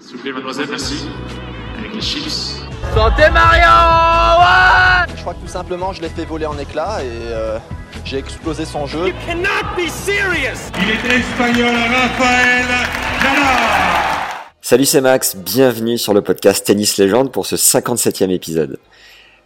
[0.00, 1.06] S'il vous plaît, mademoiselle, merci.
[1.78, 2.62] Avec les chips.
[2.94, 3.62] Santé Mario
[4.40, 7.58] ouais Je crois que tout simplement, je l'ai fait voler en éclats et euh,
[8.04, 9.12] j'ai explosé son jeu.
[9.26, 12.66] cannot be serious Il est espagnol, Raphaël
[13.20, 13.42] Nadal
[14.60, 18.78] Salut, c'est Max, bienvenue sur le podcast Tennis Légende pour ce 57e épisode.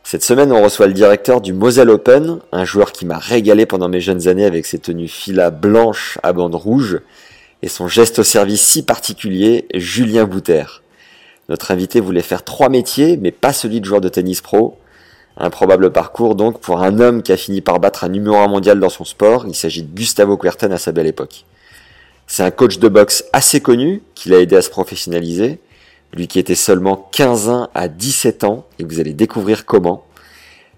[0.04, 3.88] Cette semaine, on reçoit le directeur du Moselle Open, un joueur qui m'a régalé pendant
[3.88, 7.00] mes jeunes années avec ses tenues fila blanches à bandes rouges
[7.62, 10.64] et son geste au service si particulier, Julien Bouter.
[11.48, 14.78] Notre invité voulait faire trois métiers, mais pas celui de joueur de tennis pro.
[15.36, 18.48] Un probable parcours donc pour un homme qui a fini par battre un numéro 1
[18.48, 19.44] mondial dans son sport.
[19.46, 21.44] Il s'agit de Gustavo Kuerten à sa belle époque.
[22.26, 25.58] C'est un coach de boxe assez connu qui l'a aidé à se professionnaliser.
[26.12, 30.04] Lui qui était seulement 15 ans à 17 ans, et vous allez découvrir comment.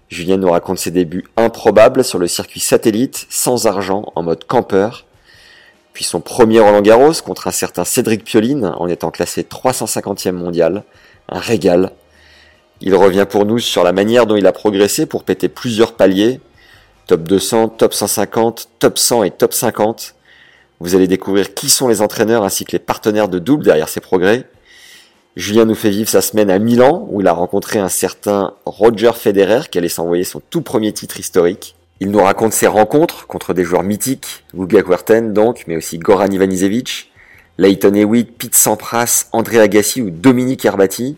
[0.09, 5.05] Julien nous raconte ses débuts improbables sur le circuit satellite, sans argent, en mode campeur.
[5.95, 10.83] Puis son premier Roland Garros contre un certain Cédric Pioline en étant classé 350e mondial.
[11.29, 11.91] Un régal.
[12.81, 16.41] Il revient pour nous sur la manière dont il a progressé pour péter plusieurs paliers.
[17.07, 20.15] Top 200, top 150, top 100 et top 50.
[20.81, 24.01] Vous allez découvrir qui sont les entraîneurs ainsi que les partenaires de double derrière ses
[24.01, 24.49] progrès.
[25.37, 29.13] Julien nous fait vivre sa semaine à Milan où il a rencontré un certain Roger
[29.13, 31.77] Federer qui allait s'envoyer son tout premier titre historique.
[32.01, 36.27] Il nous raconte ses rencontres contre des joueurs mythiques, Guga Kuerten donc, mais aussi Goran
[36.27, 37.11] Ivanisevic,
[37.57, 41.15] Leighton Hewitt, Pete Sampras, André Agassi ou Dominique Herbati.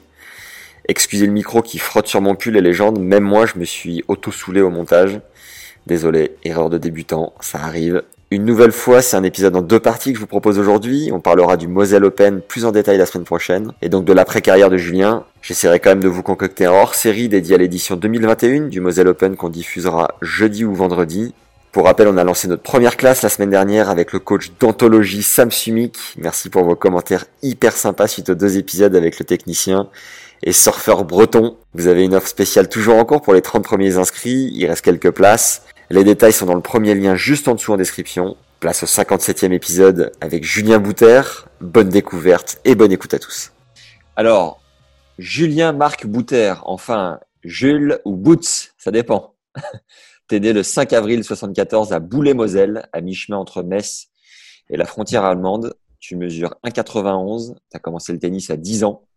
[0.87, 4.03] Excusez le micro qui frotte sur mon pull les légendes, même moi je me suis
[4.07, 5.19] auto-soulé au montage.
[5.87, 8.03] Désolé, erreur de débutant, ça arrive.
[8.29, 11.11] Une nouvelle fois, c'est un épisode en deux parties que je vous propose aujourd'hui.
[11.13, 13.71] On parlera du Moselle Open plus en détail la semaine prochaine.
[13.81, 15.23] Et donc de l'après-carrière de Julien.
[15.41, 19.37] J'essaierai quand même de vous concocter un hors-série dédié à l'édition 2021 du Moselle Open
[19.37, 21.33] qu'on diffusera jeudi ou vendredi.
[21.71, 25.23] Pour rappel, on a lancé notre première classe la semaine dernière avec le coach d'anthologie
[25.23, 25.97] Sam Sumik.
[26.17, 29.87] Merci pour vos commentaires hyper sympas suite aux deux épisodes avec le technicien
[30.43, 31.55] et surfeur breton.
[31.75, 34.51] Vous avez une offre spéciale toujours en cours pour les 30 premiers inscrits.
[34.53, 35.61] Il reste quelques places.
[35.89, 38.35] Les détails sont dans le premier lien juste en dessous en description.
[38.59, 41.21] Place au 57e épisode avec Julien Bouter.
[41.61, 43.53] Bonne découverte et bonne écoute à tous.
[44.17, 44.61] Alors,
[45.17, 49.35] Julien Marc Bouter, enfin Jules ou Boots, ça dépend.
[50.27, 54.07] T'es né le 5 avril 74 à Boulay-Moselle, à mi-chemin entre Metz
[54.69, 55.73] et la frontière allemande.
[56.01, 57.55] Tu mesures 1,91.
[57.55, 59.07] Tu as commencé le tennis à 10 ans.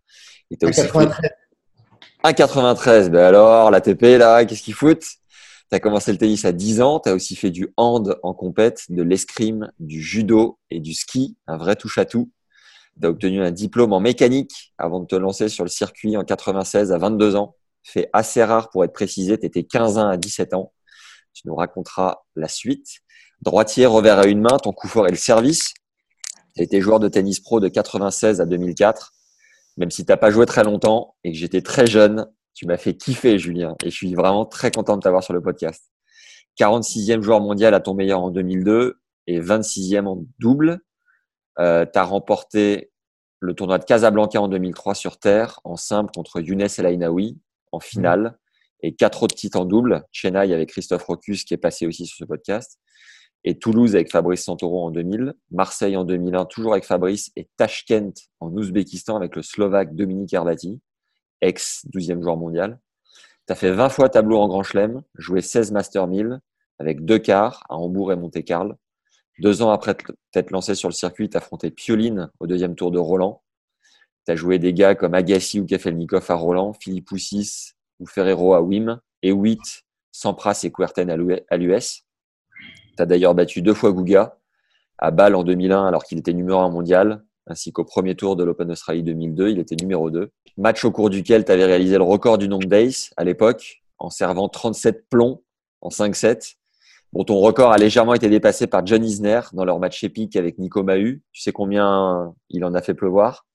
[0.53, 1.31] Et as aussi 1,93.
[2.23, 3.09] 1,93.
[3.09, 5.20] Ben alors, l'ATP, là, qu'est-ce qu'ils foutent?
[5.71, 8.35] Tu as commencé le tennis à 10 ans, tu as aussi fait du hand en
[8.35, 12.31] compète, de l'escrime, du judo et du ski, un vrai touche-à-tout.
[13.01, 16.91] Tu obtenu un diplôme en mécanique avant de te lancer sur le circuit en 96
[16.93, 17.55] à 22 ans.
[17.83, 20.73] Fait assez rare pour être précisé, tu étais 15 ans à 17 ans.
[21.33, 22.89] Tu nous raconteras la suite.
[23.41, 25.73] Droitier, revers à une main, ton coup fort est le service.
[26.57, 29.13] Tu été joueur de tennis pro de 96 à 2004.
[29.77, 32.27] Même si tu n'as pas joué très longtemps et que j'étais très jeune,
[32.61, 35.41] tu m'as fait kiffer, Julien, et je suis vraiment très content de t'avoir sur le
[35.41, 35.91] podcast.
[36.61, 40.81] 46e joueur mondial à ton meilleur en 2002 et 26e en double.
[41.59, 42.93] Euh, tu as remporté
[43.39, 47.39] le tournoi de Casablanca en 2003 sur terre, en simple contre Younes El Ainaoui
[47.73, 48.37] en finale,
[48.83, 50.05] et quatre autres titres en double.
[50.13, 52.79] Chennai avec Christophe Rocus qui est passé aussi sur ce podcast,
[53.43, 58.13] et Toulouse avec Fabrice Santoro en 2000, Marseille en 2001 toujours avec Fabrice, et Tashkent
[58.39, 60.83] en Ouzbékistan avec le Slovaque Dominique Herbati
[61.41, 62.79] ex 12e joueur mondial.
[63.47, 66.41] Tu as fait 20 fois tableau en Grand Chelem, joué 16 Master 1000
[66.79, 68.75] avec deux quarts à Hambourg et Monte-Carlo.
[69.41, 69.97] Deux ans après
[70.33, 73.43] t'être lancé sur le circuit, tu affronté Pioline au deuxième tour de Roland.
[74.27, 78.55] Tu as joué des gars comme Agassi ou Kafelnikov à Roland, Philippe Poussis ou Ferrero
[78.55, 82.05] à Wim, et Witt, Sampras et Kuerten à l'US.
[82.97, 84.39] Tu as d'ailleurs battu deux fois Guga
[84.99, 88.45] à Bâle en 2001 alors qu'il était numéro 1 mondial, ainsi qu'au premier tour de
[88.45, 90.31] l'Open Australie 2002, il était numéro 2.
[90.57, 94.09] Match au cours duquel tu avais réalisé le record du nombre d'ace à l'époque, en
[94.09, 95.43] servant 37 plombs
[95.81, 96.55] en 5-7.
[97.13, 100.59] Bon, ton record a légèrement été dépassé par John Isner dans leur match épique avec
[100.59, 101.23] Nico Mahu.
[101.33, 103.47] Tu sais combien il en a fait pleuvoir?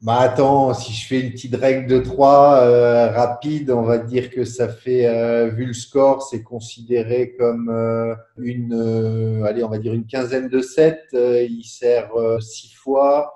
[0.00, 4.30] Bah attends, si je fais une petite règle de 3 euh, rapide, on va dire
[4.30, 9.68] que ça fait, euh, vu le score, c'est considéré comme euh, une, euh, allez, on
[9.68, 11.00] va dire une quinzaine de 7.
[11.14, 13.34] il sert 6 fois.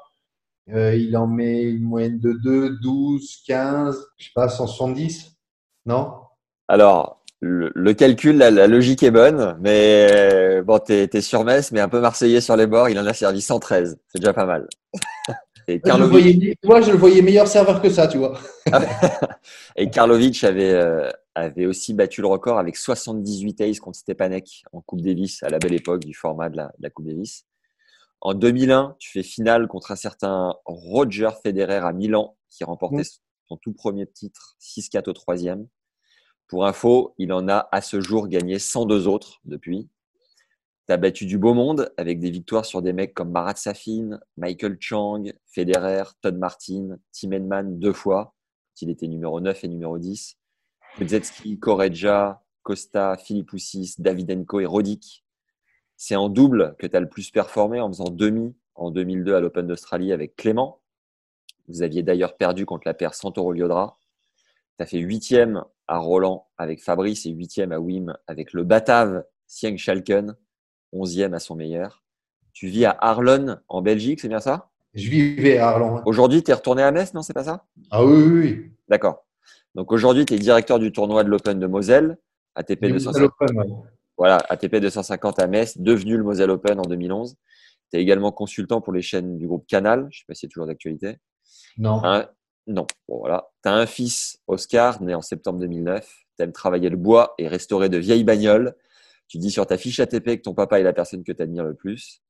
[0.68, 5.32] il en met une moyenne de 2, 12, 15, je sais pas, 170
[5.86, 6.12] Non?
[6.68, 11.72] Alors, le, le calcul, la, la, logique est bonne, mais bon, t'es es sur Metz,
[11.72, 13.98] mais un peu marseillais sur les bords, il en a servi 113.
[14.06, 14.68] C'est déjà pas mal.
[15.72, 16.58] Et Karlovic...
[16.64, 18.38] Moi, je le voyais meilleur serveur que ça, tu vois.
[19.76, 24.80] et Karlovic avait, euh, avait aussi battu le record avec 78 aces contre Stepanek en
[24.82, 27.46] Coupe Davis à la belle époque du format de la, de la Coupe Davis.
[28.20, 33.48] En 2001, tu fais finale contre un certain Roger Federer à Milan qui remportait mmh.
[33.48, 35.66] son tout premier titre, 6-4 au troisième.
[36.46, 39.88] Pour info, il en a à ce jour gagné 102 autres depuis.
[40.86, 44.18] Tu as battu du beau monde avec des victoires sur des mecs comme Marat Safin,
[44.36, 48.34] Michael Chang, Federer, Todd Martin, Tim Henman deux fois.
[48.80, 50.36] Il était numéro 9 et numéro 10.
[50.96, 55.24] Kuzetski, Koreja, Costa, Philippoussis, Davidenko et Roddick.
[55.96, 59.40] C'est en double que tu as le plus performé en faisant demi en 2002 à
[59.40, 60.80] l'Open d'Australie avec Clément.
[61.68, 63.98] Vous aviez d'ailleurs perdu contre la paire Santoro-Liodra.
[64.78, 69.24] Tu as fait huitième à Roland avec Fabrice et huitième à Wim avec le Batave
[69.46, 70.36] Sieng Schalken.
[70.92, 72.02] 11e à son meilleur.
[72.52, 74.70] Tu vis à Arlon, en Belgique, c'est bien ça?
[74.94, 76.02] Je vivais à Arlon.
[76.04, 77.64] Aujourd'hui, tu es retourné à Metz, non C'est pas ça?
[77.90, 78.72] Ah oui, oui, oui.
[78.88, 79.24] D'accord.
[79.74, 82.18] Donc aujourd'hui, tu es directeur du tournoi de l'Open de Moselle,
[82.54, 83.30] ATP 250.
[84.18, 87.36] Voilà, ATP 250 à Metz, devenu le Moselle Open en 2011.
[87.90, 90.00] Tu es également consultant pour les chaînes du groupe Canal.
[90.00, 91.16] Je ne sais pas si c'est toujours d'actualité.
[91.78, 92.02] Non.
[92.66, 92.86] non.
[93.08, 93.48] Bon, voilà.
[93.62, 96.06] Tu as un fils, Oscar, né en septembre 2009.
[96.36, 98.74] Tu aimes travailler le bois et restaurer de vieilles bagnoles.
[99.32, 101.64] Tu dis sur ta fiche ATP que ton papa est la personne que tu admires
[101.64, 102.20] le plus.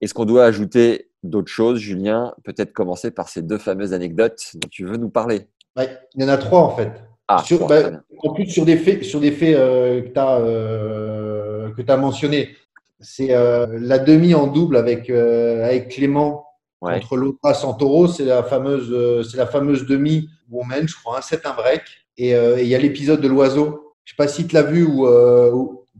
[0.00, 2.32] Est-ce qu'on doit ajouter d'autres choses, Julien?
[2.44, 5.48] Peut-être commencer par ces deux fameuses anecdotes dont tu veux nous parler.
[5.76, 6.92] il y en a trois en fait.
[7.28, 7.90] Ah, bah,
[8.22, 12.56] en plus, sur des faits, sur des faits euh, que tu as, euh, as mentionnés.
[13.00, 16.46] C'est euh, la demi en double avec, avec Clément
[16.80, 18.08] contre l'Otra Santoro.
[18.08, 21.52] C'est la, fameuse, c'est la fameuse demi où on mène, je crois, un set, un
[21.52, 21.82] break.
[22.16, 23.94] Et il y a l'épisode de l'oiseau.
[24.04, 25.06] Je ne sais pas si tu l'as vu ou,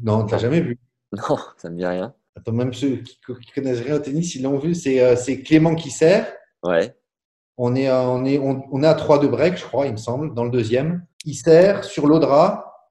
[0.02, 0.79] non, tu n'as jamais vu
[1.12, 2.14] Non, ça ne me dit rien.
[2.37, 4.75] Attends, même ceux qui, ne connaissent rien au tennis, ils l'ont vu.
[4.75, 6.32] C'est euh, Clément qui sert.
[6.62, 6.94] Ouais.
[7.56, 10.35] On est, on, est, on, est à 3 de break, je crois, il me semble,
[10.35, 11.05] dans le deuxième.
[11.26, 12.88] Il sert sur l'Audra.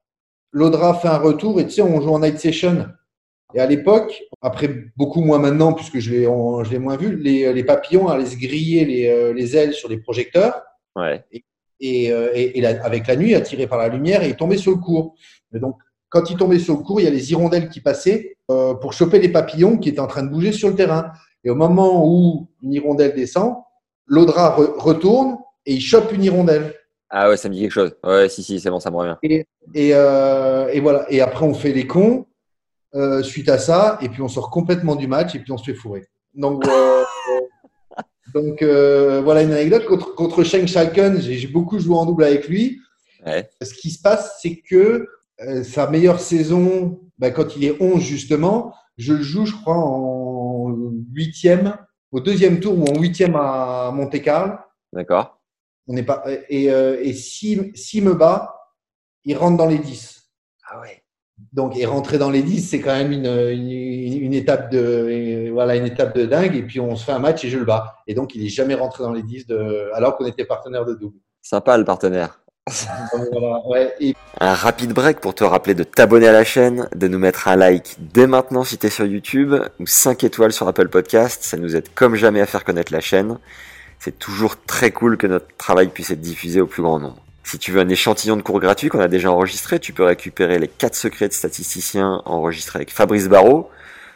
[0.51, 2.87] L'Audra fait un retour et tu sais, on joue en night session.
[3.55, 8.07] Et à l'époque, après beaucoup moins maintenant, puisque je l'ai moins vu, les, les, papillons
[8.07, 10.61] allaient se griller les, euh, les, ailes sur des projecteurs.
[10.95, 11.23] Ouais.
[11.31, 11.43] Et,
[11.79, 15.15] et, euh, avec la nuit, attiré par la lumière, et il tombait sur le cours.
[15.53, 15.77] Et donc,
[16.09, 18.93] quand il tombait sur le cours, il y a les hirondelles qui passaient euh, pour
[18.93, 21.11] choper les papillons qui étaient en train de bouger sur le terrain.
[21.43, 23.55] Et au moment où une hirondelle descend,
[24.07, 26.73] l'audra retourne et il chope une hirondelle.
[27.11, 27.95] Ah ouais, ça me dit quelque chose.
[28.03, 29.15] Ouais, si, si, c'est bon, ça me revient.
[29.23, 31.05] Et, et, euh, et, voilà.
[31.09, 32.25] Et après, on fait les cons
[32.95, 33.97] euh, suite à ça.
[34.01, 36.05] Et puis, on sort complètement du match et puis on se fait fourrer.
[36.35, 37.03] Donc, euh,
[38.33, 39.85] donc voilà une anecdote.
[39.85, 42.79] Contre, contre Sheng Shalken, j'ai beaucoup joué en double avec lui.
[43.25, 43.49] Ouais.
[43.61, 45.07] Ce qui se passe, c'est que
[45.41, 49.77] euh, sa meilleure saison, bah, quand il est 11 justement, je le joue, je crois,
[49.77, 50.75] en
[51.13, 51.77] huitième,
[52.11, 54.53] au deuxième tour ou en huitième à Monte Carlo.
[54.91, 55.39] D'accord.
[55.87, 58.55] On n'est pas et, euh, et s'il si, me bat,
[59.23, 60.29] il rentre dans les 10.
[60.69, 61.03] Ah ouais.
[61.53, 65.77] Donc, et rentrer dans les 10, c'est quand même une, une, une, étape de voilà
[65.77, 66.55] une étape de dingue.
[66.55, 67.95] Et puis on se fait un match et je le bats.
[68.07, 70.93] Et donc il n'est jamais rentré dans les 10 de, alors qu'on était partenaire de
[70.95, 71.17] double.
[71.41, 72.41] Sympa le partenaire.
[74.39, 77.55] Un rapide break pour te rappeler de t'abonner à la chaîne, de nous mettre un
[77.55, 81.43] like dès maintenant si t'es sur YouTube ou 5 étoiles sur Apple Podcast.
[81.43, 83.37] Ça nous aide comme jamais à faire connaître la chaîne.
[83.99, 87.21] C'est toujours très cool que notre travail puisse être diffusé au plus grand nombre.
[87.43, 90.59] Si tu veux un échantillon de cours gratuit qu'on a déjà enregistré, tu peux récupérer
[90.59, 93.69] les 4 secrets de statisticiens enregistrés avec Fabrice Barrault,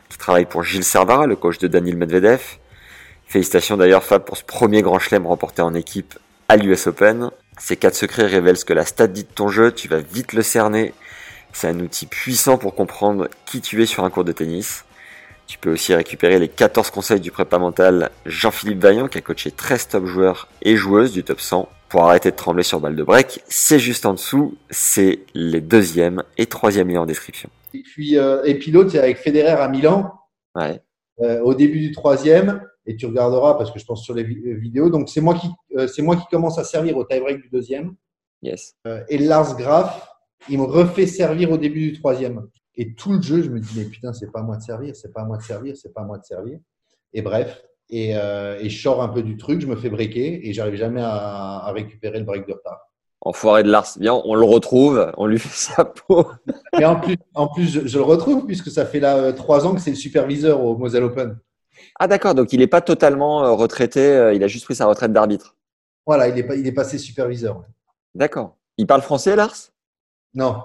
[0.10, 2.42] qui travaille pour Gilles Servara, le coach de Daniel Medvedev.
[3.26, 6.14] Félicitations d'ailleurs Fab pour ce premier grand chelem remporté en équipe
[6.48, 7.32] à l'US Open.
[7.60, 10.34] Ces quatre secrets révèlent ce que la stat dit de ton jeu, tu vas vite
[10.34, 10.94] le cerner.
[11.54, 14.86] C'est un outil puissant pour comprendre qui tu es sur un cours de tennis.
[15.46, 19.52] Tu peux aussi récupérer les 14 conseils du prépa mental Jean-Philippe Vaillant qui a coaché
[19.52, 23.04] 13 top joueurs et joueuses du top 100 pour arrêter de trembler sur balle de
[23.04, 23.42] break.
[23.48, 27.50] C'est juste en dessous, c'est les deuxième et troisième liens en description.
[27.74, 30.12] Et puis, euh, et puis l'autre, c'est avec Federer à Milan.
[30.56, 30.82] Ouais.
[31.22, 34.58] Euh, au début du troisième, et tu regarderas parce que je pense sur les euh,
[34.60, 34.90] vidéos.
[34.90, 35.48] Donc c'est moi qui
[35.78, 37.96] euh, c'est moi qui commence à servir au tie-break du deuxième.
[38.42, 38.76] Yes.
[38.88, 40.08] Euh, et Lars Graf,
[40.50, 42.48] il me refait servir au début du troisième.
[42.76, 44.96] Et tout le jeu, je me dis mais putain, c'est pas à moi de servir,
[44.96, 46.60] c'est pas à moi de servir, c'est pas à moi de servir.
[47.14, 50.48] Et bref, Et, euh, et je sors un peu du truc, je me fais breaker
[50.48, 52.80] et j'arrive jamais à, à récupérer le break de retard.
[53.22, 53.98] Enfoiré de Lars.
[54.00, 56.26] Bien, on le retrouve, on lui fait sa peau.
[56.80, 59.76] Et en plus, en plus je, je le retrouve puisque ça fait là trois ans
[59.76, 61.38] que c'est le superviseur au Moselle Open.
[62.00, 64.86] Ah d'accord, donc il n'est pas totalement euh, retraité, euh, il a juste pris sa
[64.88, 65.56] retraite d'arbitre.
[66.06, 67.58] Voilà, il est, pas, il est passé superviseur.
[67.60, 67.66] ouais.
[68.16, 68.56] D'accord.
[68.78, 69.56] Il parle français, Lars?
[70.34, 70.64] Non.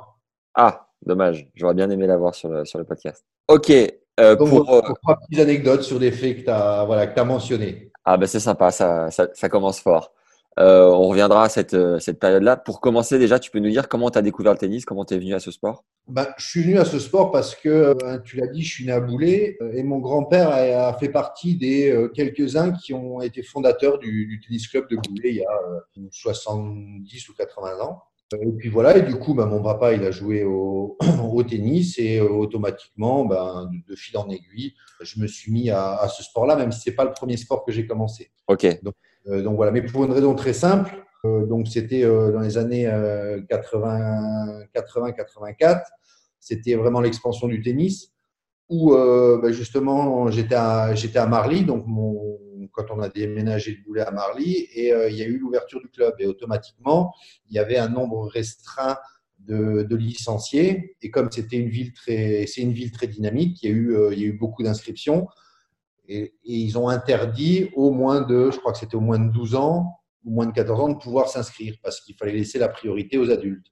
[0.54, 1.48] Ah, dommage.
[1.54, 3.24] J'aurais bien aimé l'avoir sur le, sur le podcast.
[3.46, 3.70] Ok.
[3.70, 7.18] euh, Donc, pour, euh, trois petites anecdotes sur des faits que tu as, voilà, que
[7.20, 7.92] as mentionnés.
[8.04, 10.12] Ah ben c'est sympa, ça, ça, ça commence fort.
[10.58, 12.56] Euh, on reviendra à cette, euh, cette période-là.
[12.56, 15.14] Pour commencer déjà, tu peux nous dire comment tu as découvert le tennis, comment tu
[15.14, 15.84] es venu à ce sport?
[16.08, 18.86] Ben, je suis venu à ce sport parce que, euh, tu l'as dit, je suis
[18.86, 23.98] né à Boulay et mon grand-père a, fait partie des quelques-uns qui ont été fondateurs
[23.98, 25.50] du, du tennis club de Boulay il y a
[25.98, 28.02] euh, 70 ou 80 ans.
[28.32, 30.98] Et puis voilà, et du coup, ben, mon papa, il a joué au,
[31.32, 36.08] au tennis et automatiquement, ben, de, fil en aiguille, je me suis mis à, à
[36.08, 38.30] ce sport-là, même si c'est pas le premier sport que j'ai commencé.
[38.48, 38.64] Ok.
[38.64, 38.90] Euh,
[39.28, 40.94] donc voilà, mais pour une raison très simple,
[41.24, 42.86] euh, donc c'était euh, dans les années
[43.50, 45.82] 80-84,
[46.40, 48.12] c'était vraiment l'expansion du tennis,
[48.68, 51.84] où euh, bah, justement j'étais à, Marly, donc
[52.72, 55.80] quand on a déménagé de Boulay à Marly, et euh, il y a eu l'ouverture
[55.80, 57.14] du club, et automatiquement
[57.48, 58.98] il y avait un nombre restreint
[59.38, 64.20] de, licenciés, et comme c'était une ville très, c'est une ville très dynamique, euh, il
[64.20, 65.26] y a eu beaucoup d'inscriptions.
[66.08, 69.30] Et, et ils ont interdit au moins de, je crois que c'était au moins de
[69.30, 72.68] 12 ans ou moins de 14 ans de pouvoir s'inscrire parce qu'il fallait laisser la
[72.68, 73.66] priorité aux adultes.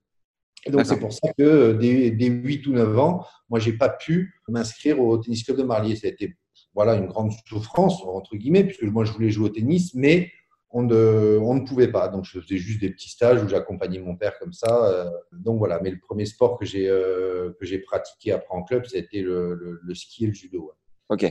[0.66, 3.73] Et donc, c'est pour ça que euh, dès, dès 8 ou 9 ans, moi, j'ai
[3.73, 5.97] pas pu m'inscrire au tennis club de Marlier.
[5.97, 6.37] Ça a été
[6.75, 10.31] voilà, une grande souffrance, entre guillemets, puisque moi, je voulais jouer au tennis, mais
[10.71, 12.09] on ne, on ne pouvait pas.
[12.09, 14.85] Donc, je faisais juste des petits stages où j'accompagnais mon père comme ça.
[14.93, 15.81] euh, Donc, voilà.
[15.83, 19.81] Mais le premier sport que j'ai euh, j'ai pratiqué après en club, été le, le,
[19.83, 20.73] le ski et le judo.
[21.09, 21.25] Ok.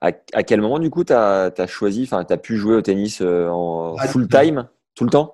[0.00, 2.82] À, à quel moment, du coup, tu as, choisi, enfin, tu as pu jouer au
[2.82, 4.40] tennis euh, en À full 10 ans.
[4.42, 5.32] time, tout le temps?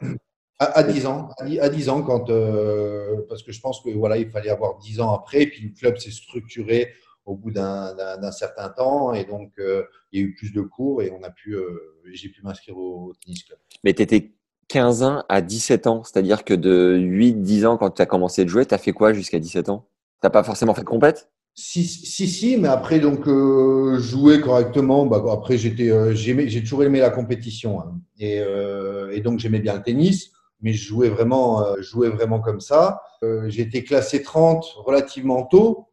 [0.59, 3.81] À, à 10 ans, à 10, à 10 ans, quand, euh, parce que je pense
[3.81, 6.93] que voilà, il fallait avoir 10 ans après, et puis le club s'est structuré
[7.25, 11.03] au bout d'un certain temps, et donc euh, il y a eu plus de cours,
[11.03, 13.59] et on a pu, euh, j'ai pu m'inscrire au, au tennis club.
[13.85, 14.33] Mais tu étais
[14.69, 18.49] 15 ans à 17 ans, c'est-à-dire que de 8-10 ans, quand tu as commencé de
[18.51, 19.87] jouer, tu as fait quoi jusqu'à 17 ans?
[20.23, 21.29] Tu pas forcément fait de compète?
[21.55, 26.83] Si, si, si, mais après, donc, euh, jouer correctement, bah, après, j'étais, euh, j'ai toujours
[26.85, 27.81] aimé la compétition.
[27.81, 28.01] hein.
[28.19, 30.31] et, euh, et donc, j'aimais bien le tennis,
[30.63, 33.03] mais je jouais vraiment, euh, jouais vraiment comme ça.
[33.23, 35.89] Euh, j'ai été classé 30 relativement tôt,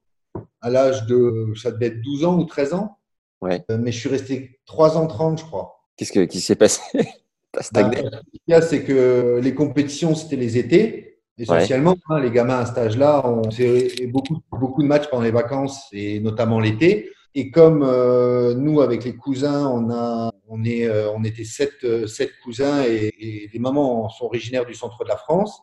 [0.61, 2.97] à l'âge de, ça devait être 12 ans ou 13 ans.
[3.41, 3.63] Ouais.
[3.71, 5.81] Euh, mais je suis resté 3 ans 30, je crois.
[5.97, 6.81] Qu'est-ce que- qui s'est passé?
[7.51, 11.08] T'as ce qu'il y a, c'est que les compétitions, c'était les étés,
[11.39, 11.95] essentiellement.
[12.09, 14.41] hein, les gamins à cet âge-là, on fait beaucoup,
[14.81, 17.11] de matchs pendant les vacances et notamment l'été.
[17.35, 21.83] Et comme euh, nous, avec les cousins, on, a, on, est, euh, on était sept,
[21.83, 23.13] euh, sept cousins et,
[23.51, 25.61] les mamans sont originaires du centre de la France.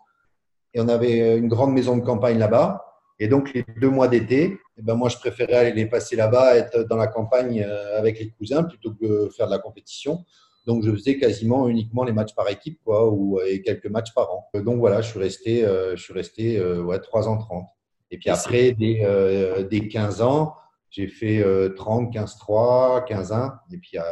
[0.74, 2.84] Et on avait une grande maison de campagne là-bas.
[3.18, 6.56] Et donc, les deux mois d'été, eh ben, moi, je préférais aller les passer là-bas,
[6.56, 7.66] être dans la campagne
[7.96, 10.24] avec les cousins plutôt que faire de la compétition.
[10.66, 14.32] Donc, je faisais quasiment uniquement les matchs par équipe, quoi, ou et quelques matchs par
[14.32, 14.48] an.
[14.56, 17.66] Euh, Donc, voilà, je suis resté, euh, je suis resté euh, ouais, 3 ans 30.
[18.10, 20.54] Et puis après, dès, euh, dès 15 ans,
[20.90, 23.54] j'ai fait euh, 30, 15, 3, 15, 1.
[23.72, 24.02] Et puis, euh,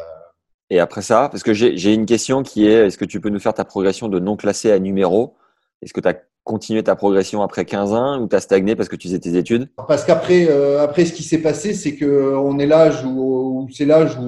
[0.70, 3.30] Et après ça, parce que j'ai j'ai une question qui est est-ce que tu peux
[3.30, 5.34] nous faire ta progression de non classé à numéro?
[5.82, 8.88] Est-ce que tu as continué ta progression après 15 ans ou tu as stagné parce
[8.88, 9.68] que tu faisais tes études?
[9.88, 13.68] Parce qu'après, euh, après, ce qui s'est passé, c'est que on est l'âge où, où
[13.70, 14.26] c'est l'âge où,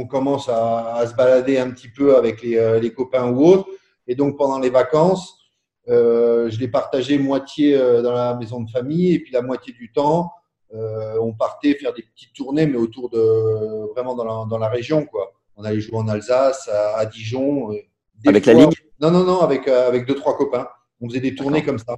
[0.00, 3.30] où on commence à, à se balader un petit peu avec les, euh, les copains
[3.30, 3.68] ou autres.
[4.06, 5.36] Et donc, pendant les vacances,
[5.88, 9.72] euh, je l'ai partagé moitié euh, dans la maison de famille et puis la moitié
[9.72, 10.30] du temps,
[10.74, 14.68] euh, on partait faire des petites tournées, mais autour de vraiment dans la, dans la
[14.68, 15.32] région, quoi.
[15.56, 17.70] On allait jouer en Alsace, à, à Dijon.
[18.26, 20.68] Avec la ligne Non, non, non, avec, avec deux, trois copains.
[21.00, 21.96] On faisait des tournées comme ça.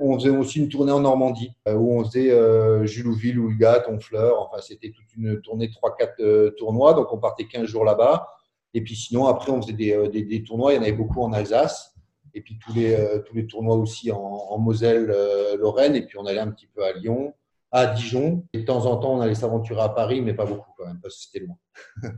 [0.00, 4.40] On, faisait aussi une tournée en Normandie euh, où on faisait euh, Julouville, Oulgat, Honfleur.
[4.40, 6.94] Enfin, c'était toute une tournée de 3-4 euh, tournois.
[6.94, 8.28] Donc, on partait 15 jours là-bas.
[8.74, 10.72] Et puis, sinon, après, on faisait des, euh, des- des tournois.
[10.72, 11.94] Il y en avait beaucoup en Alsace.
[12.32, 15.14] Et puis, tous les, euh, tous les tournois aussi en, en Moselle,
[15.58, 15.94] Lorraine.
[15.94, 17.34] Et puis, on allait un petit peu à Lyon,
[17.72, 18.44] à Dijon.
[18.52, 21.00] Et de temps en temps, on allait s'aventurer à Paris, mais pas beaucoup quand même,
[21.02, 21.56] parce que c'était loin.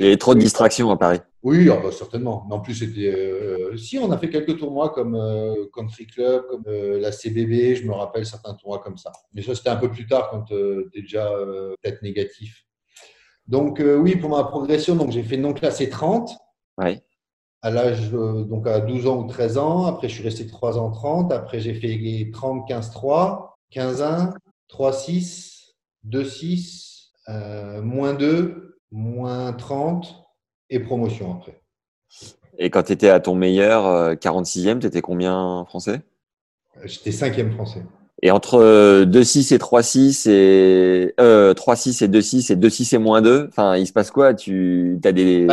[0.00, 1.20] Il y avait trop de distractions à Paris.
[1.42, 2.44] Oui, ah bah, certainement.
[2.48, 3.12] Mais en plus, c'était.
[3.12, 7.74] euh, si, on a fait quelques tournois comme euh, Country Club, comme euh, la CBB,
[7.76, 9.12] je me rappelle certains tournois comme ça.
[9.34, 12.64] Mais ça, c'était un peu plus tard quand tu es déjà euh, peut-être négatif.
[13.46, 16.30] Donc, euh, oui, pour ma progression, donc j'ai fait non classé 30
[16.78, 17.02] Ouais.
[17.60, 19.84] à l'âge, euh, donc à 12 ans ou 13 ans.
[19.86, 21.32] Après, je suis resté 3 ans 30.
[21.32, 24.34] Après, j'ai fait les 30, 15, 3, 15, 1,
[24.72, 25.74] 3, 6,
[26.04, 30.24] 2, 6, euh, moins 2, moins 30
[30.70, 31.60] et promotion après.
[32.56, 36.00] Et quand tu étais à ton meilleur, euh, 46e, tu étais combien français?
[36.84, 37.82] J'étais cinquième français.
[38.22, 43.20] Et entre euh, 2-6 et 3-6 et euh, 3-6 et 2-6 et 2-6 et moins
[43.20, 44.32] 2, enfin, il se passe quoi?
[44.32, 45.46] Tu as des.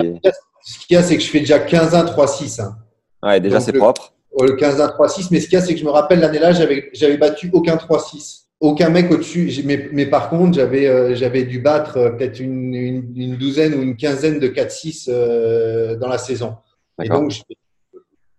[0.64, 2.62] Ce qu'il y a, c'est que je fais déjà 15-1, 3-6.
[2.62, 2.78] hein.
[3.22, 4.14] Ouais, déjà c'est propre.
[4.40, 5.28] Le 15-1, 3-6.
[5.32, 7.76] Mais ce qu'il y a, c'est que je me rappelle l'année-là, j'avais j'avais battu aucun
[7.76, 8.49] 3-6.
[8.60, 9.62] Aucun mec au-dessus.
[9.66, 13.74] Mais, mais par contre, j'avais euh, j'avais dû battre euh, peut-être une, une, une douzaine
[13.74, 16.58] ou une quinzaine de 4-6 euh, dans la saison.
[17.02, 17.42] Et donc, je-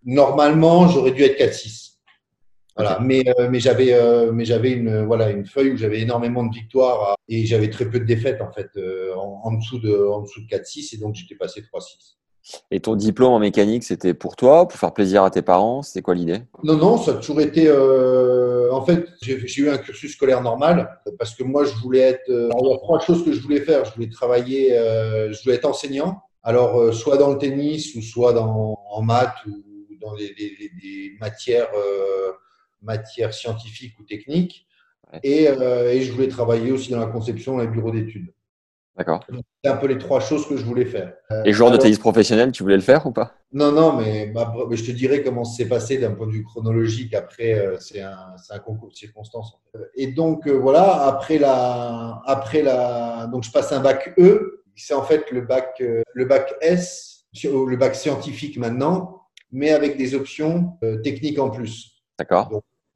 [0.04, 1.88] normalement, j'aurais dû être 4-6.
[2.76, 2.98] Voilà.
[3.02, 3.94] Mais, mais j'avais
[4.32, 7.98] mais j'avais une, voilà, une feuille où j'avais énormément de victoires et j'avais très peu
[8.00, 8.70] de défaites en fait
[9.16, 12.19] en, en dessous de, en dessous de 4-6 et donc j'étais passé 3-6.
[12.70, 16.02] Et ton diplôme en mécanique, c'était pour toi, pour faire plaisir à tes parents C'était
[16.02, 16.42] quoi l'idée?
[16.62, 17.64] Non, non, ça a toujours été.
[17.68, 22.28] euh, en fait, j'ai eu un cursus scolaire normal parce que moi, je voulais être.
[22.30, 23.84] alors, il y a trois choses que je voulais faire.
[23.84, 26.22] Je voulais travailler, euh, je voulais être enseignant.
[26.42, 29.62] Alors, euh, soit dans le tennis ou soit dans, en maths ou
[30.00, 31.68] dans des, des- des- des matières,
[32.82, 34.66] matières scientifiques ou techniques.
[35.12, 35.20] Ouais.
[35.22, 38.32] Et, et je voulais travailler aussi dans la conception et les bureaux d'études.
[39.00, 39.26] D'accord.
[39.64, 41.14] C'est un peu les trois choses que je voulais faire.
[41.46, 43.32] Et joueur de tennis professionnel, tu voulais le faire ou pas?
[43.50, 46.44] Non, non, mais, bah, mais je te dirai comment c'est passé d'un point de vue
[46.44, 47.14] chronologique.
[47.14, 49.58] Après, euh, c'est un, concours de circonstances.
[49.72, 49.78] fait.
[49.94, 54.64] Et donc, euh, voilà, après la, après la, donc je passe un bac E.
[54.76, 59.96] C'est en fait le bac, euh, le bac S, le bac scientifique maintenant, mais avec
[59.96, 62.02] des options euh, techniques en plus.
[62.18, 62.50] D'accord.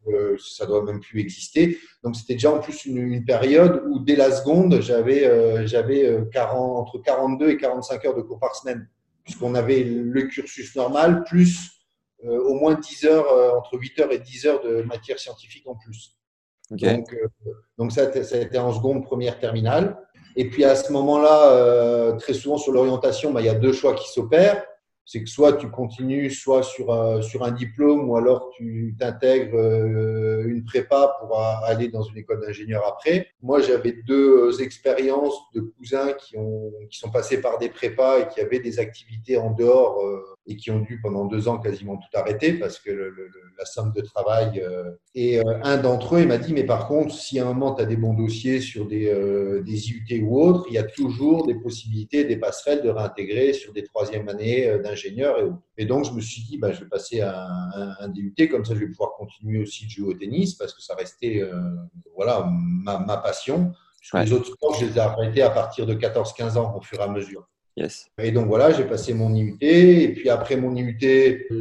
[0.09, 1.79] Euh, ça doit même plus exister.
[2.03, 6.05] Donc, c'était déjà en plus une, une période où, dès la seconde, j'avais euh, j'avais
[6.07, 8.89] euh, 40 entre 42 et 45 heures de cours par semaine,
[9.25, 11.71] puisqu'on avait le cursus normal, plus
[12.25, 15.75] euh, au moins 10 heures, entre 8 heures et 10 heures de matière scientifique en
[15.75, 16.17] plus.
[16.97, 17.15] Donc,
[17.79, 19.97] donc ça, a été- ça a été en seconde, première, terminale.
[20.37, 23.95] Et puis à ce moment-là, très souvent sur l'orientation, bah, il y a deux choix
[23.95, 24.65] qui s'opèrent.
[25.07, 29.59] C'est que soit tu continues soit sur, euh, sur un diplôme ou alors tu t'intègres
[29.59, 33.29] euh, une prépa pour aller dans une école d'ingénieur après.
[33.43, 38.21] Moi, j'avais deux euh, expériences de cousins qui, ont, qui sont passés par des prépas
[38.21, 40.01] et qui avaient des activités en dehors
[40.47, 43.41] et qui ont dû pendant deux ans quasiment tout arrêter parce que le- le- le-
[43.59, 44.61] la somme de travail.
[44.61, 47.47] euh, et euh, un d'entre eux, il m'a dit, mais par contre, si à un
[47.55, 50.79] moment tu as des bons dossiers sur des, euh, des IUT ou autres, il y
[50.79, 55.63] a toujours des possibilités, des passerelles de réintégrer sur des troisième années d'ingénieur et autres.
[55.79, 58.65] Et donc, je me suis dit, bah, je vais passer à un, un DUT, comme
[58.65, 61.43] ça je vais pouvoir continuer aussi de jouer au tennis parce que ça restait
[62.15, 63.73] voilà, ma, ma passion.
[64.13, 64.25] Ouais.
[64.25, 67.03] Les autres sports, je les ai arrêtés à partir de 14-15 ans au fur et
[67.03, 67.49] à mesure.
[67.77, 68.07] Yes.
[68.19, 69.57] Et donc voilà, j'ai passé mon IUT.
[69.61, 70.97] Et puis après mon IUT,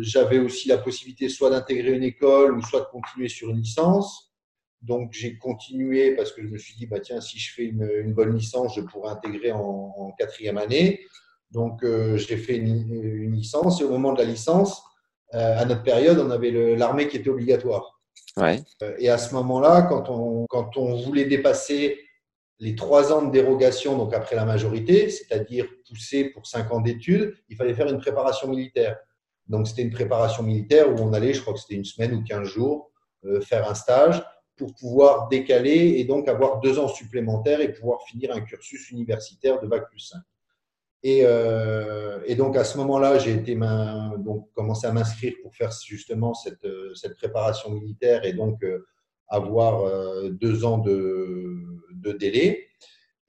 [0.01, 4.31] j'avais aussi la possibilité soit d'intégrer une école ou soit de continuer sur une licence.
[4.81, 7.89] Donc j'ai continué parce que je me suis dit, bah, tiens, si je fais une,
[8.03, 9.59] une bonne licence, je pourrais intégrer en,
[9.97, 10.99] en quatrième année.
[11.51, 14.83] Donc euh, j'ai fait une, une licence et au moment de la licence,
[15.33, 17.99] euh, à notre période, on avait l'armée qui était obligatoire.
[18.37, 18.61] Ouais.
[18.83, 21.99] Euh, Et à ce moment-là, quand on, quand on voulait dépasser
[22.59, 27.33] les trois ans de dérogation, donc après la majorité, c'est-à-dire pousser pour cinq ans d'études,
[27.49, 28.97] il fallait faire une préparation militaire.
[29.47, 32.23] Donc c'était une préparation militaire où on allait, je crois que c'était une semaine ou
[32.23, 32.91] quinze jours,
[33.25, 34.23] euh, faire un stage
[34.55, 39.59] pour pouvoir décaler et donc avoir deux ans supplémentaires et pouvoir finir un cursus universitaire
[39.59, 40.19] de bac plus 5.
[41.05, 43.57] Et, euh, et donc à ce moment-là, j'ai été
[44.19, 48.63] donc commencé à m'inscrire pour faire justement cette, euh, cette préparation militaire et donc
[49.33, 51.57] avoir euh, deux ans de,
[51.95, 52.67] de délai.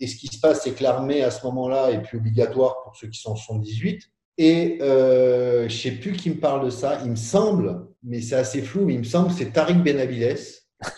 [0.00, 2.96] Et ce qui se passe, c'est que l'armée à ce moment-là est plus obligatoire pour
[2.96, 4.02] ceux qui sont en 78.
[4.36, 6.98] Et euh, je ne sais plus qui me parle de ça.
[7.04, 10.38] Il me semble, mais c'est assez flou, mais il me semble que c'est Tariq Benavides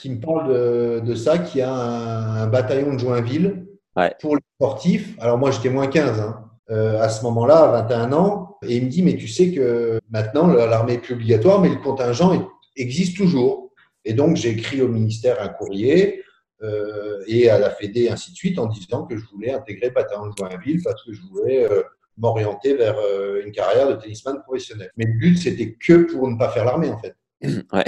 [0.01, 3.67] qui me parle de, de ça, qui a un, un bataillon de Joinville
[3.97, 4.15] Ouais.
[4.21, 5.17] pour les sportifs.
[5.21, 8.57] Alors moi, j'étais moins 15 hein, euh, à ce moment-là, à 21 ans.
[8.63, 11.77] Et il me dit, mais tu sais que maintenant, l'armée est plus obligatoire, mais le
[11.77, 13.66] contingent existe toujours.
[14.07, 16.23] Et donc, j'ai écrit au ministère un courrier
[16.63, 19.89] euh, et à la Fédé, et ainsi de suite, en disant que je voulais intégrer
[19.89, 21.83] le bataillon de Joinville parce que je voulais euh,
[22.17, 24.91] m'orienter vers euh, une carrière de tennisman professionnel.
[24.97, 27.15] Mais le but, c'était que pour ne pas faire l'armée, en fait.
[27.73, 27.85] Ouais.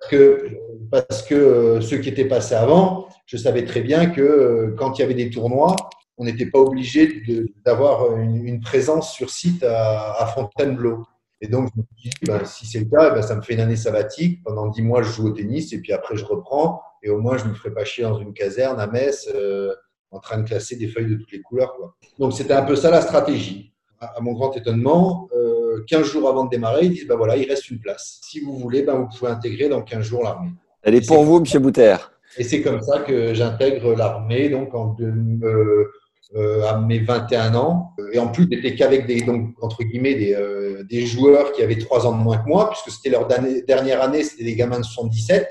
[0.00, 0.50] Parce que,
[0.90, 5.04] parce que ceux qui étaient passés avant, je savais très bien que quand il y
[5.04, 5.76] avait des tournois,
[6.18, 7.22] on n'était pas obligé
[7.64, 11.06] d'avoir une, une présence sur site à, à Fontainebleau.
[11.44, 13.52] Et donc, je me suis dit, ben, si c'est le cas, ben, ça me fait
[13.52, 14.42] une année sabbatique.
[14.42, 16.80] Pendant dix mois, je joue au tennis et puis après, je reprends.
[17.02, 19.70] Et au moins, je ne me ferai pas chier dans une caserne à Metz euh,
[20.10, 21.74] en train de classer des feuilles de toutes les couleurs.
[21.76, 21.94] Quoi.
[22.18, 23.74] Donc, c'était un peu ça la stratégie.
[24.00, 27.36] À, à mon grand étonnement, euh, 15 jours avant de démarrer, ils disent, ben voilà,
[27.36, 28.20] il reste une place.
[28.24, 30.52] Si vous voulez, ben, vous pouvez intégrer dans 15 jours l'armée.
[30.82, 31.96] Elle est pour vous, Monsieur Bouter.
[32.38, 35.92] Et c'est comme ça que j'intègre l'armée, donc en deux- euh, euh,
[36.36, 37.92] à mes 21 ans.
[38.12, 41.78] Et en plus, j'étais qu'avec des, donc, entre guillemets, des, euh, des joueurs qui avaient
[41.78, 44.84] trois ans de moins que moi, puisque c'était leur dernière année, c'était des gamins de
[44.84, 45.48] 77.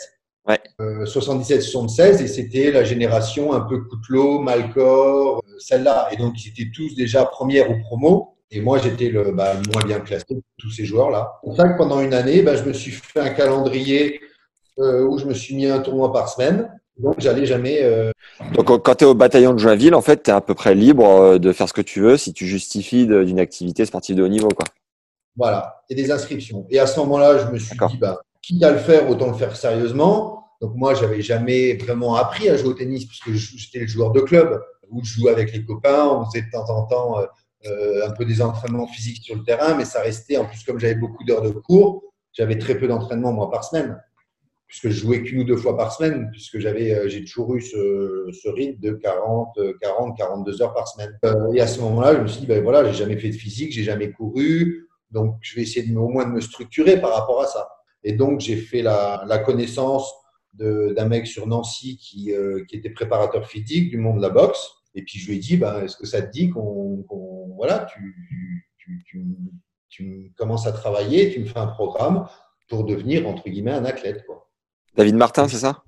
[0.48, 0.60] Ouais.
[0.82, 6.10] Euh, 77-76, et c'était la génération un peu Coutelot, Malcor, euh, celle-là.
[6.12, 8.36] Et donc, ils étaient tous déjà première ou promo.
[8.52, 11.40] Et moi, j'étais le, bah, le moins bien classé de tous ces joueurs-là.
[11.42, 14.20] C'est pour ça que pendant une année, bah, je me suis fait un calendrier
[14.80, 16.70] euh, où je me suis mis un tournoi par semaine.
[16.98, 17.80] Donc, j'allais jamais.
[17.82, 18.12] euh,
[18.54, 20.76] Donc quand tu es au bataillon de Joinville, en fait, tu es à peu près
[20.76, 24.24] libre euh, de faire ce que tu veux si tu justifies d'une activité sportive de
[24.24, 24.50] haut niveau.
[24.50, 24.66] Quoi.
[25.36, 26.68] Voilà, et des inscriptions.
[26.70, 29.34] Et à ce moment-là, je me suis dit, bah, quitte à le faire, autant le
[29.34, 30.46] faire sérieusement.
[30.62, 34.22] Donc moi, j'avais jamais vraiment appris à jouer au tennis puisque j'étais le joueur de
[34.22, 37.18] club où je jouais avec les copains, on faisait de temps en temps
[37.66, 40.80] euh, un peu des entraînements physiques sur le terrain, mais ça restait, en plus comme
[40.80, 44.00] j'avais beaucoup d'heures de cours, j'avais très peu d'entraînement moi par semaine
[44.74, 47.62] puisque je jouais qu'une ou deux fois par semaine, puisque j'avais, euh, j'ai toujours eu
[47.62, 51.16] ce, ce rythme de 40, euh, 40, 42 heures par semaine.
[51.26, 53.36] Euh, et à ce moment-là, je me suis dit, ben voilà, j'ai jamais fait de
[53.36, 57.14] physique, j'ai jamais couru, donc je vais essayer de, au moins de me structurer par
[57.14, 57.70] rapport à ça.
[58.04, 60.12] Et donc j'ai fait la, la connaissance
[60.56, 64.72] d'un mec sur Nancy qui, euh, qui était préparateur physique du monde de la boxe.
[64.96, 67.06] Et puis je lui ai dit, ben, est-ce que ça te dit qu'on-
[67.58, 68.16] voilà, tu,
[68.80, 69.26] tu, tu,
[69.90, 72.28] tu commences à travailler, tu me fais un programme
[72.70, 74.43] pour devenir entre guillemets un athlète, quoi.
[74.96, 75.84] David Martin, c'est ça?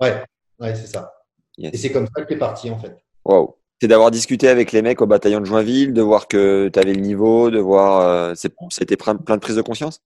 [0.00, 0.22] Ouais,
[0.60, 1.12] ouais, c'est ça.
[1.56, 1.72] Yes.
[1.72, 2.94] Et c'est comme ça que t'es parti en fait.
[3.24, 3.54] Waouh.
[3.80, 6.92] C'est d'avoir discuté avec les mecs au bataillon de Joinville, de voir que tu avais
[6.94, 8.00] le niveau, de voir.
[8.00, 8.34] euh,
[8.70, 10.02] C'était plein de prise de conscience?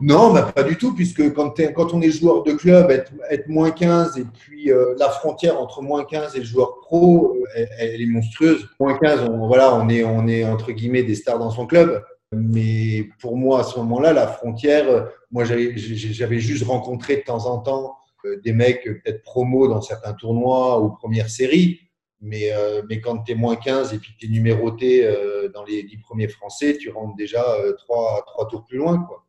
[0.00, 1.54] Non, bah, pas du tout, puisque quand,
[1.94, 5.82] on est joueur de club, être, être moins 15 et puis euh, la frontière entre
[5.82, 8.68] moins 15 et le joueur pro, euh, elle, elle est monstrueuse.
[8.78, 12.04] Moins 15, on, voilà, on est, on est entre guillemets des stars dans son club.
[12.32, 17.46] Mais pour moi, à ce moment-là, la frontière, euh, moi j'avais juste rencontré de temps
[17.46, 21.80] en temps euh, des mecs euh, peut-être promo dans certains tournois ou première série.
[22.24, 22.52] Mais,
[22.88, 25.04] mais quand tu es moins 15 et puis tu es numéroté
[25.52, 29.04] dans les 10 premiers français, tu rentres déjà euh, trois, trois tours plus loin.
[29.08, 29.26] Quoi.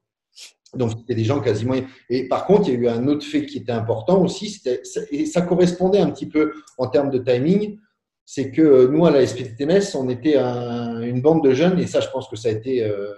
[0.76, 1.74] Donc, c'était des gens quasiment.
[2.12, 4.62] Et par contre, il y a eu un autre fait qui était important aussi,
[5.10, 7.80] et ça correspondait un petit peu en termes de timing,
[8.26, 12.00] c'est que nous, à la SPTMS, on était un- une bande de jeunes, et ça,
[12.00, 13.12] je pense que ça a été, euh,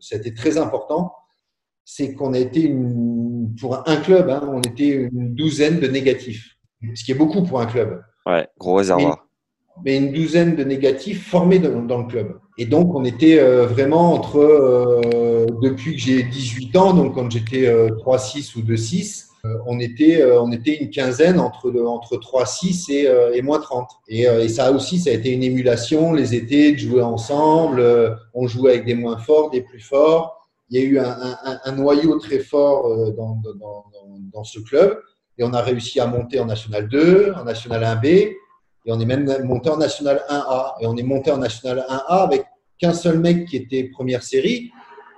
[0.00, 1.12] ça a été très important,
[1.84, 6.56] c'est qu'on a été, une, pour un club, hein, on était une douzaine de négatifs,
[6.94, 9.26] ce qui est beaucoup pour un club Ouais, gros réservoir.
[9.84, 12.38] mais une douzaine de négatifs formés dans, dans le club.
[12.58, 17.28] Et donc, on était euh, vraiment entre, euh, depuis que j'ai 18 ans, donc quand
[17.30, 19.31] j'étais euh, 3-6 ou 2-6, euh,
[19.66, 23.88] on, était, euh, on était une quinzaine entre, entre 3-6 et, euh, et moins 30.
[24.08, 27.80] Et, euh, ça aussi, ça a été une émulation, les étés, de jouer ensemble.
[27.80, 30.48] euh, on jouait avec des moins forts, des plus forts.
[30.70, 33.84] Il y a eu un, noyau très fort euh, dans, dans,
[34.32, 34.98] dans, ce club.
[35.38, 38.06] Et on a réussi à monter en National 2, en National 1B,
[38.84, 40.74] et on est même monté en National 1A.
[40.80, 42.44] Et on est monté en National 1A avec
[42.78, 44.70] qu'un seul mec qui était première série,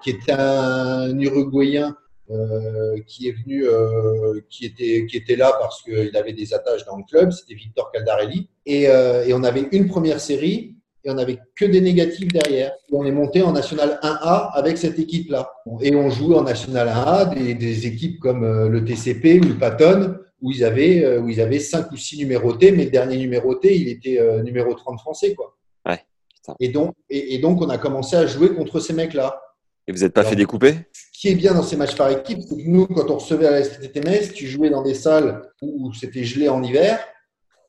[0.03, 1.97] qui était un Uruguayen
[2.31, 6.87] euh, qui est venu, euh, qui, était, qui était là parce qu'il avait des attaches
[6.87, 7.31] dans le club.
[7.33, 8.49] C'était Victor Caldarelli.
[8.65, 12.73] Et, euh, et on avait une première série et on avait que des négatifs derrière.
[12.91, 15.53] Et on est monté en National 1A avec cette équipe-là.
[15.83, 20.17] Et on jouait en National 1A des, des équipes comme le TCP ou le Patton
[20.41, 23.89] où ils avaient où ils avaient cinq ou six numérotés, mais le dernier numéroté, il
[23.89, 25.57] était numéro 30 français quoi.
[25.87, 26.01] Ouais.
[26.59, 29.41] Et donc et, et donc on a commencé à jouer contre ces mecs-là.
[29.87, 32.11] Et vous n'êtes pas Alors, fait découper Ce qui est bien dans ces matchs par
[32.11, 35.43] équipe, c'est que nous, quand on recevait à la STTMS, tu jouais dans des salles
[35.61, 36.99] où c'était gelé en hiver.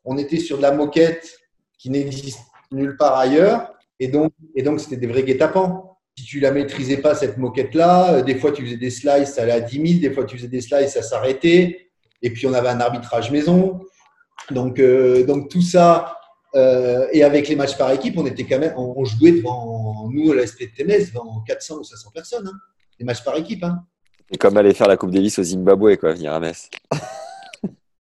[0.05, 1.39] On était sur de la moquette
[1.77, 2.39] qui n'existe
[2.71, 3.73] nulle part ailleurs.
[3.99, 5.83] Et donc, et donc c'était des vrais guet-apens.
[6.17, 9.41] Si tu la maîtrisais pas, cette moquette-là, euh, des fois tu faisais des slices, ça
[9.41, 11.89] allait à 10 000, des fois tu faisais des slices, ça s'arrêtait.
[12.21, 13.81] Et puis on avait un arbitrage maison.
[14.51, 16.17] Donc, euh, donc tout ça,
[16.55, 19.84] euh, et avec les matchs par équipe, on était quand même, on, on jouait devant
[20.09, 22.47] nous à la SPTMS devant 400 ou 500 personnes.
[22.47, 22.57] Hein.
[22.99, 23.63] Les matchs par équipe.
[23.63, 23.83] Hein.
[24.29, 26.69] C'est comme aller faire la Coupe Davis au Zimbabwe, quoi, venir à Metz.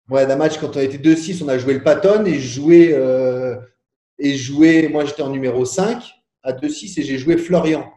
[0.09, 3.55] Ouais, d'un match, quand on était 2-6, on a joué le Patton et joué, euh,
[4.19, 6.03] et joué moi j'étais en numéro 5
[6.43, 7.89] à 2-6 et j'ai joué Florian.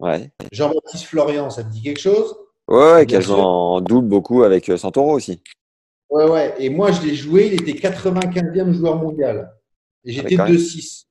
[0.00, 0.30] Ouais.
[0.52, 2.34] Jean-Baptiste Florian, ça te dit quelque chose?
[2.66, 5.42] Ouais, ouais, qui a joué en double beaucoup avec euh, Santoro aussi.
[6.08, 6.54] Ouais, ouais.
[6.58, 9.52] Et moi, je l'ai joué, il était 95e joueur mondial.
[10.04, 10.54] Et j'étais Ah, même.
[10.56, 11.04] 2-6.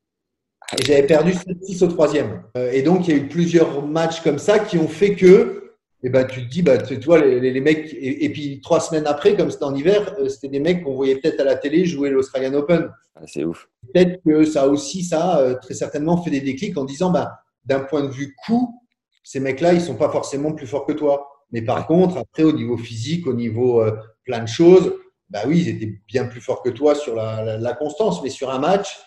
[0.79, 2.43] Et j'avais perdu 7-6 au troisième.
[2.57, 5.71] Euh, Et donc, il y a eu plusieurs matchs comme ça qui ont fait que,
[6.03, 8.79] eh ben, tu te dis, bah, tu vois, les, les- mecs, et, et puis trois
[8.79, 11.55] semaines après, comme c'était en hiver, euh, c'était des mecs qu'on voyait peut-être à la
[11.55, 12.89] télé jouer l'Australian Open.
[13.15, 13.69] Ah, c'est ouf.
[13.93, 17.79] Peut-être que ça aussi, ça, euh, très certainement fait des déclics en disant, bah, d'un
[17.79, 18.81] point de vue coût,
[19.23, 21.27] ces mecs-là, ils sont pas forcément plus forts que toi.
[21.51, 23.91] Mais par contre, après, au niveau physique, au niveau euh,
[24.25, 24.93] plein de choses,
[25.29, 28.21] bah oui, ils étaient bien plus forts que toi sur la, la- la constance.
[28.23, 28.97] Mais sur un match,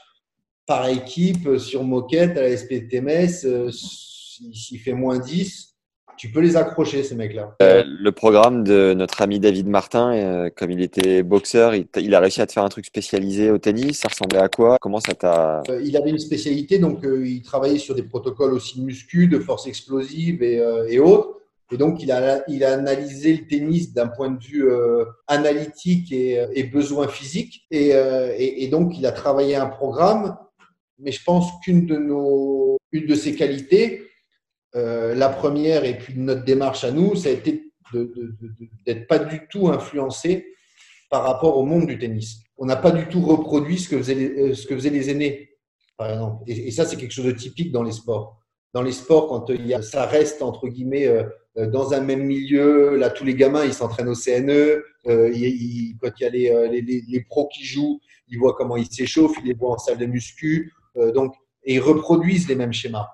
[0.67, 5.77] par équipe sur moquette à la SPTMS, euh, s'il fait moins 10,
[6.17, 7.57] tu peux les accrocher, ces mecs-là.
[7.63, 12.15] Euh, le programme de notre ami David Martin, euh, comme il était boxeur, il, il,
[12.15, 13.99] a réussi à te faire un truc spécialisé au tennis.
[13.99, 14.79] Ça ressemblait à quoi?
[14.81, 18.81] Comment ça t'a euh, Il avait une spécialité, donc il travaillait sur des protocoles aussi
[18.81, 21.35] de muscu, de force explosive et, et autres.
[21.73, 24.71] Et donc, il a, il a analysé le tennis d'un point de vue
[25.27, 27.67] analytique et, et, besoin physique.
[27.73, 30.37] Et, et, et, donc, il a travaillé un programme.
[30.99, 34.07] Mais je pense qu'une de nos, une de ses qualités,
[34.75, 37.63] euh, la première et puis notre démarche à nous, ça a été
[38.85, 40.47] d'être pas du tout influencé
[41.09, 42.43] par rapport au monde du tennis.
[42.59, 45.09] On n'a pas du tout reproduit ce que faisaient les, euh, ce que faisaient les
[45.11, 45.51] aînés,
[45.97, 46.43] par exemple.
[46.47, 48.43] Et, ça, c'est quelque chose de typique dans les sports.
[48.75, 51.25] Dans les sports, quand il y a, ça reste entre guillemets euh,
[51.69, 54.83] dans un même milieu, là, tous les gamins, ils s'entraînent au CNE.
[55.05, 59.37] quand il y a les, les, les, pros qui jouent, ils voient comment ils s'échauffent,
[59.43, 60.75] ils les voient en salle de muscu.
[61.15, 63.09] Donc, et ils reproduisent les mêmes schémas.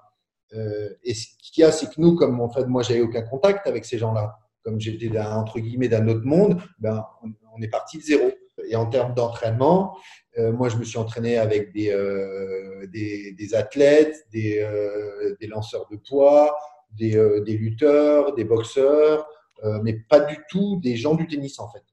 [0.55, 3.23] Euh, et ce qu'il y a, c'est que nous, comme en fait, moi, j'avais aucun
[3.23, 7.99] contact avec ces gens-là, comme j'étais entre guillemets d'un autre monde, ben, on, est parti
[7.99, 8.31] de zéro.
[8.69, 9.97] Et en termes d'entraînement,
[10.39, 15.47] euh, moi, je me suis entraîné avec des, euh, des, des, athlètes, des, euh, des,
[15.47, 16.57] lanceurs de poids,
[16.93, 19.27] des, euh, des lutteurs, des boxeurs,
[19.83, 21.85] mais pas du tout des gens du tennis, en fait.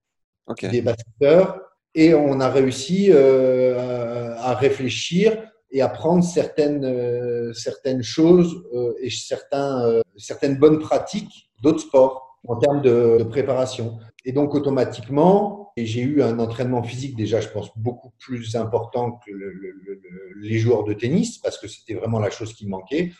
[0.48, 0.70] Okay.
[0.70, 1.62] Des basketteurs.
[1.94, 5.38] Et on a réussi à réfléchir
[5.72, 12.40] et apprendre certaines, euh, certaines choses euh, et certains, euh, certaines bonnes pratiques d'autres sports
[12.48, 14.00] en termes de, préparation.
[14.26, 19.32] Et donc, automatiquement, j'ai eu un entraînement physique déjà, je pense, beaucoup plus important que
[19.32, 20.02] le, le, le,
[20.42, 23.12] les joueurs de tennis, parce que c'était vraiment la chose qui manquait.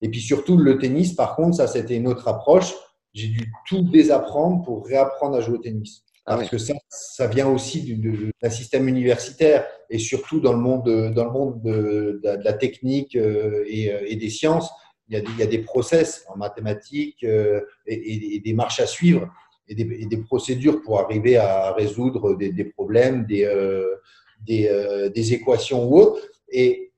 [0.00, 2.74] Et puis surtout, le tennis, par contre, ça, c'était une autre approche.
[3.14, 6.02] J'ai dû tout désapprendre pour réapprendre à jouer au tennis.
[6.24, 7.96] Ah Parce que ça, ça vient aussi
[8.40, 12.52] d'un système universitaire et surtout dans le monde, dans le monde de, de, de la
[12.52, 14.70] technique euh, et, et, des sciences,
[15.08, 18.52] il y, a des, il y a des process en mathématiques euh, et, et, des
[18.52, 19.28] marches à suivre
[19.66, 23.96] et des, et des, procédures pour arriver à résoudre des, des problèmes, des, euh,
[24.46, 26.22] des, euh, des, équations ou autres.
[26.48, 26.92] Et,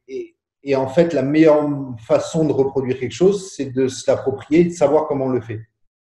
[0.67, 1.69] et en fait, la meilleure
[2.07, 5.61] façon de reproduire quelque chose, c'est de se l'approprier, de savoir comment on le fait.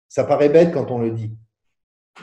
[0.09, 1.31] Ça paraît bête quand on le dit,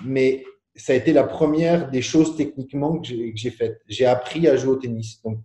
[0.03, 0.43] mais
[0.75, 3.81] ça a été la première des choses techniquement que j'ai faites.
[3.87, 5.21] J'ai appris à jouer au tennis.
[5.23, 5.39] Donc,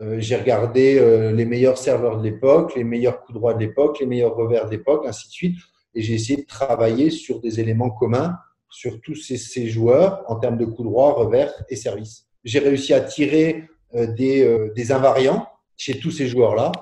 [0.00, 4.00] euh, j'ai regardé euh, les meilleurs serveurs de l'époque, les meilleurs coups droits de l'époque,
[4.00, 5.58] les meilleurs revers de l'époque, ainsi de suite.
[5.94, 8.36] Et j'ai essayé de travailler sur des éléments communs
[8.70, 12.26] sur tous ces, ces joueurs en termes de coups droits, revers et service.
[12.42, 16.72] J'ai réussi à tirer euh, des, euh, des, invariants chez tous ces joueurs-là.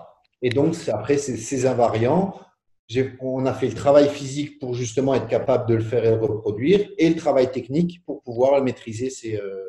[0.43, 2.35] Et donc, après, ces, ces invariants,
[3.21, 6.17] on a fait le travail physique pour justement être capable de le faire et le
[6.17, 9.65] reproduire, et le travail technique pour pouvoir maîtriser ces, euh,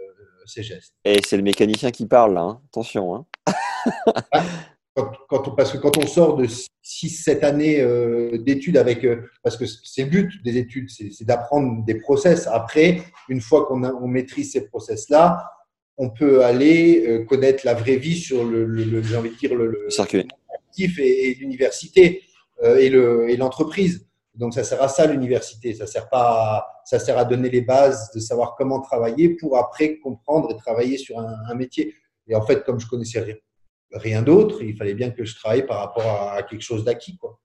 [0.46, 0.94] ces gestes.
[1.06, 2.62] Et c'est le mécanicien qui parle là, hein.
[2.70, 3.16] attention.
[3.16, 3.26] Hein.
[4.96, 6.46] quand, quand on, parce que quand on sort de
[6.84, 11.84] 6-7 années euh, d'études avec, euh, parce que c'est le but des études, c'est d'apprendre
[11.86, 12.48] des process.
[12.48, 15.44] Après, une fois qu'on on maîtrise ces process-là,
[15.98, 19.54] on peut aller connaître la vraie vie sur le, le, le j'ai envie de dire,
[19.54, 20.26] le, le circuit
[20.80, 22.24] et, et l'université
[22.64, 24.08] et l'entreprise.
[24.36, 27.62] Donc ça sert à ça l'université, ça sert pas, à, ça sert à donner les
[27.62, 31.94] bases de savoir comment travailler pour après comprendre et travailler sur un, métier.
[32.28, 33.36] Et en fait, comme je connaissais rien,
[33.92, 37.40] rien d'autre, il fallait bien que je travaille par rapport à, quelque chose d'acquis, quoi.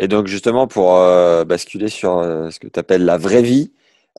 [0.00, 3.72] Et donc justement pour euh, basculer sur euh, ce que tu appelles la vraie vie,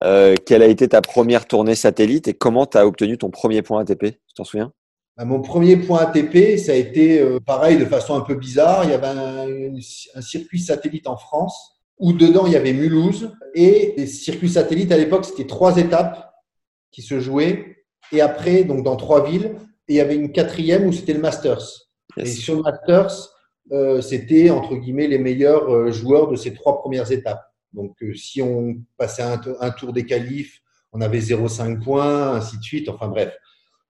[0.03, 3.61] euh, quelle a été ta première tournée satellite et comment tu as obtenu ton premier
[3.61, 4.71] point ATP Tu t'en souviens?
[5.17, 8.83] Bah, mon premier point ATP, ça a été euh, pareil de façon un peu bizarre.
[8.83, 9.75] Il y avait un,
[10.15, 14.91] un, circuit satellite en France où dedans il y avait Mulhouse et les circuits satellites
[14.91, 16.33] à l'époque c'était trois étapes
[16.91, 17.77] qui se jouaient
[18.11, 19.55] et après donc dans trois villes
[19.87, 21.87] et il y avait une quatrième où c'était le Masters.
[22.17, 22.29] Yes.
[22.29, 23.29] Et sur le Masters,
[23.71, 27.43] euh, c'était entre guillemets les meilleurs euh, joueurs de ces trois premières étapes.
[27.73, 30.59] Donc euh, si on passait un, un tour des qualifs,
[30.91, 32.89] on avait 0,5 points, ainsi de suite.
[32.89, 33.35] Enfin bref.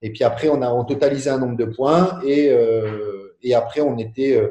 [0.04, 3.80] Et puis après, on a on totalisé un nombre de points et, euh, et après,
[3.80, 4.50] on était euh,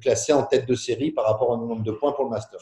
[0.00, 2.60] classé en tête de série par rapport au nombre de points pour le Master.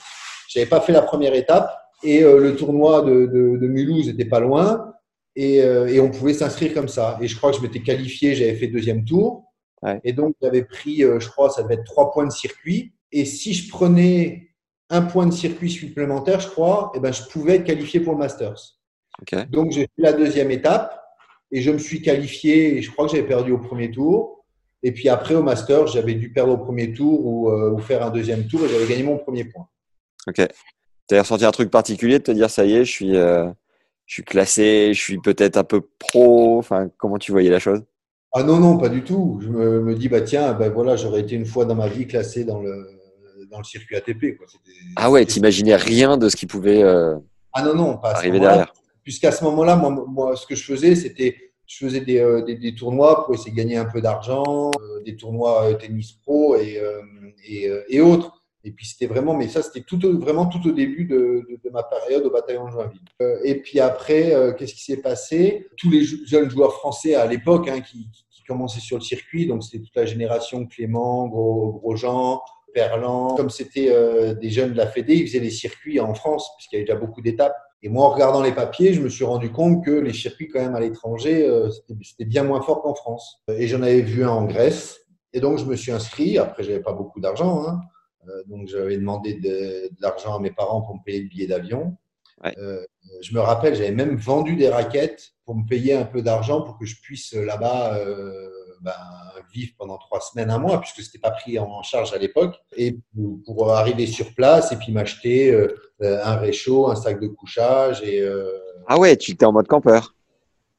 [0.48, 1.70] Je n'avais pas fait la première étape
[2.02, 4.94] et euh, le tournoi de, de, de Mulhouse n'était pas loin
[5.36, 7.18] et, et on pouvait s'inscrire comme ça.
[7.20, 9.44] Et je crois que je m'étais qualifié, j'avais fait deuxième tour.
[9.82, 10.00] Ouais.
[10.02, 12.94] Et donc, j'avais pris, je crois, ça devait être trois points de circuit.
[13.12, 14.48] Et si je prenais
[14.88, 18.18] un point de circuit supplémentaire, je crois, eh ben, je pouvais être qualifié pour le
[18.18, 18.60] Masters.
[19.22, 19.44] Okay.
[19.48, 20.99] Donc, j'ai fait la deuxième étape
[21.52, 24.44] et je me suis qualifié et je crois que j'avais perdu au premier tour.
[24.82, 28.04] Et puis après, au Master, j'avais dû perdre au premier tour ou, euh, ou faire
[28.04, 29.66] un deuxième tour et j'avais gagné mon premier point.
[30.26, 30.46] Ok.
[31.08, 33.48] Tu as ressenti un truc particulier de te dire, ça y est, je suis, euh,
[34.06, 36.58] je suis classé, je suis peut-être un peu pro.
[36.58, 37.82] Enfin, comment tu voyais la chose?
[38.32, 39.40] Ah non, non, pas du tout.
[39.42, 42.06] Je me, me dis, bah tiens, ben voilà, j'aurais été une fois dans ma vie
[42.06, 42.86] classé dans le,
[43.50, 44.38] dans le circuit ATP.
[44.38, 44.46] Quoi.
[44.96, 47.16] Ah ouais, t'imaginais rien de ce qui pouvait euh,
[47.52, 48.72] ah non, non, pas arriver derrière.
[49.10, 51.34] Puisqu'à ce moment-là, moi, ce que je faisais, c'était
[51.66, 55.02] je faisais des, euh, des, des, tournois pour essayer de gagner un peu d'argent, euh,
[55.02, 56.80] des tournois euh, tennis pro et,
[57.44, 58.40] et, autres.
[58.62, 61.82] Et puis c'était vraiment, mais ça c'était tout vraiment tout au début de, de, ma
[61.82, 63.00] période au bataillon de Joinville.
[63.42, 65.66] et puis après, qu'est-ce qui s'est passé?
[65.76, 69.64] Tous les jeunes joueurs français à l'époque hein, qui, qui, commençaient sur le circuit, donc
[69.64, 72.40] c'était toute la génération Clément, Gros, Grosjean,
[72.72, 73.34] Perlan.
[73.34, 73.92] Comme c'était
[74.36, 76.96] des jeunes de la Fédé, ils faisaient les circuits en France puisqu'il y avait déjà
[76.96, 77.56] beaucoup d'étapes.
[77.82, 80.60] Et moi, en regardant les papiers, je me suis rendu compte que les circuits, quand
[80.60, 81.70] même, à l'étranger, euh,
[82.02, 83.42] c'était bien moins fort qu'en France.
[83.48, 85.00] Et j'en avais vu un en Grèce.
[85.32, 86.38] Et donc, je me suis inscrit.
[86.38, 87.66] Après, j'avais pas beaucoup d'argent.
[87.66, 87.80] Hein.
[88.28, 91.46] Euh, donc, j'avais demandé de, de l'argent à mes parents pour me payer le billet
[91.46, 91.96] d'avion.
[92.44, 92.54] Ouais.
[92.58, 92.84] Euh,
[93.20, 96.78] je me rappelle, j'avais même vendu des raquettes pour me payer un peu d'argent pour
[96.78, 98.48] que je puisse là-bas euh,
[98.80, 98.92] ben,
[99.52, 102.98] vivre pendant trois semaines, un mois, puisque c'était pas pris en charge à l'époque, et
[103.44, 105.68] pour, arriver sur place et puis m'acheter euh,
[106.00, 108.20] un réchaud, un sac de couchage et.
[108.20, 108.50] Euh...
[108.86, 110.14] Ah ouais, tu étais en mode campeur.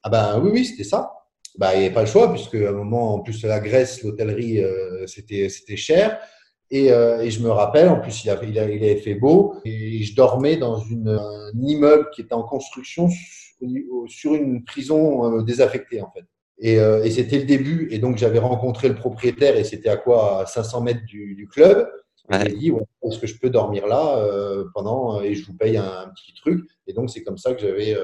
[0.04, 1.14] Ah ben oui, oui, c'était ça.
[1.58, 4.04] Bah, il n'y avait pas le choix, puisque à un moment, en plus, la Grèce,
[4.04, 6.20] l'hôtellerie, euh, c'était, c'était cher.
[6.70, 9.16] Et, euh, et, je me rappelle, en plus, il, avait, il, avait, il avait fait
[9.16, 13.10] beau, et je dormais dans une, un immeuble qui était en construction
[14.08, 16.24] sur une prison euh, désaffectée, en fait.
[16.62, 17.90] Et, euh, et c'était le début.
[17.92, 21.48] Et donc, j'avais rencontré le propriétaire, et c'était à quoi À 500 mètres du, du
[21.48, 21.90] club.
[22.30, 22.40] Ouais.
[22.46, 25.76] J'ai dit, ouais, est-ce que je peux dormir là euh, pendant et je vous paye
[25.76, 26.64] un, un, petit truc.
[26.88, 27.98] Et donc, c'est comme ça que j'avais,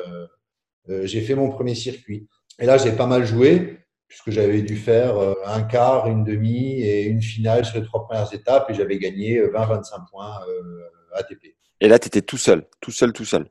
[0.89, 2.27] euh, j'ai fait mon premier circuit.
[2.59, 6.81] Et là, j'ai pas mal joué puisque j'avais dû faire euh, un quart, une demi
[6.81, 11.55] et une finale sur les trois premières étapes et j'avais gagné 20-25 points euh, ATP.
[11.81, 13.49] Et là, tu étais tout seul, tout seul, tout seul.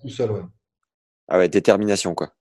[0.00, 0.40] Tout seul, oui.
[1.28, 2.32] Ah ouais, détermination, quoi.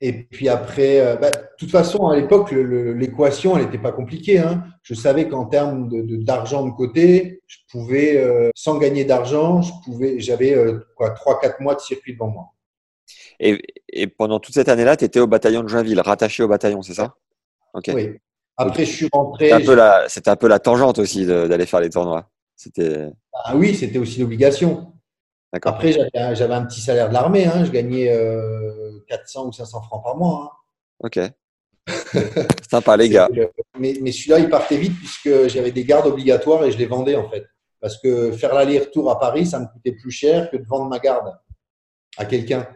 [0.00, 4.38] Et puis après, euh, bah, de toute façon, à l'époque, l'équation, elle n'était pas compliquée.
[4.38, 4.64] Hein.
[4.82, 5.88] Je savais qu'en termes
[6.22, 10.80] d'argent de, de, de, côté, je pouvais, euh, sans gagner d'argent, je pouvais, j'avais euh,
[10.96, 12.52] quoi, 3-4 mois de circuit devant moi.
[13.40, 16.82] Et, et pendant toute cette année-là, tu étais au bataillon de Joinville, rattaché au bataillon,
[16.82, 17.14] c'est ça?
[17.88, 18.18] Oui.
[18.58, 19.50] Après, je suis rentré.
[19.50, 22.30] C'était un, peu un peu la tangente aussi d'aller faire les tournois.
[23.44, 24.92] Ah oui, c'était aussi l'obligation.
[25.52, 27.46] Après, j'avais un petit salaire de l'armée.
[27.46, 27.64] Hein.
[27.64, 30.52] Je gagnais euh, 400 ou 500 francs par mois.
[30.52, 30.56] Hein.
[31.04, 31.20] Ok.
[32.70, 33.28] Sympa, les gars.
[33.78, 37.16] Mais, mais celui-là, il partait vite puisque j'avais des gardes obligatoires et je les vendais
[37.16, 37.44] en fait.
[37.80, 40.98] Parce que faire l'aller-retour à Paris, ça me coûtait plus cher que de vendre ma
[40.98, 41.32] garde
[42.16, 42.66] à quelqu'un.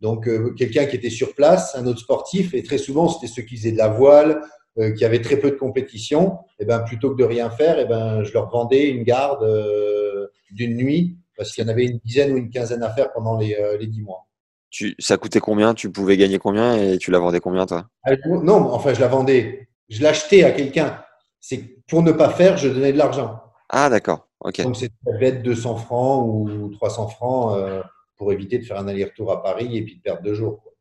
[0.00, 3.42] Donc, euh, quelqu'un qui était sur place, un autre sportif, et très souvent, c'était ceux
[3.42, 4.42] qui faisaient de la voile,
[4.78, 6.38] euh, qui avaient très peu de compétition.
[6.60, 10.28] Et ben, plutôt que de rien faire, et ben, je leur vendais une garde euh,
[10.52, 13.38] d'une nuit parce qu'il y en avait une dizaine ou une quinzaine à faire pendant
[13.38, 14.27] les, euh, les 10 mois.
[14.70, 15.74] Tu, ça coûtait combien?
[15.74, 17.88] Tu pouvais gagner combien et tu la vendais combien, toi?
[18.26, 19.68] Non, enfin, je la vendais.
[19.88, 21.02] Je l'achetais à quelqu'un.
[21.40, 23.40] C'est pour ne pas faire, je donnais de l'argent.
[23.70, 24.28] Ah, d'accord.
[24.40, 24.60] Ok.
[24.62, 27.82] Donc, c'était peut-être 200 francs ou 300 francs euh,
[28.16, 30.60] pour éviter de faire un aller-retour à Paris et puis de perdre deux jours.
[30.62, 30.72] Quoi.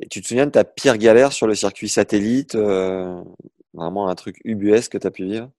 [0.00, 3.22] Et tu te souviens de ta pire galère sur le circuit satellite euh,
[3.72, 5.50] Vraiment un truc ubuesque que tu as pu vivre?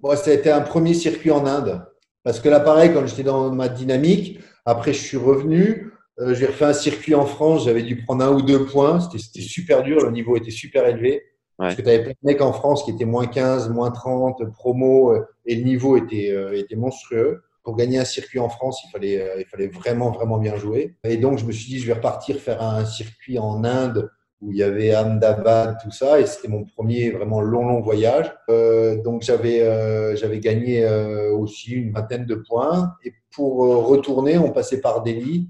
[0.00, 1.86] Bon, C'était un premier circuit en Inde.
[2.24, 5.91] Parce que là, pareil, quand j'étais dans ma dynamique, après, je suis revenu.
[6.20, 7.64] Euh, j'ai refait un circuit en France.
[7.64, 9.00] J'avais dû prendre un ou deux points.
[9.00, 10.04] C'était super dur.
[10.04, 11.12] Le niveau était super élevé.
[11.58, 11.68] Ouais.
[11.68, 14.52] Parce que tu avais plein de mecs en France qui étaient moins 15, moins 30,
[14.52, 17.42] promo, euh, et le niveau était, euh, était monstrueux.
[17.62, 20.96] Pour gagner un circuit en France, il fallait, euh, il fallait vraiment, vraiment bien jouer.
[21.04, 24.10] Et donc, je me suis dit, je vais repartir faire un circuit en Inde
[24.42, 28.34] où il y avait Ahmedabad, tout ça, et c'était mon premier vraiment long, long voyage.
[28.50, 32.92] Euh, donc j'avais euh, j'avais gagné euh, aussi une vingtaine de points.
[33.04, 35.48] Et pour retourner, on passait par Delhi,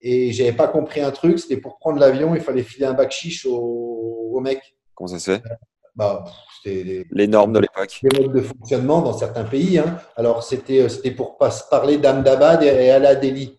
[0.00, 3.10] et j'avais pas compris un truc, c'était pour prendre l'avion, il fallait filer un bac
[3.10, 4.76] chiche au, au mec.
[4.94, 5.42] Comment ça se fait?
[5.96, 6.24] Bah,
[6.56, 8.00] c'était les normes de l'époque.
[8.02, 9.78] Les modes de fonctionnement dans certains pays.
[9.78, 9.98] Hein.
[10.16, 13.58] Alors c'était c'était pour pas parler d'Ahmedabad et aller à Delhi.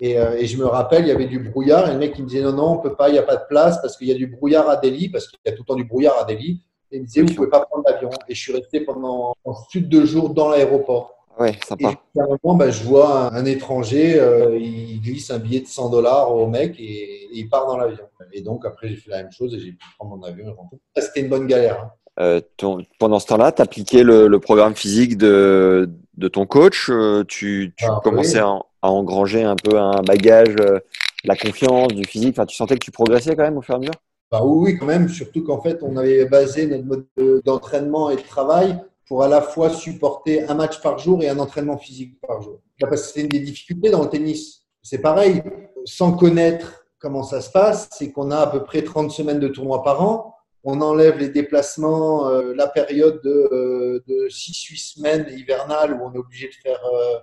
[0.00, 2.24] Et, euh, et, je me rappelle, il y avait du brouillard et le mec il
[2.24, 4.08] me disait non, non, on peut pas, il n'y a pas de place parce qu'il
[4.08, 6.18] y a du brouillard à Delhi, parce qu'il y a tout le temps du brouillard
[6.18, 6.62] à Delhi.
[6.90, 8.10] Et il me disait, vous ne pouvez pas prendre l'avion.
[8.28, 9.34] Et je suis resté pendant
[9.70, 11.23] plus de deux jours dans l'aéroport.
[11.38, 11.94] Ouais, sympa.
[12.14, 15.60] Et à un moment, bah, je vois un, un étranger, euh, il glisse un billet
[15.60, 18.04] de 100 dollars au mec et, et, il part dans l'avion.
[18.32, 20.50] Et donc après, j'ai fait la même chose et j'ai pu prendre mon avion et
[20.50, 20.76] rentrer.
[20.96, 21.80] C'était une bonne galère.
[21.82, 21.90] Hein.
[22.20, 26.88] Euh, ton, pendant ce temps-là, tu appliquais le, le, programme physique de, de ton coach.
[26.90, 28.48] Euh, tu, tu ah, commençais oui.
[28.82, 30.78] à, à, engranger un peu un bagage, euh,
[31.24, 32.34] la confiance, du physique.
[32.36, 33.94] Enfin, tu sentais que tu progressais quand même au fur et à mesure?
[34.30, 35.08] Bah, Oui, oui, quand même.
[35.08, 37.06] Surtout qu'en fait, on avait basé notre mode
[37.44, 41.38] d'entraînement et de travail pour à la fois supporter un match par jour et un
[41.38, 42.60] entraînement physique par jour.
[42.80, 44.62] Parce que c'était une des difficultés dans le tennis.
[44.82, 45.42] C'est pareil,
[45.84, 49.48] sans connaître comment ça se passe, c'est qu'on a à peu près 30 semaines de
[49.48, 50.34] tournoi par an
[50.64, 56.18] on enlève les déplacements, euh, la période de, de 6-8 semaines hivernales où on est
[56.18, 56.80] obligé de faire.
[56.86, 57.18] euh,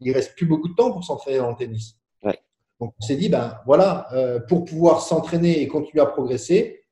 [0.00, 1.96] il reste plus beaucoup de temps pour s'entraîner dans le tennis.
[2.22, 2.38] Ouais.
[2.80, 6.84] Donc on s'est dit, ben voilà, euh, pour pouvoir s'entraîner et continuer à progresser,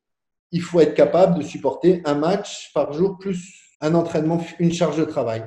[0.51, 4.97] il faut être capable de supporter un match par jour plus un entraînement, une charge
[4.97, 5.45] de travail.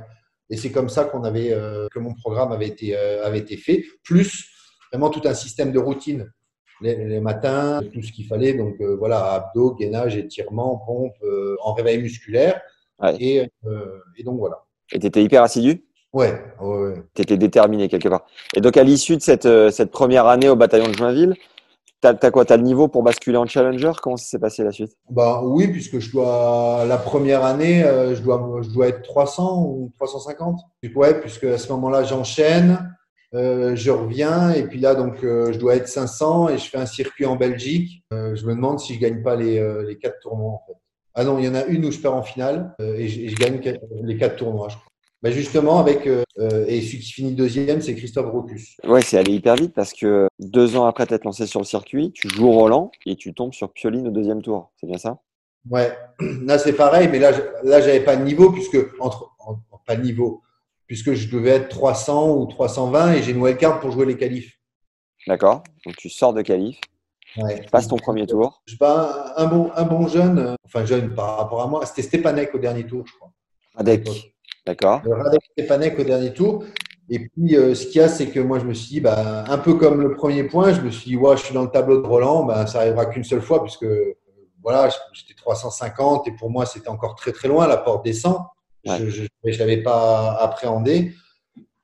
[0.52, 3.58] Et c'est comme ça qu'on avait, euh, que mon programme avait été, euh, avait été
[3.58, 4.46] fait, plus
[4.92, 6.32] vraiment tout un système de routine.
[6.82, 11.16] Les, les matins, tout ce qu'il fallait, donc euh, voilà, abdos, gainage, étirement, pompe,
[11.64, 12.62] en réveil musculaire.
[13.00, 13.16] Ouais.
[13.20, 13.50] Et,
[14.18, 14.58] et donc voilà.
[14.92, 15.84] Et tu étais hyper assidu?
[16.14, 16.94] Ouais, ouais, ouais.
[17.14, 18.26] Tu étais déterminé quelque part.
[18.56, 21.36] Et donc, à l'issue de cette, cette première année au bataillon de Joinville,
[22.14, 23.92] tu as, quoi Tu as le niveau pour basculer en challenger?
[24.02, 24.92] Comment ça s'est passé la suite?
[25.10, 29.64] Bah oui, puisque je dois la première année, euh, je dois je dois être 300
[29.64, 30.62] ou 350.
[30.96, 32.96] Ouais, puisque à ce moment-là, j'enchaîne,
[33.34, 36.78] euh, je reviens et puis là donc euh, je dois être 500 et je fais
[36.78, 38.04] un circuit en Belgique.
[38.12, 40.78] Je me demande si je gagne pas les les quatre tournois en fait.
[41.14, 43.30] Ah non, il y en a une où je perds en finale et, je, et
[43.30, 43.62] je gagne
[44.04, 44.68] les quatre tournois.
[44.70, 44.88] Je crois.
[45.22, 48.76] Bah justement avec euh, euh, et celui qui finit deuxième, c'est Christophe Rocus.
[48.84, 52.12] Ouais, c'est allé hyper vite parce que deux ans après t'être lancé sur le circuit,
[52.12, 54.72] tu joues Roland et tu tombes sur Pioline au deuxième tour.
[54.80, 55.20] C'est bien ça?
[55.70, 57.32] Ouais, là c'est pareil, mais là,
[57.64, 60.42] là j'avais pas de niveau puisque entre en- pas de niveau
[60.88, 64.52] puisque je devais être 300 ou 320 et j'ai une wildcard pour jouer les qualifs.
[65.28, 66.80] D'accord Donc, tu sors de qualif,
[67.38, 67.62] Ouais.
[67.64, 68.62] tu passes ton premier tour.
[68.68, 72.04] Je bats un bon un bon jeune, euh, enfin jeune par rapport à moi, c'était
[72.04, 73.32] Stepanek au dernier tour, je crois.
[73.76, 74.35] Radek.
[74.66, 76.64] D'accord Le Radek Stepanek au dernier tour.
[77.10, 79.44] Et puis euh, ce qu'il y a, c'est que moi je me suis dit, bah,
[79.48, 81.70] un peu comme le premier point, je me suis dit, ouais, je suis dans le
[81.70, 84.18] tableau de Roland, bah, ça arrivera qu'une seule fois puisque euh,
[84.64, 88.38] voilà, j'étais 350 et pour moi c'était encore très très loin, la porte descend.
[88.86, 88.98] Ouais.
[89.08, 91.14] Je ne l'avais pas appréhendé.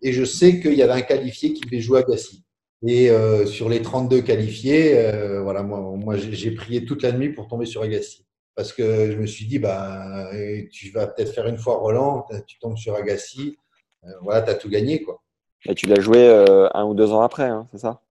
[0.01, 2.43] Et je sais qu'il y avait un qualifié qui devait jouer à Gassi.
[2.87, 7.11] Et euh, sur les 32 qualifiés, euh, voilà, moi, moi j'ai j'ai prié toute la
[7.11, 8.25] nuit pour tomber sur Agassi.
[8.55, 10.29] Parce que je me suis dit, bah,
[10.71, 13.57] tu vas peut-être faire une fois Roland, tu tombes sur Agassi,
[14.05, 15.01] euh, voilà, tu as tout gagné.
[15.01, 15.21] Quoi.
[15.65, 18.01] Et tu l'as joué euh, un ou deux ans après, hein, c'est ça?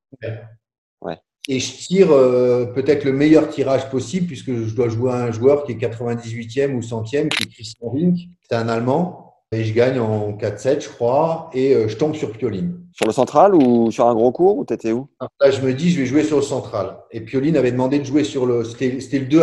[1.48, 5.30] Et je tire euh, peut-être le meilleur tirage possible, puisque je dois jouer à un
[5.32, 8.18] joueur qui est 98e ou 100e, qui est Christian Rink.
[8.42, 9.26] C'est un Allemand.
[9.52, 12.84] Et je gagne en 4-7, je crois, et je tombe sur Pioline.
[12.92, 15.08] Sur le central ou sur un gros cours ou t'étais où?
[15.40, 16.98] Là, je me dis, je vais jouer sur le central.
[17.10, 18.62] Et Pioline avait demandé de jouer sur le.
[18.62, 19.42] C'était c'était le 2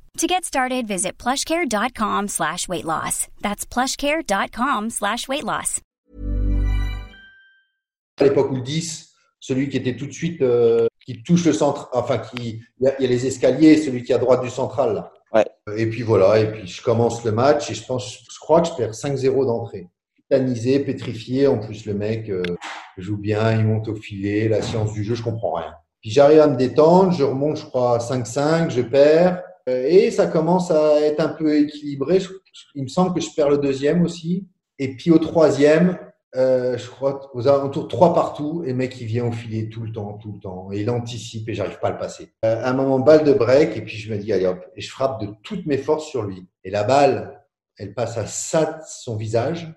[0.17, 3.27] To get started, visit plushcare.com slash weight loss.
[3.41, 5.79] That's plushcare.com slash weight loss.
[8.19, 9.09] à l'époque où le 10,
[9.39, 13.01] celui qui était tout de suite, euh, qui touche le centre, enfin, qui, il y,
[13.01, 14.93] y a les escaliers, celui qui est à droite du central.
[14.93, 15.11] Là.
[15.33, 15.45] Ouais.
[15.75, 18.67] Et puis voilà, et puis je commence le match et je pense, je crois que
[18.67, 19.87] je perds 5-0 d'entrée.
[20.29, 22.43] Tétanisé, pétrifié, en plus le mec euh,
[22.97, 25.73] joue bien, il monte au filet, la science du jeu, je comprends rien.
[26.01, 29.41] Puis j'arrive à me détendre, je remonte, je crois, à 5-5, je perds.
[29.69, 32.19] Euh, Et ça commence à être un peu équilibré.
[32.75, 34.47] Il me semble que je perds le deuxième aussi.
[34.79, 35.97] Et puis au troisième,
[36.35, 39.81] euh, je crois, aux alentours trois partout, et le mec, il vient au filet tout
[39.83, 40.71] le temps, tout le temps.
[40.71, 42.29] Et il anticipe et j'arrive pas à le passer.
[42.45, 44.89] Euh, un moment, balle de break, et puis je me dis, allez hop, et je
[44.89, 46.47] frappe de toutes mes forces sur lui.
[46.63, 47.39] Et la balle,
[47.77, 49.71] elle passe à ça son visage,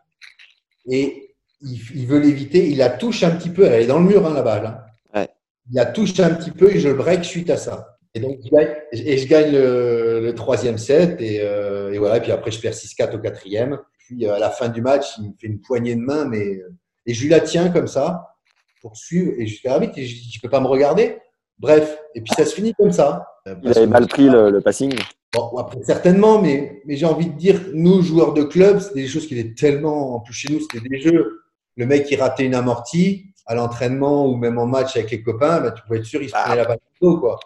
[0.91, 2.68] et il, il veut l'éviter.
[2.70, 4.66] Il la touche un petit peu, elle est dans le mur, hein, la balle.
[4.66, 4.80] hein.
[5.20, 5.28] Ouais.
[5.70, 7.93] Il la touche un petit peu, et je le break suite à ça.
[8.15, 12.19] Et donc, je gagne, et je gagne le, le troisième set, et, euh, et voilà,
[12.19, 13.79] et puis après, je perds 6-4 au quatrième.
[13.99, 16.57] Puis euh, à la fin du match, il me fait une poignée de main, mais
[16.57, 16.73] euh,
[17.07, 18.37] et je lui la tiens comme ça
[18.81, 19.33] pour suivre.
[19.39, 21.19] Et je fais ah vite, et je dis tu peux pas me regarder.
[21.59, 23.27] Bref, et puis ça se finit comme ça.
[23.49, 24.95] Euh, Il avait mal pris le, le passing.
[25.33, 29.09] Bon, après, certainement, mais, mais j'ai envie de dire, nous, joueurs de club, c'est des
[29.09, 30.15] choses qui étaient tellement.
[30.15, 31.41] En plus, chez nous, c'était des jeux.
[31.77, 35.61] Le mec, il ratait une amortie à l'entraînement ou même en match avec les copains,
[35.61, 37.39] bah, tu pouvais être sûr, il se prenait la balle quoi.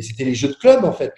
[0.00, 1.12] Et c'était les jeux de club, en fait.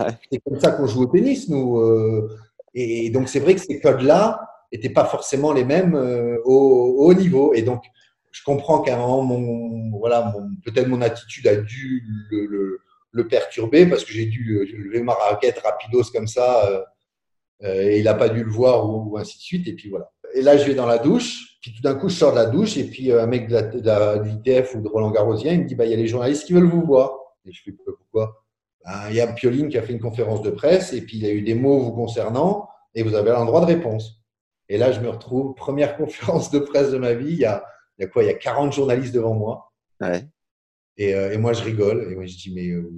[0.00, 0.08] Ouais.
[0.30, 1.78] C'est comme ça qu'on joue au tennis, nous.
[1.78, 2.28] euh,
[2.74, 4.40] et, donc, c'est vrai que ces codes-là
[4.72, 7.54] n'étaient pas forcément les mêmes euh, au, au haut niveau.
[7.54, 7.84] Et donc,
[8.32, 12.80] je comprends qu'à un moment, mon, voilà, mon, peut-être mon attitude a dû le, le,
[13.12, 16.84] le perturber parce que j'ai dû euh, lever ma raquette rapidos comme ça
[17.62, 19.68] et il n'a pas dû le voir ou, ou ainsi de suite.
[19.68, 20.10] Et puis voilà.
[20.34, 21.56] Et là, je vais dans la douche.
[21.62, 24.74] Puis tout d'un coup, je sors de la douche et puis un mec de l'ITF
[24.74, 26.64] ou de Roland Garrosien, il me dit bah, il y a les journalistes qui veulent
[26.64, 27.23] vous voir.
[27.46, 28.44] Et je fais pourquoi?
[28.84, 31.22] Ben, Il y a Pioline qui a fait une conférence de presse et puis il
[31.22, 34.20] y a eu des mots vous concernant et vous avez un droit de réponse.
[34.68, 37.64] Et là, je me retrouve, première conférence de presse de ma vie, il y a,
[37.98, 38.22] il y a quoi?
[38.22, 39.72] Il y a 40 journalistes devant moi.
[40.00, 40.26] Ouais.
[40.96, 42.08] Et, euh, et, moi, je rigole.
[42.10, 42.90] Et moi, je dis, mais euh,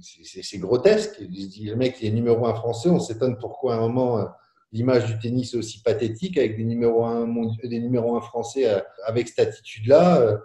[0.00, 1.16] c'est grotesque.
[1.20, 2.88] Je dis, le mec, il est numéro un français.
[2.88, 4.24] On s'étonne pourquoi à un moment, euh,
[4.72, 7.26] l'image du tennis est aussi pathétique avec des numéros un,
[7.64, 8.64] des numéros un français
[9.06, 10.38] avec cette attitude-là.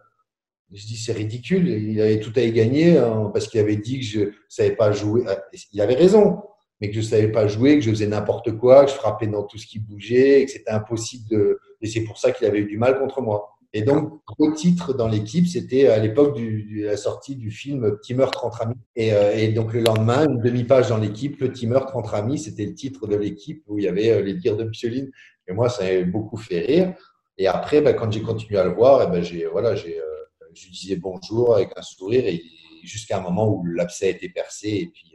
[0.73, 1.67] Je dis, c'est ridicule.
[1.67, 4.75] Il avait tout à y gagner hein, parce qu'il avait dit que je ne savais
[4.75, 5.23] pas jouer.
[5.71, 6.41] Il avait raison,
[6.81, 9.27] mais que je ne savais pas jouer, que je faisais n'importe quoi, que je frappais
[9.27, 11.59] dans tout ce qui bougeait, et que c'était impossible de.
[11.81, 13.57] Et c'est pour ça qu'il avait eu du mal contre moi.
[13.73, 18.13] Et donc, gros titre dans l'équipe, c'était à l'époque de la sortie du film Petit
[18.13, 18.75] meurtre entre amis.
[18.95, 22.65] Et, euh, et donc, le lendemain, une demi-page dans l'équipe, Petit meurtre entre amis, c'était
[22.65, 25.11] le titre de l'équipe où il y avait euh, les dires de Micheline.
[25.47, 26.93] Et moi, ça m'a beaucoup fait rire.
[27.37, 30.16] Et après, bah, quand j'ai continué à le voir, et ben, j'ai, voilà, j'ai, euh,
[30.57, 32.41] je lui disais bonjour avec un sourire et
[32.83, 34.69] jusqu'à un moment où l'abcès a été percé.
[34.69, 35.13] Et puis,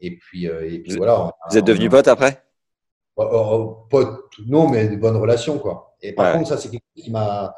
[0.00, 1.32] et puis, et puis voilà.
[1.50, 2.44] Vous êtes devenu pote après?
[3.16, 5.96] Oh, oh, oh, Pote, non, mais de bonnes relations, quoi.
[6.00, 7.54] Et par contre, ça, c'est quelque chose qui m'a.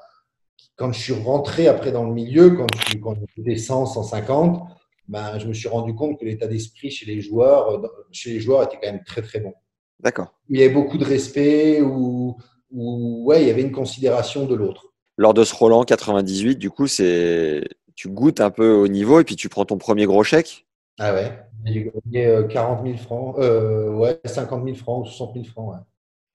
[0.77, 4.67] Quand je suis rentré après dans le milieu, quand, je, quand j'étais 100, 150,
[5.09, 8.41] ben, je me suis rendu compte que l'état d'esprit chez les joueurs, euh, chez les
[8.41, 9.53] joueurs était quand même très très bon.
[9.99, 10.33] D'accord.
[10.49, 12.39] Il y avait beaucoup de respect ou,
[12.71, 14.90] ou ouais, il y avait une considération de l'autre.
[15.21, 19.25] Lors de ce Roland 98, du coup, c'est tu goûtes un peu au niveau et
[19.25, 20.67] puis tu prends ton premier gros chèque.
[20.99, 21.39] Ah ouais.
[21.67, 25.75] J'ai gagné 40 euh, 000 francs, euh, ouais, 50 000 francs ou 60 000 francs.
[25.75, 25.81] Ouais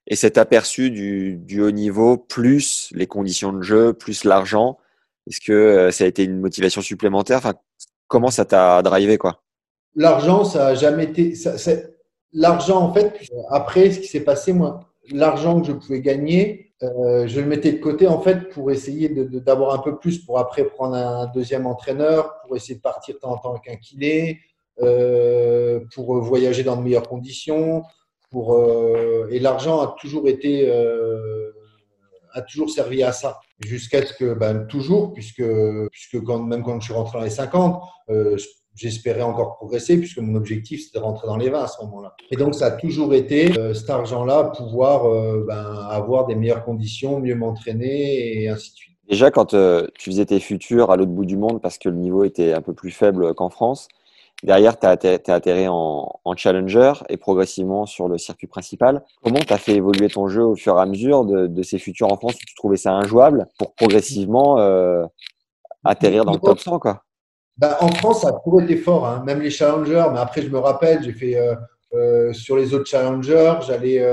[0.08, 4.78] et cet aperçu du, du, haut niveau, plus les conditions de jeu, plus l'argent,
[5.26, 7.40] est-ce que euh, ça a été une motivation supplémentaire?
[7.40, 7.56] Enfin,
[8.08, 9.42] Comment ça t'a drivé quoi?
[9.96, 11.34] L'argent, ça a jamais été.
[12.34, 13.20] L'argent, en fait,
[13.50, 14.82] après ce qui s'est passé, moi,
[15.12, 19.10] l'argent que je pouvais gagner, euh, je le mettais de côté en fait pour essayer
[19.10, 23.20] d'avoir un peu plus pour après prendre un deuxième entraîneur, pour essayer de partir de
[23.20, 24.40] temps en temps avec un kiné,
[24.82, 27.84] euh, pour voyager dans de meilleures conditions,
[28.30, 31.52] pour, euh, et l'argent a toujours été, euh,
[32.34, 33.40] a toujours servi à ça.
[33.66, 35.44] Jusqu'à ce que, ben, toujours, puisque,
[35.92, 38.38] puisque quand, même quand je suis rentré dans les 50, euh,
[38.76, 42.16] j'espérais encore progresser puisque mon objectif c'était de rentrer dans les 20 à ce moment-là.
[42.32, 45.04] Et donc ça a toujours été cet argent-là, pouvoir
[45.46, 48.96] ben, avoir des meilleures conditions, mieux m'entraîner et ainsi de suite.
[49.10, 52.24] Déjà quand tu faisais tes futurs à l'autre bout du monde parce que le niveau
[52.24, 53.88] était un peu plus faible qu'en France,
[54.44, 59.04] Derrière, tu as, atterri en, challenger et progressivement sur le circuit principal.
[59.24, 62.12] Comment tu as fait évoluer ton jeu au fur et à mesure de, ces futurs
[62.12, 65.06] en France où tu trouvais ça injouable pour progressivement euh,
[65.84, 67.05] atterrir dans le top 100 quoi?
[67.58, 69.24] Bah, En France, ça a toujours été fort, hein.
[69.26, 70.06] même les challengers.
[70.12, 71.56] Mais après, je me rappelle, j'ai fait euh,
[71.94, 74.06] euh, sur les autres challengers, j'allais,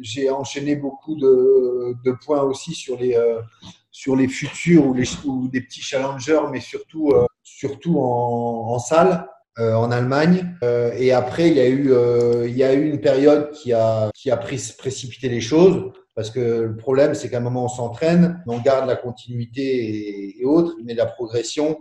[0.00, 3.16] j'ai enchaîné beaucoup de, points aussi sur les,
[3.90, 9.26] sur les futurs ou, les, ou des petits challengers, mais surtout surtout en, salle.
[9.58, 10.56] Euh, en Allemagne.
[10.62, 13.72] Euh, et après, il y, a eu, euh, il y a eu une période qui
[13.72, 15.92] a, qui a précipité les choses.
[16.14, 20.44] Parce que le problème, c'est qu'à un moment, on s'entraîne, on garde la continuité et,
[20.44, 21.78] autres, mais la progression,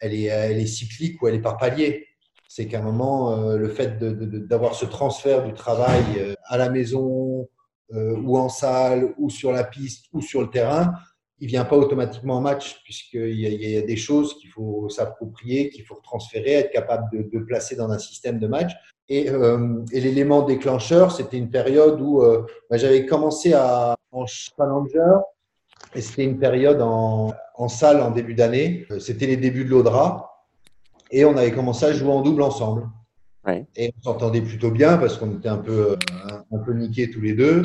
[0.00, 2.06] elle est, elle est cyclique ou elle est par palier.
[2.48, 7.46] C'est qu'à un moment, le fait d'avoir ce transfert du travail à la maison
[7.92, 10.94] ou en salle ou sur la piste ou sur le terrain,
[11.40, 15.84] il vient pas automatiquement en match, puisqu'il y, a des choses qu'il faut s'approprier, qu'il
[15.84, 18.72] faut transférer, être capable de, placer dans un système de match.
[19.08, 25.20] Et, euh, l'élément déclencheur, c'était une période où euh, bah, j'avais commencé à, en challenger,
[25.94, 27.32] et c'était une période en,
[27.68, 28.86] salle en début d'année.
[28.90, 30.44] Euh, c'était les débuts de l'Audra,
[31.10, 32.88] et on avait commencé à jouer en double ensemble.
[33.76, 35.96] Et on s'entendait plutôt bien parce qu'on était un peu,
[36.52, 37.64] un peu niqués tous les deux.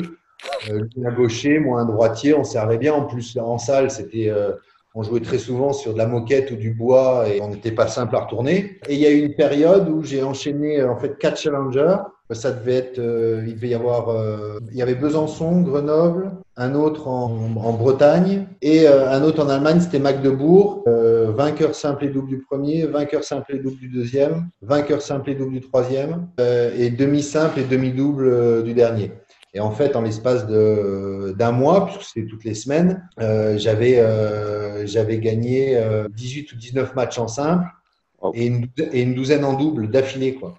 [0.70, 2.94] Euh, un gaucher, moi un droitier, on servait bien.
[2.94, 4.52] En plus, en salle, c'était, euh,
[4.94, 7.88] on jouait très souvent sur de la moquette ou du bois et on n'était pas
[7.88, 8.78] simple à retourner.
[8.88, 11.96] Et il y a eu une période où j'ai enchaîné en fait quatre challengers.
[12.30, 14.16] Ça devait être, euh, il devait y avoir,
[14.70, 19.80] il y avait Besançon, Grenoble, un autre en, en Bretagne et un autre en Allemagne,
[19.80, 25.02] c'était Magdebourg, vainqueur simple et double du premier, vainqueur simple et double du deuxième, vainqueur
[25.02, 29.10] simple et double du troisième et demi simple et demi double du dernier.
[29.54, 34.84] Et en fait, en l'espace d'un mois, puisque c'était toutes les semaines, euh, j'avais euh,
[34.84, 35.80] j'avais gagné
[36.10, 37.64] 18 euh, ou 19 matchs en simple
[38.34, 40.34] et, une, et, une, douzaine en double d'affilée.
[40.34, 40.58] quoi.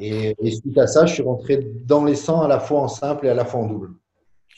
[0.00, 3.26] Et, suite à ça, je suis rentré dans les 100 à la fois en simple
[3.26, 3.90] et à la fois en double.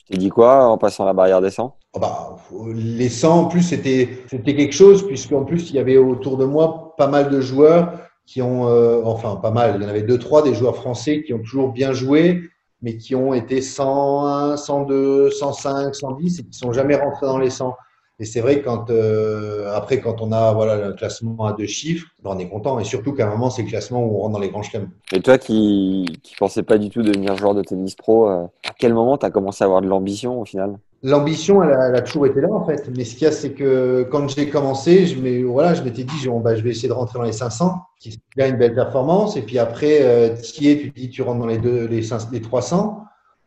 [0.06, 2.36] Tu t'es dit quoi en passant la barrière des 100 oh bah,
[2.74, 6.94] Les 100, en plus, c'était quelque chose, puisqu'en plus, il y avait autour de moi
[6.96, 7.92] pas mal de joueurs
[8.26, 8.64] qui ont,
[9.06, 11.72] enfin pas mal, il y en avait deux, trois des joueurs français qui ont toujours
[11.72, 12.42] bien joué
[12.84, 17.48] mais qui ont été 101, 102, 105, 110 et qui sont jamais rentrés dans les
[17.48, 17.74] 100.
[18.20, 22.06] Et c'est vrai quand, euh, après, quand on a voilà, le classement à deux chiffres,
[22.22, 22.78] ben, on est content.
[22.78, 24.90] Et surtout qu'à un moment, c'est le classement où on rentre dans les grands chelems.
[25.12, 28.72] Et toi qui qui pensais pas du tout devenir joueur de tennis pro, euh, à
[28.78, 30.78] quel moment tu as commencé à avoir de l'ambition au final?
[31.02, 32.88] L'ambition, elle, a- elle a toujours été là en fait.
[32.96, 36.04] Mais ce qu'il y a, c'est que quand j'ai commencé, je m'ai- voilà, je m'étais
[36.04, 38.74] dit, bon, bah, je vais essayer de rentrer dans les 500, qui déjà une belle
[38.74, 39.36] performance.
[39.36, 42.28] Et puis après, euh, tu es, tu dis, tu rentres dans les, deux, les, 500
[42.32, 43.00] les 300.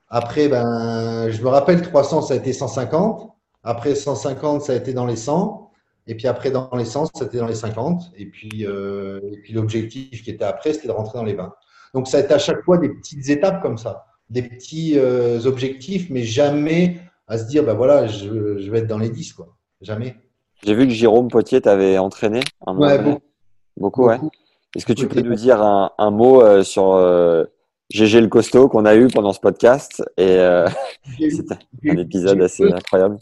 [0.10, 3.32] Après, ben, je me rappelle, 300, ça a été 150.
[3.64, 5.72] Après 150, ça a été dans les 100.
[6.10, 8.12] Et puis après, dans les 100, c'était dans les 50.
[8.18, 11.54] Et puis, euh, et puis l'objectif qui était après, c'était de rentrer dans les 20.
[11.94, 15.42] Donc, ça a été à chaque fois des petites étapes comme ça, des petits euh,
[15.46, 19.34] objectifs, mais jamais à se dire, bah voilà, je, je vais être dans les 10,
[19.34, 19.58] quoi.
[19.82, 20.16] Jamais.
[20.64, 23.10] J'ai vu que Jérôme Potier t'avait entraîné un Ouais, donné.
[23.12, 23.22] beaucoup.
[23.78, 24.18] Beaucoup, ouais.
[24.18, 24.32] beaucoup.
[24.76, 26.98] Est-ce que tu peux nous dire un, un mot euh, sur
[27.90, 30.38] GG le costaud qu'on a eu pendant ce podcast et
[31.20, 31.32] j'ai
[31.90, 33.18] un épisode assez incroyable.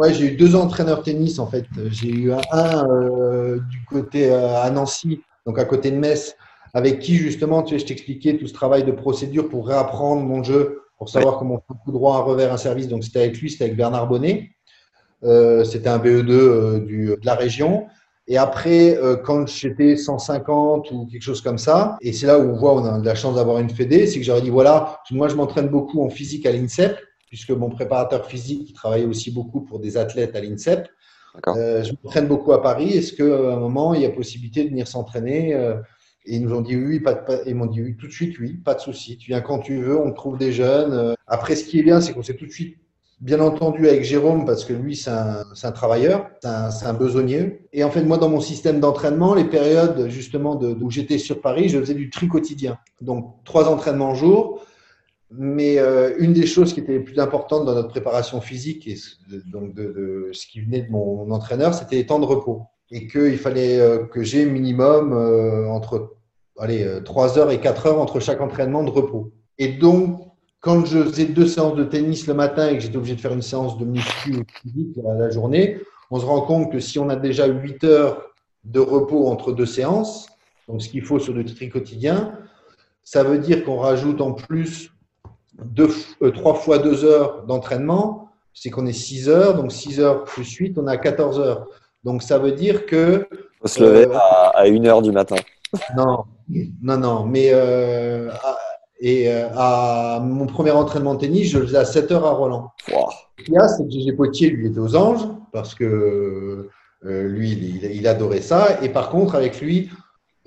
[0.00, 1.66] Ouais, j'ai eu deux entraîneurs tennis en fait.
[1.90, 6.36] J'ai eu un, un, euh, du côté euh, à Nancy, donc à côté de Metz,
[6.72, 10.42] avec qui justement, tu sais, je t'expliquais tout ce travail de procédure pour réapprendre mon
[10.42, 12.88] jeu, pour savoir comment on fait un coup droit, un revers, un service.
[12.88, 14.48] Donc c'était avec lui, c'était avec Bernard Bonnet.
[15.22, 17.86] Euh, c'était un BE2 euh, du, de la région.
[18.26, 22.48] Et après, euh, quand j'étais 150 ou quelque chose comme ça, et c'est là où
[22.48, 25.02] on voit on a de la chance d'avoir une fédé, c'est que j'aurais dit voilà,
[25.10, 26.96] moi je m'entraîne beaucoup en physique à l'INSEP,
[27.30, 30.86] puisque mon préparateur physique il travaillait aussi beaucoup pour des athlètes à l'INSEP.
[31.56, 32.90] Euh, je m'entraîne beaucoup à Paris.
[32.90, 33.24] Est-ce qu'à
[33.54, 35.76] un moment il y a possibilité de venir s'entraîner euh,
[36.26, 38.12] Et ils nous ont dit oui, pas de- pas- ils m'ont dit oui tout de
[38.12, 39.16] suite, oui, pas de souci.
[39.16, 40.92] Tu viens quand tu veux, on trouve des jeunes.
[40.92, 42.76] Euh, Après, ce qui est bien, c'est qu'on s'est tout de suite
[43.20, 46.86] bien entendu avec Jérôme parce que lui, c'est un, c'est un travailleur, c'est un, c'est
[46.86, 47.60] un besogneux.
[47.72, 51.40] Et en fait, moi, dans mon système d'entraînement, les périodes justement de, où j'étais sur
[51.40, 52.78] Paris, je faisais du tri quotidien.
[53.00, 54.64] Donc, trois entraînements jour.
[55.32, 58.96] Mais euh, une des choses qui était les plus importantes dans notre préparation physique, et
[59.46, 62.62] donc de, ce qui venait de mon entraîneur, c'était les temps de repos.
[62.90, 66.16] Et qu'il fallait euh, que j'ai minimum euh, entre
[66.58, 69.32] allez, euh, 3 heures et 4 heures entre chaque entraînement de repos.
[69.58, 70.20] Et donc,
[70.60, 73.32] quand je faisais deux séances de tennis le matin et que j'étais obligé de faire
[73.32, 75.78] une séance de muscu ou physique la, la journée,
[76.10, 78.22] on se rend compte que si on a déjà 8 heures
[78.64, 80.26] de repos entre deux séances,
[80.68, 82.34] donc ce qu'il faut sur le tri quotidien,
[83.02, 84.90] ça veut dire qu'on rajoute en plus
[85.64, 85.90] deux,
[86.22, 90.44] euh, 3 fois 2 heures d'entraînement, c'est qu'on est 6 heures, donc 6 heures plus
[90.50, 91.68] 8, on a 14 heures.
[92.04, 93.26] Donc ça veut dire que
[93.60, 95.36] Faut se lever Euh, à, à 1h du matin.
[95.96, 96.24] non,
[96.82, 98.58] non, non, mais euh, à-
[99.02, 102.32] et euh, à mon premier entraînement de tennis, je le faisais à 7 heures à
[102.32, 102.70] Roland.
[102.90, 103.08] Wouah.
[103.38, 106.68] Ce qu'il y a, c'est que Gégé Potier, lui, était aux anges, parce que
[107.06, 108.82] euh, lui, il, il- il adorait ça.
[108.82, 109.88] Et par contre, avec lui,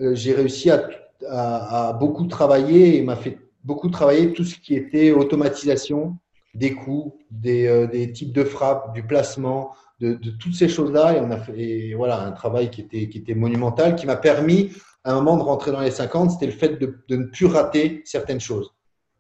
[0.01, 0.83] euh, j'ai réussi à,
[1.29, 6.17] à- à beaucoup travailler et m'a fait beaucoup travailler tout ce qui était automatisation
[6.53, 11.15] des coups, des, euh, des types de frappes, du placement, de, toutes ces choses-là.
[11.15, 14.71] Et on a fait voilà, un travail qui était, qui était monumental, qui m'a permis
[15.03, 18.01] à un moment de rentrer dans les 50, c'était le fait de, ne plus rater
[18.05, 18.73] certaines choses.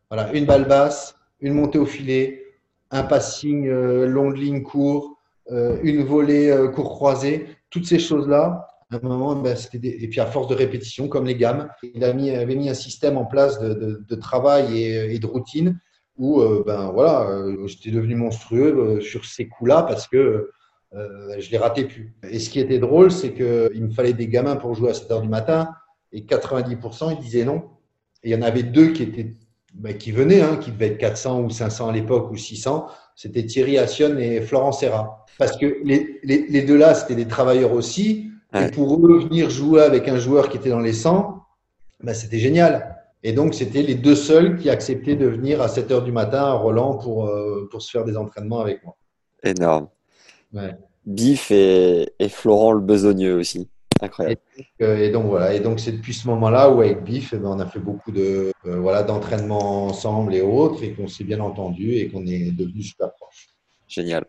[0.09, 2.43] Voilà, une balle basse, une montée au filet,
[2.91, 5.17] un passing euh, long de ligne court,
[5.51, 8.67] euh, une volée court croisée, toutes ces choses-là.
[9.01, 12.73] Moment, ben, et puis à force de répétition, comme les gammes, il avait mis un
[12.73, 15.79] système en place de, travail et, de routine
[16.17, 20.51] où euh, ben voilà, euh, j'étais devenu monstrueux euh, sur ces coups-là parce que
[20.93, 22.13] euh, je les ratais plus.
[22.29, 24.93] Et ce qui était drôle, c'est que il me fallait des gamins pour jouer à
[24.93, 25.69] 7 heures du matin
[26.11, 27.63] et 90% ils disaient non.
[28.21, 29.33] Et il y en avait deux qui étaient
[29.73, 32.87] ben, qui venaient, hein, qui devaient être 400 ou 500 à l'époque ou 600.
[33.15, 35.25] C'était Thierry Assion et Florent Serra.
[35.39, 38.29] Parce que les, les, les deux là, c'était des travailleurs aussi.
[38.53, 38.67] Ouais.
[38.67, 41.43] Et pour eux, venir jouer avec un joueur qui était dans les 100,
[42.03, 42.97] ben, c'était génial.
[43.23, 46.43] Et donc, c'était les deux seuls qui acceptaient de venir à 7 heures du matin
[46.43, 48.95] à Roland pour, euh, pour se faire des entraînements avec moi.
[49.43, 49.87] Énorme.
[50.53, 50.75] Ouais.
[51.05, 53.69] Biff et, et Florent le besogneux aussi.
[54.01, 54.41] Incroyable.
[54.81, 57.49] Euh, Et donc voilà, et donc c'est depuis ce moment-là où avec Biff, eh ben,
[57.49, 61.39] on a fait beaucoup de euh, voilà d'entraînements ensemble et autres, et qu'on s'est bien
[61.39, 63.47] entendu et qu'on est devenu super proches.
[63.87, 64.25] Génial.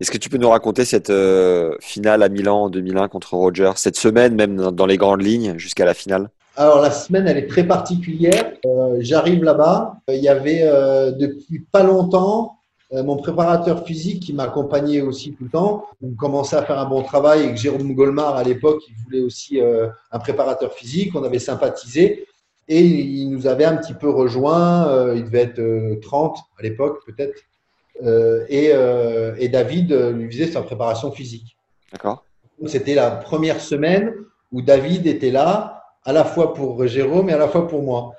[0.00, 3.72] Est-ce que tu peux nous raconter cette euh, finale à Milan en 2001 contre Roger,
[3.76, 6.30] cette semaine même dans, les grandes lignes jusqu'à la finale?
[6.56, 8.52] Alors la semaine, elle est très particulière.
[8.64, 10.62] Euh, J'arrive là-bas, Euh, il y avait
[11.18, 12.58] depuis pas longtemps
[12.92, 15.84] mon préparateur physique qui m'accompagnait aussi tout le temps.
[16.00, 19.58] On commençait à faire un bon travail avec Jérôme Golmar à l'époque, il voulait aussi
[20.12, 21.10] un préparateur physique.
[21.16, 22.26] On avait sympathisé
[22.68, 25.12] et il nous avait un petit peu rejoint.
[25.14, 27.40] Il devait être euh, 30 à l'époque peut-être.
[28.02, 31.56] Euh, et, euh, et David euh, lui faisait sa préparation physique.
[31.92, 32.24] D'accord?
[32.66, 34.12] C'était la première semaine
[34.52, 38.14] où David était là, à la fois pour Jérôme et à la fois pour moi.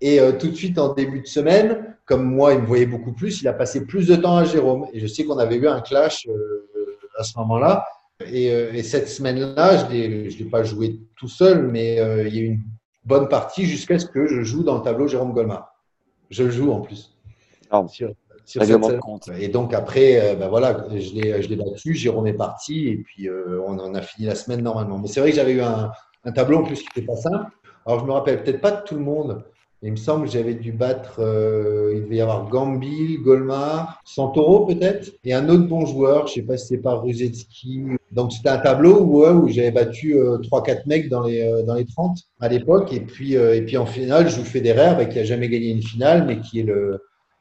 [0.00, 3.12] Et euh, tout de suite, en début de semaine, comme moi, il me voyait beaucoup
[3.12, 4.86] plus, il a passé plus de temps à Jérôme.
[4.92, 6.68] Et je sais qu'on avait eu un clash euh,
[7.18, 7.84] à ce moment-là.
[8.26, 11.96] Et, euh, et, cette semaine-là, je ne l'ai pas joué tout seul, mais
[12.26, 12.62] il y a eu une
[13.04, 15.74] bonne partie jusqu'à ce que je joue dans le tableau Jérôme Golmar.
[16.30, 17.16] Je le joue en plus.
[17.70, 17.84] Ah,
[18.48, 19.28] sur, sur cette compte.
[19.38, 21.12] Et donc après, ben voilà, je
[21.48, 24.98] l'ai battu, Jérôme est parti, et puis on en a fini la semaine normalement.
[24.98, 25.90] Mais c'est vrai que j'avais eu un,
[26.24, 27.46] un, tableau en plus qui n'était pas simple.
[27.86, 29.44] Alors je me rappelle peut-être pas de tout le monde,
[29.80, 34.66] il me semble que j'avais dû battre, euh, il devait y avoir Gambil, Golmar, Santoro
[34.66, 37.84] peut-être, et un autre bon joueur, je sais pas si c'est pas Ruzetski.
[38.10, 41.74] Donc c'était un tableau où, où j'avais battu euh, 3-4 mecs dans les, euh, dans
[41.74, 42.92] les 30 à l'époque.
[42.92, 45.70] Et puis, euh, et puis en finale, je joue Federer, bah, qui a jamais gagné
[45.70, 47.00] une finale, mais qui est le,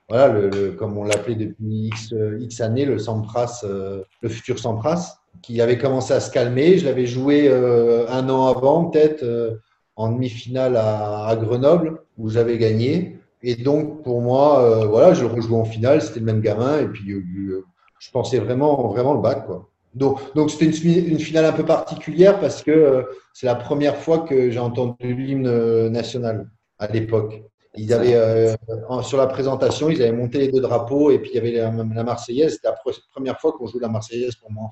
[0.10, 5.62] voilà, le, comme on l'appelait depuis X, X, années, le Sampras, le futur Sampras, qui
[5.62, 6.78] avait commencé à se calmer.
[6.78, 9.60] Je l'avais joué un an avant peut-être
[9.98, 13.20] en demi-finale à, Grenoble où j'avais gagné.
[13.44, 16.88] Et donc, pour moi, euh, voilà, je rejoue en finale, c'était le même gamin, et
[16.88, 17.66] puis euh,
[18.00, 19.46] je pensais vraiment, vraiment le battre.
[19.46, 19.70] Quoi.
[19.94, 23.04] Donc, c'était une, finale un peu particulière parce que euh,
[23.34, 26.50] c'est la première fois que j'ai entendu l'hymne national
[26.80, 27.44] à l'époque.
[27.78, 28.56] Ils avaient,
[29.04, 31.72] sur la présentation, ils avaient monté les deux drapeaux, et puis il y avait la,
[31.72, 32.54] la Marseillaise.
[32.54, 32.76] C'était la
[33.14, 34.72] première fois qu'on joue la Marseillaise pour moi.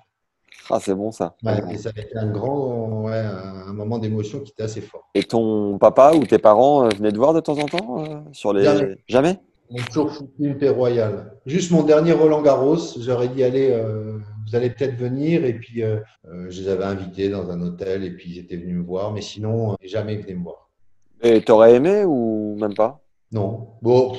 [0.69, 1.35] Ah, c'est bon ça.
[1.71, 5.07] et ça a été un grand ouais, un moment d'émotion qui était assez fort.
[5.13, 8.19] Et ton papa ou tes parents euh, venaient te voir de temps en temps euh,
[8.31, 8.97] sur les Jamais.
[9.07, 9.39] Jamais
[9.71, 11.39] m'ont toujours foutu une paix royale.
[11.47, 15.43] Juste mon dernier Roland Garros, j'aurais dit allez, euh, vous allez peut-être venir.
[15.43, 15.81] Et puis
[16.49, 19.11] je les avais invités dans un hôtel et puis ils étaient venus me voir.
[19.11, 20.64] Mais sinon, jamais venus me voir.
[21.21, 23.01] Et t'aurais aimé ou même pas?
[23.31, 23.69] Non.
[23.81, 24.13] Bon,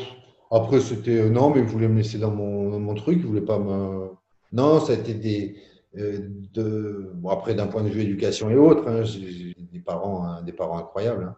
[0.51, 3.19] après c'était non, mais ils voulaient me laisser dans mon, dans mon truc.
[3.21, 4.11] Ils voulaient pas me.
[4.53, 5.57] Non, ça a été des
[5.99, 6.19] euh,
[6.53, 10.43] de, bon, après, d'un point de vue éducation et autres, hein, j'ai des parents, hein,
[10.43, 11.35] des parents incroyables.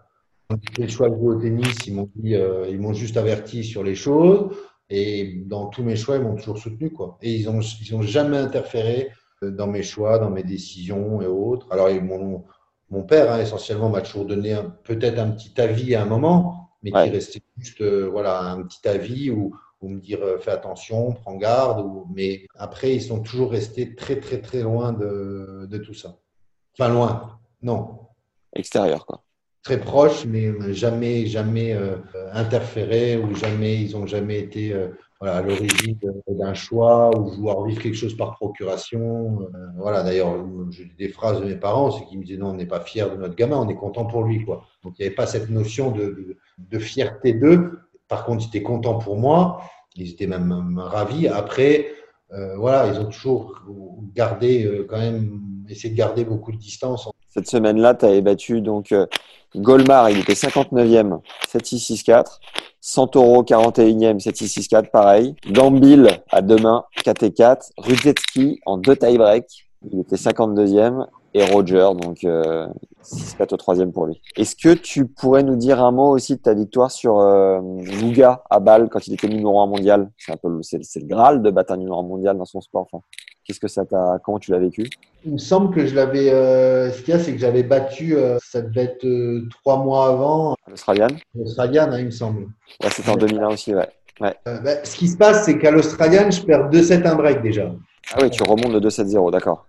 [0.50, 0.56] Hein.
[0.78, 3.94] Les choix de jouer au tennis, ils m'ont euh, ils m'ont juste averti sur les
[3.94, 4.50] choses.
[4.90, 7.18] Et dans tous mes choix, ils m'ont toujours soutenu, quoi.
[7.22, 9.10] Et ils ont, ils ont jamais interféré
[9.42, 11.66] euh, dans mes choix, dans mes décisions et autres.
[11.70, 12.44] Alors, mon,
[12.90, 16.90] mon père, hein, essentiellement, m'a toujours donné peut-être un petit avis à un moment, mais
[16.90, 21.36] qui restait juste, voilà, un petit avis où, ou me dire euh, fais attention, prends
[21.36, 21.80] garde.
[21.80, 22.06] Ou...
[22.14, 26.16] Mais après, ils sont toujours restés très, très, très loin de, de tout ça.
[26.78, 27.98] Enfin, loin, non.
[28.54, 29.22] Extérieur, quoi.
[29.62, 31.96] Très proche, mais jamais, jamais euh,
[32.32, 34.88] interféré ou jamais, ils n'ont jamais été euh,
[35.20, 35.98] voilà, à l'origine
[36.28, 39.48] d'un choix ou vouloir vivre quelque chose par procuration.
[39.76, 42.66] voilà, d'ailleurs, j'ai des phrases de mes parents, c'est qu'ils me disaient non, on n'est
[42.66, 44.44] pas fier de notre gamin, on est content pour lui.
[44.44, 44.64] Quoi.
[44.84, 48.62] Donc, il n'y avait pas cette notion de, de, fierté d'eux, par contre, ils étaient
[48.62, 49.60] contents pour moi.
[49.96, 51.28] Ils étaient même, ravis.
[51.28, 51.88] Après,
[52.32, 53.62] euh, voilà, ils ont toujours
[54.14, 57.08] gardé, euh, quand même, essayé de garder beaucoup de distance.
[57.28, 59.06] Cette semaine-là, tu avais battu donc euh,
[59.54, 61.20] Golmar, il était 59e,
[61.52, 62.38] 7-6-6-4.
[62.80, 65.34] Santoro, 41e, 7-6-6-4, pareil.
[65.50, 67.70] Gambil à deux mains, 4-4.
[67.76, 72.66] Rudzetski en deux tie-break, il était 52e et Roger, donc euh,
[73.02, 74.20] 6-4 au troisième pour lui.
[74.36, 77.60] Est-ce que tu pourrais nous dire un mot aussi de ta victoire sur euh,
[78.00, 80.10] Luga à Bâle quand il était numéro 1 mondial?
[80.16, 82.86] C'est un peu c'est, le Graal de battre un numéro 1 mondial dans son sport.
[82.90, 83.02] Enfin,
[83.44, 84.88] qu'est-ce que ça t'a Comment tu l'as vécu?
[85.28, 86.32] Il me semble que je l'avais.
[86.32, 88.16] Euh, ce qu'il y a, c'est que j'avais battu.
[88.16, 90.56] Euh, ça devait être euh, trois mois avant.
[90.66, 91.08] L'Australian.
[91.34, 92.46] L'Australian, hein, il me semble.
[92.82, 93.86] Ouais, c'était en 2001 aussi, ouais.
[94.22, 94.34] ouais.
[94.46, 97.70] Bah, ce qui se passe, c'est qu'à l'Australian, je perds 2-7 un break déjà.
[98.14, 99.66] Ah oui, tu remontes de 2-7-0, d'accord.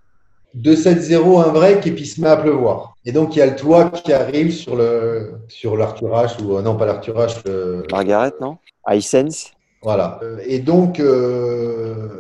[0.58, 2.96] 2-7-0, un break, et puis il se met à pleuvoir.
[3.04, 6.62] Et donc, il y a le toit qui arrive sur le sur l'Arthur H, ou
[6.62, 7.42] non, pas l'Arthur H.
[7.46, 7.84] Le...
[7.92, 8.58] Margaret, non?
[8.88, 9.52] iSense
[9.84, 10.22] Voilà.
[10.46, 11.02] Et donc,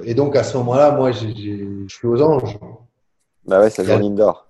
[0.03, 2.57] et donc à ce moment-là, moi, je suis aux anges.
[3.49, 4.47] Bah ouais, ça joue en indoor.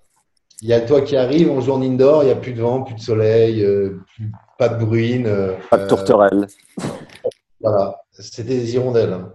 [0.60, 2.52] Il y a le toit qui arrive, on joue en indoor, il n'y a plus
[2.52, 5.26] de vent, plus de soleil, euh, plus, pas de bruine.
[5.26, 6.46] Euh, pas de tourterelle.
[7.60, 9.14] voilà, c'était des hirondelles.
[9.14, 9.32] Hein.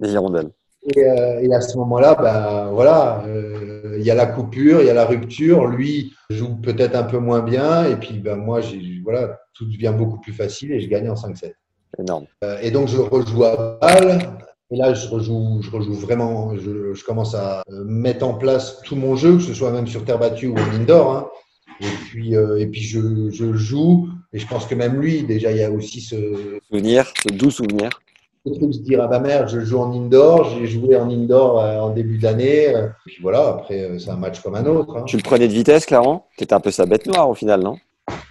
[0.00, 0.50] Des hirondelles.
[0.96, 4.86] Et, euh, et, à ce moment-là, ben voilà, euh, il y a la coupure, il
[4.86, 5.66] y a la rupture.
[5.66, 8.60] Lui joue peut-être un peu moins bien, et puis ben moi,
[9.04, 11.52] voilà, tout devient beaucoup plus facile et je gagne en 5-7.
[12.00, 12.26] Énorme.
[12.42, 14.18] Euh, et donc je rejoue à balle.
[14.74, 16.56] Et là, je rejoue, je rejoue vraiment.
[16.56, 20.04] Je, je, commence à mettre en place tout mon jeu, que ce soit même sur
[20.04, 21.12] terre battue ou en indoor.
[21.12, 21.28] Hein.
[21.80, 24.08] Et puis, euh, et puis je, je, joue.
[24.32, 27.52] Et je pense que même lui, déjà, il y a aussi ce souvenir, ce doux
[27.52, 27.90] souvenir
[28.46, 31.60] le truc se dire ah bah merde je joue en indoor j'ai joué en indoor
[31.60, 34.98] euh, en début d'année euh, puis voilà après euh, c'est un match comme un autre
[34.98, 35.04] hein.
[35.06, 37.78] tu le prenais de vitesse clairement c'était un peu sa bête noire au final non?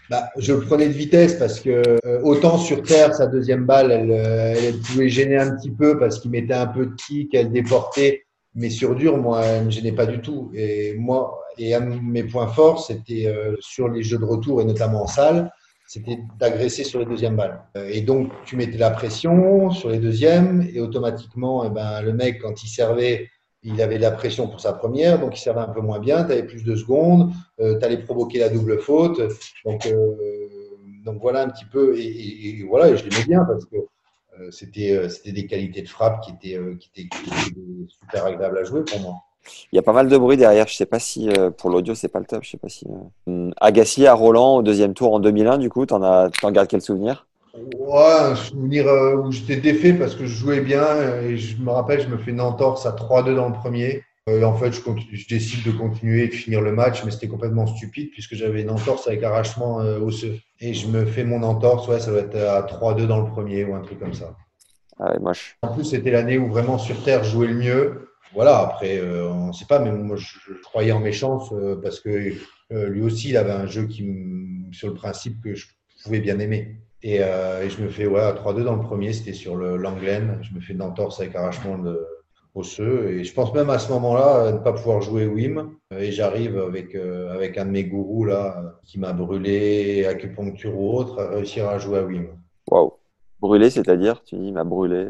[0.09, 1.69] Bah, je le prenais de vitesse parce que
[2.05, 6.19] euh, autant sur terre sa deuxième balle elle, elle pouvait gêner un petit peu parce
[6.19, 8.23] qu'il mettait un peu de kick elle déportait
[8.55, 11.99] mais sur dur moi elle me gênait pas du tout et moi et un de
[12.01, 15.51] mes points forts c'était sur les jeux de retour et notamment en salle
[15.93, 17.61] c'était d'agresser sur les deuxièmes balles.
[17.77, 22.13] Euh, et donc, tu mettais la pression sur les deuxièmes et automatiquement, eh ben, le
[22.13, 23.29] mec, quand il servait,
[23.63, 26.23] il avait de la pression pour sa première, donc il servait un peu moins bien,
[26.23, 29.21] tu avais plus de secondes, euh, tu allais provoquer la double faute.
[29.65, 30.15] Donc, euh,
[31.05, 33.75] donc voilà un petit peu, et, et, voilà, je l'aimais bien parce que
[34.39, 38.25] euh, c'était euh, c'était des qualités de frappe qui étaient, qui, étaient, qui étaient super
[38.25, 39.15] agréables à jouer pour moi.
[39.71, 40.67] Il y a pas mal de bruit derrière.
[40.67, 42.43] Je sais pas si pour l'audio c'est pas le top.
[42.43, 42.87] Je sais pas si.
[43.59, 45.57] Agassi à Roland au deuxième tour en 2001.
[45.57, 47.27] Du coup, t'en as, t'en gardes quel souvenir?
[47.53, 51.69] Ouais, un souvenir euh, où j'étais défait parce que je jouais bien et je me
[51.69, 54.03] rappelle, je me fais une entorse à 3-2 dans le premier.
[54.29, 57.03] Euh, Et en fait, je, continue, je décide de continuer et de finir le match,
[57.03, 60.39] mais c'était complètement stupide puisque j'avais une entorse avec arrachement euh, osseux.
[60.59, 63.65] Et je me fais mon entorse, ouais, ça doit être à 3-2 dans le premier
[63.65, 64.35] ou un truc comme ça.
[64.99, 65.57] Ah ouais, moche.
[65.61, 68.09] En plus, c'était l'année où vraiment sur Terre, je jouais le mieux.
[68.33, 71.51] Voilà, après, euh, on ne sait pas, mais moi, je, je croyais en mes chances
[71.51, 72.33] euh, parce que
[72.71, 74.09] euh, lui aussi, il avait un jeu qui,
[74.71, 75.67] sur le principe que je
[76.03, 76.77] pouvais bien aimer.
[77.03, 80.39] Et, euh, et je me fais ouais, à 3-2 dans le premier, c'était sur l'Anglaine.
[80.41, 82.07] Je me fais une entorse avec arrachement de
[82.55, 83.09] osseux.
[83.11, 85.71] Et je pense même à ce moment-là euh, ne pas pouvoir jouer Wim.
[85.91, 90.97] Et j'arrive avec, euh, avec un de mes gourous là, qui m'a brûlé, acupuncture ou
[90.97, 92.27] autre, à réussir à jouer à Wim.
[92.69, 92.93] Waouh.
[93.39, 95.09] Brûlé, c'est-à-dire Tu dis, il m'a brûlé.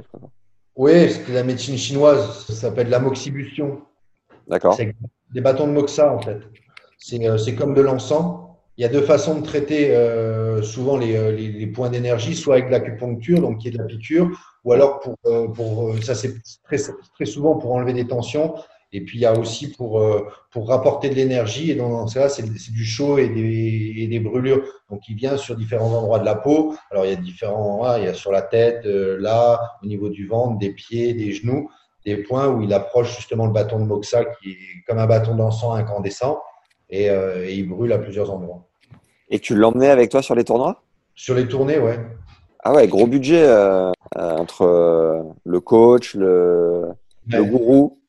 [0.75, 2.45] Oui, c'était la médecine chinoise.
[2.47, 3.81] Ça s'appelle l'amoxibustion.
[4.47, 4.73] D'accord.
[4.73, 4.95] C'est
[5.33, 6.39] des bâtons de moxa, en fait.
[6.97, 8.39] C'est euh, comme de l'encens.
[8.77, 12.55] Il y a deux façons de traiter euh, souvent les, euh, les, points d'énergie, soit
[12.55, 14.29] avec l'acupuncture, donc qui est de la piqûre,
[14.63, 18.55] ou alors pour, euh, euh, ça c'est très, souvent pour enlever des tensions.
[18.91, 19.99] Et puis il y a aussi pour,
[20.55, 21.71] rapporter de l'énergie.
[21.71, 24.63] Et dans ce cas-là, c'est du chaud et des, brûlures.
[24.91, 26.75] Donc il vient sur différents endroits de la peau.
[26.91, 30.09] Alors il y a différents, ah, il y a sur la tête, là, au niveau
[30.09, 31.71] du ventre, des pieds, des genoux,
[32.05, 35.35] des points où il approche justement le bâton de moxa qui est comme un bâton
[35.35, 36.39] d'encens incandescent
[36.91, 37.09] et
[37.51, 38.67] il brûle à plusieurs endroits.
[39.29, 40.83] Et tu l'emmenais avec toi sur les tournois?
[41.15, 41.99] Sur les tournées, ouais.
[42.63, 46.89] Ah ouais, gros budget euh, euh, entre euh, le coach, le,
[47.27, 47.99] gourou.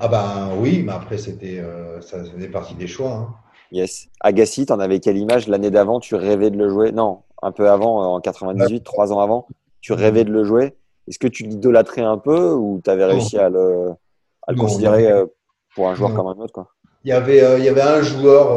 [0.00, 3.10] Ah ben oui, mais après c'était euh, ça faisait partie des choix.
[3.10, 3.34] hein.
[3.72, 4.08] Yes.
[4.20, 5.48] Agassi, t'en avais quelle image?
[5.48, 6.92] L'année d'avant Tu rêvais de le jouer?
[6.92, 9.46] Non, un peu avant, en 98, trois ans avant.
[9.80, 10.74] Tu rêvais de le jouer?
[11.08, 13.90] Est-ce que tu l'idolâtrais un peu ou tu avais réussi à le,
[14.46, 15.26] à le Non, considérer non.
[15.74, 16.16] pour un joueur Non.
[16.16, 16.68] comme un autre quoi?
[17.04, 18.52] Il y avait euh, il y avait un joueur,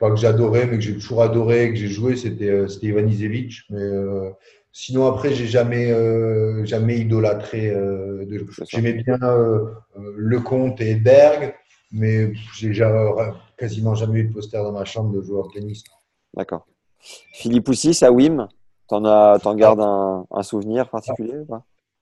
[0.00, 3.06] pas que j'adorais, mais que j'ai toujours adoré, que j'ai joué, c'était euh, c'était Ivan
[3.06, 3.66] Izevich.
[3.70, 4.30] Mais euh,
[4.72, 7.70] sinon après j'ai jamais euh, jamais idolâtré.
[7.70, 8.46] euh, de-.
[8.68, 9.66] J'aimais bien euh,
[10.16, 11.54] Lecomte et Berg,
[11.92, 15.84] mais j'ai ja- quasiment jamais eu de poster dans ma chambre de joueur de tennis.
[16.34, 16.66] D'accord.
[17.32, 18.48] Philippe Poussis à Wim,
[18.88, 21.34] t'en as, t'en gardes un, un souvenir particulier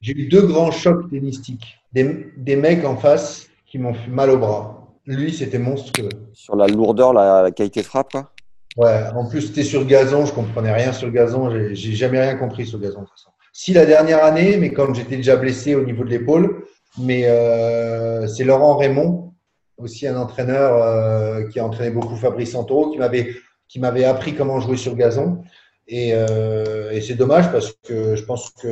[0.01, 1.76] J'ai eu deux grands chocs tennistiques.
[1.92, 4.78] Des, des mecs en face qui m'ont fait mal au bras.
[5.09, 6.11] Lui, c'était monstrueux.
[6.35, 8.31] Sur la lourdeur, la, la qualité de frappe quoi
[8.77, 10.27] Ouais, en plus, c'était sur gazon.
[10.27, 11.51] Je comprenais rien sur gazon.
[11.73, 13.31] J'ai- jamais rien compris sur gazon, de toute façon.
[13.55, 16.65] Si la dernière année, mais comme j'étais déjà blessé au niveau de l'épaule,
[17.01, 19.33] mais euh, c'est Laurent Raymond,
[19.79, 23.35] aussi un entraîneur euh, qui a entraîné beaucoup Fabrice Santoro, qui m'avait
[23.67, 25.43] qui m'avait appris comment jouer sur gazon.
[25.89, 28.67] Et, euh, et c'est dommage parce que je pense que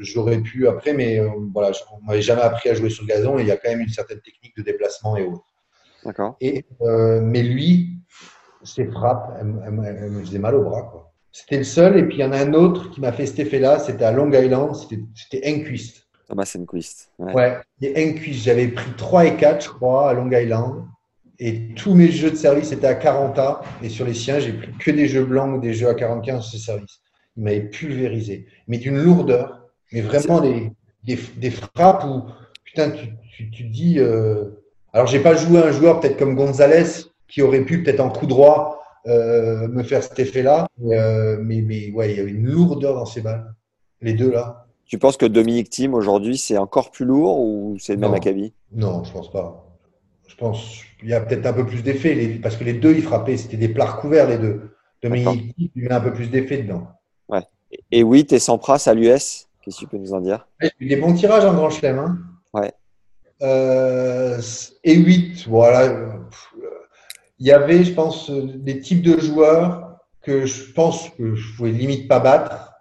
[0.00, 3.38] j'aurais pu après, mais euh, voilà, on m'avait jamais appris à jouer sur gazon.
[3.38, 5.44] Et il y a quand même une certaine technique de déplacement et autres.
[6.04, 6.36] D'accord.
[6.40, 7.90] Et, euh, mais lui,
[8.62, 11.12] ses frappes, elles, elles- elles me faisaient mal au bras.
[11.32, 11.98] C'était le seul.
[11.98, 13.78] Et puis il y en a un autre qui m'a fait cet effet-là.
[13.78, 14.74] C'était à Long Island.
[14.74, 16.06] C'était Enquist.
[16.28, 17.10] Thomas Enquist.
[17.18, 17.34] Ouais.
[17.34, 17.58] Ouais,
[17.96, 18.44] Enquist.
[18.44, 20.84] J'avais pris 3 et 4, je crois, à Long Island.
[21.40, 23.62] Et tous mes jeux de service étaient à 40 A.
[23.82, 26.40] Et sur les siens, j'ai pris que des jeux blancs ou des jeux à 45
[26.40, 27.00] sur ces services.
[27.36, 28.46] Il m'avait pulvérisé.
[28.68, 29.63] Mais d'une lourdeur.
[29.94, 30.72] Mais vraiment des,
[31.04, 32.24] des, des frappes où,
[32.64, 34.00] putain, tu, tu, dis.
[34.00, 34.50] euh,
[34.92, 38.26] Alors, j'ai pas joué un joueur peut-être comme Gonzalez qui aurait pu peut-être en coup
[38.26, 40.66] droit euh, me faire cet effet-là.
[40.84, 43.54] Euh, mais, mais ouais, il y avait une lourdeur dans ces balles.
[44.00, 44.66] Les deux là.
[44.86, 48.16] Tu penses que Dominique Thiem aujourd'hui c'est encore plus lourd ou c'est le même Non.
[48.16, 49.64] acabit Non, je pense pas.
[50.26, 53.02] Je pense qu'il y a peut-être un peu plus d'effet, parce que les deux, ils
[53.02, 54.74] frappaient, c'était des plats recouverts, les deux.
[55.02, 56.88] Dominique, il met un peu plus d'effet dedans.
[57.90, 59.48] Et oui, t'es sans pras à l'US.
[59.64, 60.46] Qu'est-ce que tu peux nous en dire?
[60.60, 61.98] J'ai eu des bons tirages en grand chelem.
[61.98, 62.18] Hein.
[62.52, 62.72] Ouais.
[63.42, 64.40] Euh,
[64.82, 66.18] et 8, voilà.
[67.38, 71.70] Il y avait, je pense, des types de joueurs que je pense que je pouvais
[71.70, 72.72] limite pas battre.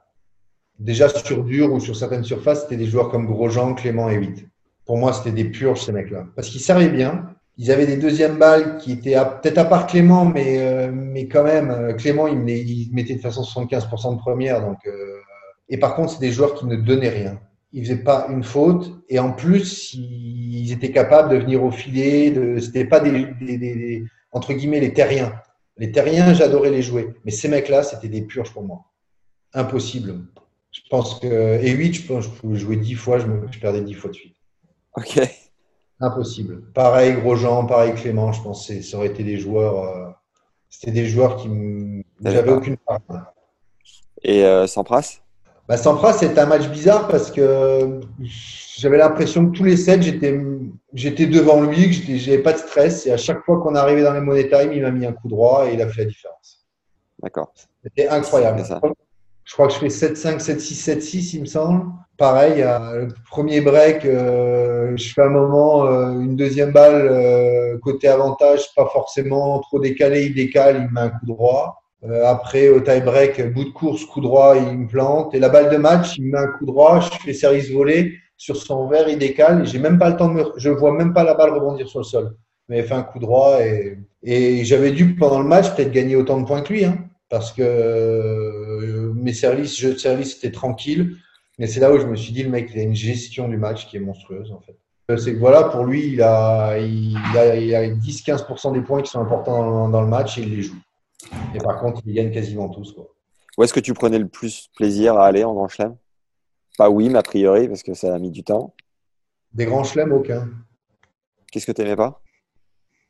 [0.77, 4.45] Déjà sur dur ou sur certaines surfaces, c'était des joueurs comme Grosjean, Clément et 8.
[4.85, 6.25] Pour moi, c'était des purges, ces mecs-là.
[6.35, 7.29] Parce qu'ils servaient bien.
[7.57, 11.43] Ils avaient des deuxièmes balles qui étaient peut-être à part Clément, mais, euh, mais quand
[11.43, 14.59] même, euh, Clément, il, il mettait de toute façon 75% de première.
[14.61, 15.12] Donc, euh,
[15.73, 17.39] et par contre, c'est des joueurs qui ne donnaient rien.
[17.71, 18.91] Ils faisaient pas une faute.
[19.09, 22.29] Et en plus, ils étaient capables de venir au filet.
[22.31, 23.11] De, c'était pas des,
[23.41, 25.33] des, des- des- entre guillemets, les terriens.
[25.77, 27.15] Les terriens, j'adorais les jouer.
[27.25, 28.85] Mais ces mecs-là, c'était des purges pour moi.
[29.55, 30.21] Impossible.
[30.71, 33.47] Je pense que, et 8, je pense que je pouvais jouer 10 fois, je, me,
[33.51, 34.35] je perdais 10 fois de suite.
[34.95, 35.19] Ok.
[35.99, 36.63] Impossible.
[36.73, 39.77] Pareil Grosjean, pareil Clément, je pense que ça aurait été des joueurs.
[39.83, 40.11] Euh,
[40.69, 41.47] C'était des joueurs qui.
[42.23, 42.99] J'avais aucune part.
[44.21, 45.21] Et euh, Sampras?
[45.67, 48.01] Bah, Sampras, c'était un match bizarre parce que
[48.77, 50.37] j'avais l'impression que tous les sets, j'étais,
[50.93, 53.07] j'étais devant lui, que j'avais pas de stress.
[53.07, 55.29] Et à chaque fois qu'on arrivait dans les money time, il m'a mis un coup
[55.29, 56.65] droit et il a fait la différence.
[57.21, 57.53] D'accord.
[57.83, 58.59] C'était incroyable.
[58.61, 58.81] C'est ça.
[59.45, 61.85] Je crois que je fais 7-5, 7-6, 7-6, il me semble.
[62.17, 67.77] Pareil, à- le premier break, euh, je fais un moment, euh, une deuxième balle, euh,
[67.79, 71.82] côté avantage, pas forcément trop décalé, il décale, il me met un coup droit.
[72.05, 75.33] Euh, après, au tie break, bout de course, coup droit, il me plante.
[75.33, 78.13] Et la balle de match, il me met un coup droit, je fais service volé
[78.37, 79.65] sur son verre, il décale.
[79.65, 81.99] J'ai même pas le temps de me, je vois même pas la balle rebondir sur
[81.99, 82.35] le sol.
[82.67, 86.15] Mais il fait un coup droit et, et j'avais dû, pendant le match, peut-être gagner
[86.15, 86.97] autant de points que lui, hein,
[87.29, 91.17] parce que euh, mes services, jeux de service, c'était tranquille.
[91.59, 93.57] Mais c'est là où je me suis dit, le mec, il a une gestion du
[93.57, 94.75] match qui est monstrueuse, en fait.
[95.11, 99.01] Euh, C'est que voilà, pour lui, il a, il a, il a 10-15% des points
[99.01, 100.75] qui sont importants dans le match et il les joue.
[101.53, 102.93] Et par contre, il gagne quasiment tous.
[102.93, 103.13] Quoi.
[103.57, 105.95] Où est-ce que tu prenais le plus plaisir à aller en Grand Chelem?
[106.77, 108.73] Pas oui, mais a priori, parce que ça a mis du temps.
[109.53, 110.49] Des grands chelems, aucun.
[111.51, 112.19] Qu'est-ce que tu n'aimais pas?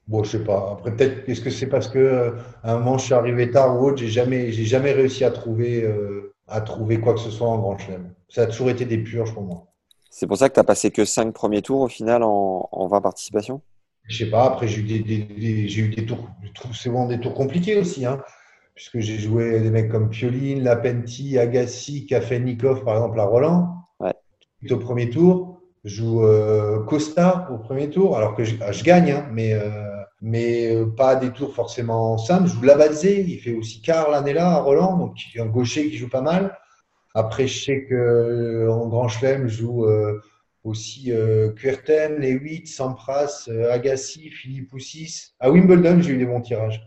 [0.08, 0.74] Bon, je sais pas.
[0.74, 2.32] Après, peut-être, est-ce que c'est parce que euh,
[2.62, 5.32] à un moment, je suis arrivé tard ou autre, j'ai jamais, j'ai jamais réussi à
[5.32, 8.14] trouver, euh, à trouver quoi que ce soit en grand chelem.
[8.28, 9.68] Ça a toujours été des purges pour moi.
[10.10, 12.88] C'est pour ça que tu n'as passé que 5 premiers tours au final en, en
[12.88, 13.62] 20 participations?
[14.08, 14.46] Je sais pas.
[14.46, 17.34] Après, j'ai eu des, des- des- j'ai eu des tours, je trouve souvent des tours
[17.34, 18.20] compliqués aussi, hein,
[18.76, 23.78] puisque j'ai joué des mecs comme Pioline, Lapenti, Agassi, Kafenikov, par exemple, à Roland.
[24.00, 24.14] Ouais.
[24.72, 28.84] Au premier tour, je joue euh, Costa au premier tour, alors que je, ah, je
[28.84, 29.72] gagne, hein, mais, euh,
[30.22, 32.48] mais euh, pas des tours forcément simples.
[32.48, 35.48] Je joue Labadze, il fait aussi quart l'année-là à Roland, donc il y a un
[35.48, 36.58] gaucher qui joue pas mal.
[37.16, 40.20] Après, je sais que euh, en Grand Chelem, je joue euh,
[40.64, 45.34] aussi euh, Kuerten, Lewitt, Sampras, euh, Agassi, Philippe Oussis.
[45.40, 46.82] À Wimbledon, j'ai eu des bons tirages.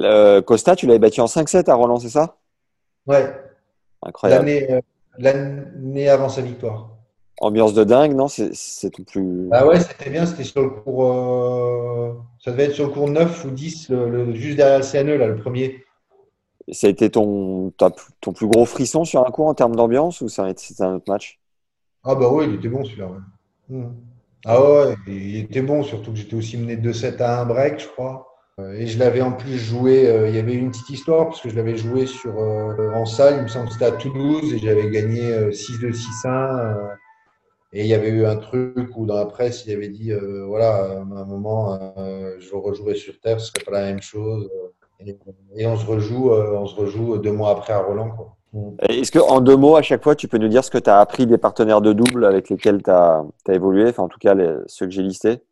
[0.00, 2.36] Euh, Costa, tu l'avais battu en 5-7 à Roland, c'est ça?
[3.06, 3.32] Ouais,
[4.02, 4.46] Incroyable.
[4.46, 4.80] l'année euh,
[5.18, 6.90] l'année avant sa victoire.
[7.40, 8.28] Ambiance de dingue, non?
[8.28, 9.48] C'est ton plus.
[9.50, 11.04] Bah ouais, c'était bien, c'était sur le cours.
[11.06, 14.84] euh, ça devait être sur le cours 9 ou 10, le, le- juste derrière le
[14.84, 15.84] CNE, là, le premier.
[16.72, 17.72] Ça a été ton,
[18.20, 21.38] ton plus gros frisson sur un cours en termes d'ambiance ou c'était un autre match?
[22.04, 23.06] Ah bah ouais, il était bon celui-là.
[23.08, 23.18] ouais.
[23.70, 23.94] Mhm.
[24.46, 27.88] Ah ouais, il était bon, surtout que j'étais aussi mené 2-7 à un break, je
[27.88, 28.26] crois.
[28.60, 31.40] Euh, Et je l'avais en plus joué, euh, il y avait une petite histoire, parce
[31.40, 34.52] que je l'avais joué sur, euh, en salle, il me semble que c'était à Toulouse,
[34.52, 36.58] et j'avais gagné euh, 6-2, 6-1.
[36.76, 36.88] euh,
[37.72, 40.12] et il y avait eu un truc où dans la presse, il avait dit,
[40.46, 41.76] voilà, à un moment,
[42.38, 44.48] je rejouerai sur Terre, ce serait pas la même chose.
[45.00, 45.16] Et,
[45.56, 48.10] et on se rejoue, on se rejoue deux mois après à Roland.
[48.10, 48.36] Quoi.
[48.88, 50.90] Est-ce que en deux mots, à chaque fois, tu peux nous dire ce que tu
[50.90, 54.34] as appris des partenaires de double avec lesquels tu as, évolué, enfin en tout cas
[54.66, 55.42] ceux que j'ai listés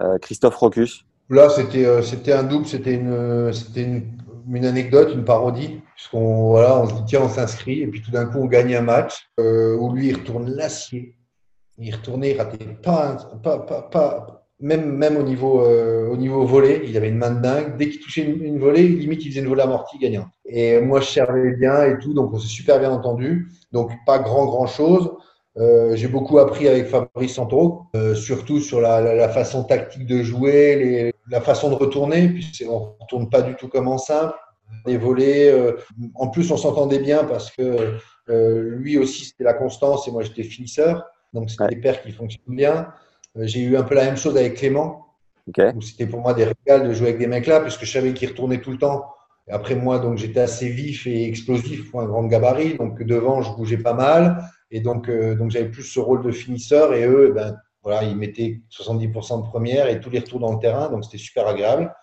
[0.00, 1.04] Euh, Christophe Rocus.
[1.28, 4.02] Là, c'était euh, c'était un double, c'était une, une,
[4.54, 8.12] une anecdote, une parodie, puisqu'on voilà, on se dit tiens, on s'inscrit, et puis tout
[8.12, 11.16] d'un coup, on gagne un match euh, où lui, il retourne l'acier.
[11.78, 16.44] Il retournait, il ratait pas, pas, pas, pas même, même au niveau, euh, au niveau
[16.44, 17.76] volée, il avait une main de dingue.
[17.76, 20.28] Dès qu'il touchait une, une volée, limite, il faisait une volée amortie gagnante.
[20.46, 23.48] Et moi, je servais bien et tout, donc on s'est super bien entendu.
[23.72, 25.10] Donc, pas grand, grand chose.
[25.56, 30.06] Euh, j'ai beaucoup appris avec Fabrice Santoro, euh, surtout sur la, la, la façon tactique
[30.06, 33.68] de jouer, les, la façon de retourner, puis c'est- on ne retourne pas du tout
[33.68, 34.34] comme en simple.
[34.86, 35.50] Des volets.
[35.50, 35.72] euh,
[36.14, 37.94] en plus, on s'entendait bien parce que
[38.28, 41.04] euh, lui aussi, c'était la constance et moi, j'étais finisseur.
[41.32, 41.70] Donc, c'était Ouais.
[41.70, 42.88] des paires qui fonctionnent bien.
[43.38, 45.06] Euh, j'ai eu un peu la même chose avec Clément,
[45.80, 48.28] c'était pour moi des régals de jouer avec des mecs là, puisque je savais qu'ils
[48.28, 49.06] retournaient tout le temps.
[49.48, 53.40] Et après moi, donc j'étais assez vif et explosif pour un grand gabarit, donc devant
[53.40, 57.06] je bougeais pas mal, et donc euh, donc j'avais plus ce rôle de finisseur, et
[57.06, 60.90] eux, ben voilà, ils mettaient 70% de première et tous les retours dans le terrain,
[60.90, 61.94] donc c'était super agréable.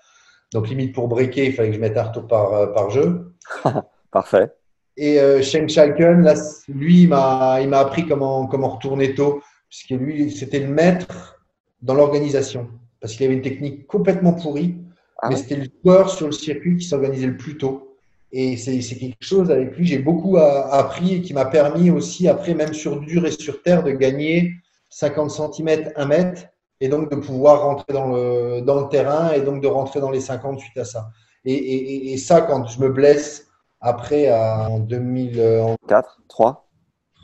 [0.53, 3.35] Donc limite pour breaker, il fallait que je mette un retour par euh, par jeu.
[4.11, 4.49] Parfait.
[4.97, 6.35] Et euh, Sheng Schalken, là,
[6.69, 9.41] lui, il m'a, il m'a appris comment, comment retourner tôt,
[9.75, 11.41] puisque lui, c'était le maître
[11.81, 12.69] dans l'organisation,
[13.01, 14.75] parce qu'il avait une technique complètement pourrie,
[15.21, 17.97] Ah mais c'était le joueur sur le circuit qui s'organisait le plus tôt.
[18.31, 22.53] Et c'est, quelque chose avec lui, j'ai beaucoup appris et qui m'a permis aussi, après,
[22.53, 24.53] même sur dur et sur terre, de gagner
[24.89, 26.43] 50 cm, 1 mètre,
[26.79, 30.11] et donc de pouvoir rentrer dans le, dans le terrain, et donc de rentrer dans
[30.11, 31.09] les 50 suite à ça.
[31.43, 33.47] Et, et, ça, quand je me blesse
[33.79, 36.21] après, en 2003, 4,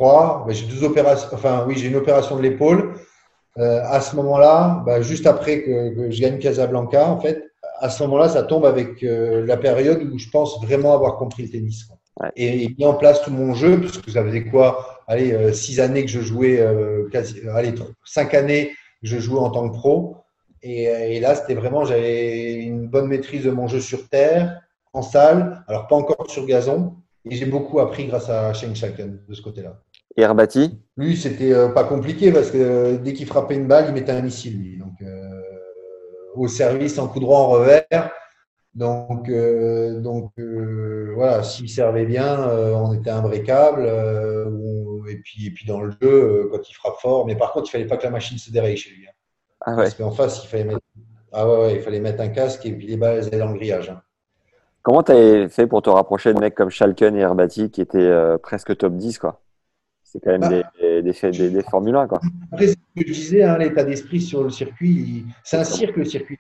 [0.02, 0.48] 3.
[0.50, 2.94] j'ai deux opérations, enfin oui, j'ai une opération de l'épaule.
[3.60, 7.44] Euh, à ce moment-là, ben, juste après que, que je gagne Casablanca, en fait,
[7.80, 11.44] à ce moment-là, ça tombe avec euh, la période où je pense vraiment avoir compris
[11.44, 11.84] le tennis.
[11.84, 12.32] quoi.
[12.36, 15.80] et, mis en place tout mon jeu, parce que ça faisait quoi Allez, euh, six
[15.80, 17.74] années que je jouais, euh, quasi, allez,
[18.04, 18.70] cinq années
[19.02, 20.18] que je jouais en tant que pro.
[20.64, 24.62] Et, et là, c'était vraiment, j'avais une bonne maîtrise de mon jeu sur terre,
[24.94, 26.96] en salle, alors pas encore sur gazon.
[27.30, 29.80] Et j'ai beaucoup appris grâce à Shane Shaken de ce côté-là.
[30.18, 33.94] Et Herbati Lui, c'était euh, pas compliqué parce que dès qu'il frappait une balle, il
[33.94, 34.78] mettait un missile, lui.
[34.78, 35.04] Donc,
[36.36, 38.12] au service, en coup droit, en revers.
[38.74, 43.86] Donc, euh, donc euh, voilà, s'il servait bien, euh, on était imbricable.
[45.10, 47.72] et, puis, et puis dans le jeu, quand il frappe fort, mais par contre, il
[47.72, 49.08] fallait pas que la machine se déraille chez lui.
[49.08, 49.12] Hein.
[49.62, 49.84] Ah ouais.
[49.84, 50.80] Parce qu'en face, il fallait, mettre...
[51.34, 53.90] ah ouais, il fallait mettre un casque et puis les balles allaient dans le grillage.
[53.90, 54.02] Hein.
[54.84, 58.12] Comment tu as fait pour te rapprocher de mecs comme Schalken et Herbati qui étaient
[58.42, 59.40] presque top 10 quoi?
[60.12, 62.08] C'est quand même bah, des, des, des, des, Formule 1.
[62.08, 62.20] Quoi.
[62.52, 66.04] Après, ce que je disais, hein, l'état d'esprit sur le circuit, c'est un cirque le
[66.04, 66.38] circuit.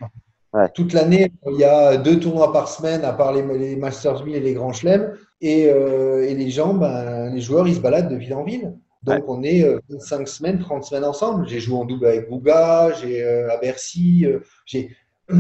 [0.75, 4.39] Toute l'année, il y a deux tournois par semaine, à part les, Masters 1000 et
[4.41, 5.15] les Grands Chelems.
[5.39, 8.73] Et, euh, et, les gens, ben, les joueurs, ils se baladent de ville en ville.
[9.03, 11.47] Donc, on est 25 euh, semaines, 30 semaines ensemble.
[11.47, 14.25] J'ai joué en double avec Bouga, j'ai euh, à Bercy.
[14.65, 14.95] j'ai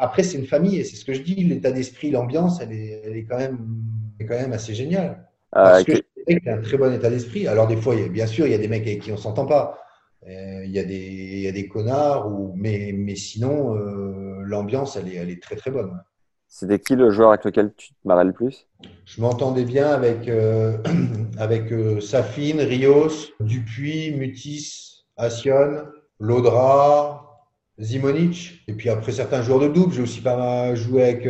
[0.00, 1.44] Après, c'est une famille et c'est ce que je dis.
[1.44, 3.58] L'état d'esprit, l'ambiance, elle est, elle est, quand même,
[4.20, 5.28] quand même assez géniale.
[5.52, 5.92] Parce que
[6.46, 7.46] un très bon état d'esprit.
[7.46, 9.46] Alors, des fois, bien sûr, il y a des mecs avec qui on ne s'entend
[9.46, 9.78] pas.
[10.26, 14.42] Euh, il y, a des, il y a des connards, ou, mais, mais sinon, euh,
[14.42, 16.00] l'ambiance, elle est, elle est très très bonne.
[16.48, 18.66] C'était qui le joueur avec lequel tu te marrais le plus?
[19.04, 20.78] Je m'entendais bien avec, euh,
[21.38, 21.72] avec
[22.02, 25.84] Safine, Rios, Dupuis, Mutis, Assion,
[26.18, 27.46] Lodra,
[27.80, 28.62] Zimonic.
[28.66, 31.26] Et puis après certains joueurs de double, j'ai aussi pas mal joué avec,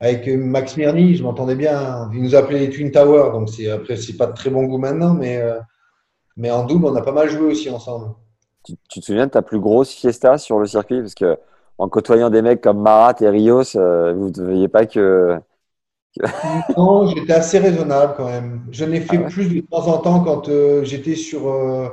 [0.00, 2.08] avec Max Mirny, je m'entendais bien.
[2.12, 4.78] Il nous appelait les Twin Towers, donc c'est, après, c'est pas de très bon goût
[4.78, 5.42] maintenant, mais
[6.38, 8.14] mais en double, on a pas mal joué aussi ensemble.
[8.62, 11.00] Tu, te souviens de ta plus grosse fiesta sur le circuit?
[11.00, 11.36] Parce que
[11.78, 15.38] en côtoyant des mecs comme Marat et Rios, euh, vous ne voyez pas que.
[16.76, 18.62] non, j'étais assez raisonnable quand même.
[18.70, 21.48] Je n'ai fait ah plus de temps en temps quand euh, j'étais sur.
[21.48, 21.88] Euh,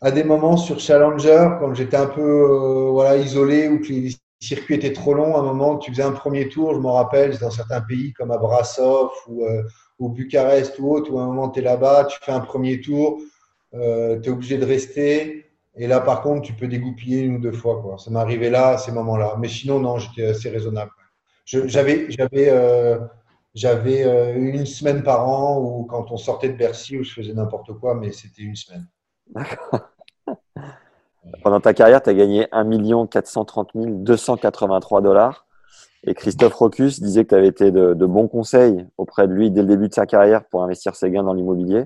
[0.00, 4.10] à des moments sur Challenger, quand j'étais un peu voilà, isolé ou que les
[4.44, 7.38] circuits étaient trop longs, à un moment, tu faisais un premier tour, je m'en rappelle,
[7.38, 9.44] dans certains pays comme à Brasov ou,
[9.98, 12.80] ou Bucarest ou autre, où à un moment tu es là-bas, tu fais un premier
[12.80, 13.20] tour,
[13.74, 15.46] euh, tu es obligé de rester.
[15.76, 17.96] Et là, par contre, tu peux dégoupiller une ou deux fois.
[17.98, 19.36] Ça m'est arrivé là, à ces moments-là.
[19.38, 20.92] Mais sinon, non, j'étais assez raisonnable.
[21.52, 23.00] Euh,
[23.54, 27.34] j'avais euh, une semaine par an ou quand on sortait de Bercy où je faisais
[27.34, 28.86] n'importe quoi, mais c'était une semaine.
[29.26, 29.80] D'accord.
[31.42, 33.70] Pendant ta carrière, tu as gagné 1 430
[34.02, 35.46] 283 dollars.
[36.06, 39.62] Et Christophe Rocus disait que tu avais été de, bons conseils auprès de lui dès
[39.62, 41.84] le début de sa carrière pour investir ses gains dans l'immobilier.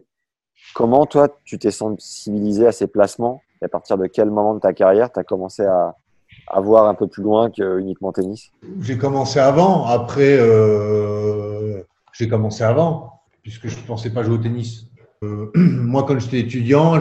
[0.75, 3.41] Comment toi, tu t'es sensibilisé à ces placements?
[3.63, 5.95] Et à partir de quel moment de ta carrière tu as commencé à,
[6.57, 8.51] voir un peu plus loin que uniquement tennis?
[8.81, 9.87] J'ai commencé avant.
[9.87, 11.83] Après, euh,
[12.13, 14.87] j'ai commencé avant, puisque je ne pensais pas jouer au tennis.
[15.23, 16.99] Euh, moi, quand j'étais étudiant,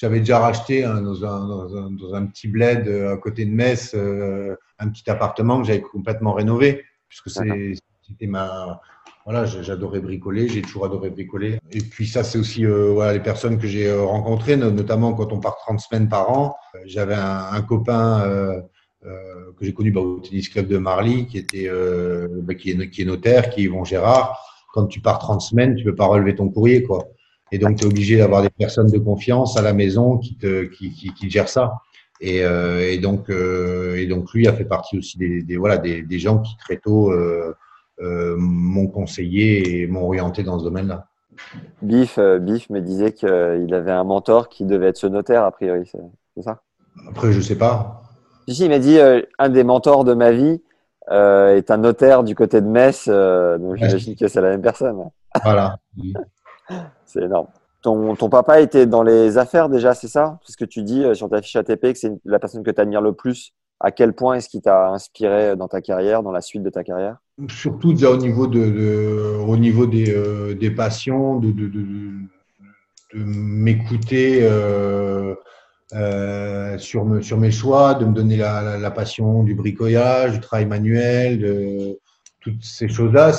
[0.00, 5.66] j'avais déjà racheté dans, un, petit bled à côté de Metz un petit appartement que
[5.66, 8.80] j'avais complètement rénové, puisque c'était ma,
[9.26, 11.58] voilà, j'adorais bricoler, j'ai toujours adoré bricoler.
[11.72, 15.32] Et puis ça, c'est aussi euh, voilà, les personnes que j'ai euh, rencontrées, notamment quand
[15.32, 16.56] on part 30 semaines par an.
[16.74, 18.24] Euh, j'avais un, copain
[19.02, 21.70] que j'ai connu bah, au tennis club de Marly, qui était
[22.42, 24.38] bah, qui, est, qui est notaire, qui est Yvon Gérard.
[24.72, 27.08] Quand tu pars 30 semaines, tu peux pas relever ton courrier, quoi.
[27.52, 30.64] Et donc, tu es obligé d'avoir des personnes de confiance à la maison qui te
[30.64, 31.74] qui, qui, qui gèrent ça.
[32.20, 36.18] Et, et donc, et donc, lui a fait partie aussi des, des voilà des, des
[36.18, 37.10] gens qui très tôt
[38.02, 41.06] euh, m'ont conseillé et m'ont orienté dans ce domaine-là.
[41.82, 45.50] Biff, euh, Biff me disait qu'il avait un mentor qui devait être ce notaire, a
[45.50, 46.62] priori, c'est ça?
[47.06, 48.02] Après, je sais pas.
[48.48, 50.62] Si, il m'a dit euh, un des mentors de ma vie
[51.10, 54.96] est un notaire du côté de Metz, donc j'imagine que c'est la même personne.
[55.42, 55.78] Voilà.
[57.04, 57.48] c'est énorme.
[57.82, 60.38] Ton, papa était dans les affaires déjà, c'est ça?
[60.44, 62.80] C'est ce que tu dis sur ta fiche ATP, que c'est la personne que tu
[62.80, 63.52] admires le plus.
[63.82, 66.84] À quel point est-ce qu'il t'a inspiré dans ta carrière, dans la suite de ta
[66.84, 67.16] carrière?
[67.48, 69.54] Surtout déjà au niveau, euh,
[70.54, 71.54] des passions, de,
[73.14, 75.34] m'écouter euh,
[75.94, 81.38] euh, sur mes choix, de me donner la, la, passion du bricolage, du travail manuel,
[81.38, 81.98] de
[82.40, 83.32] toutes ces choses-là.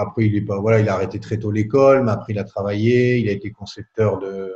[0.00, 2.44] Après, il est pas, voilà, il a arrêté très tôt l'école, mais après il a
[2.44, 4.52] travaillé, il a été concepteur de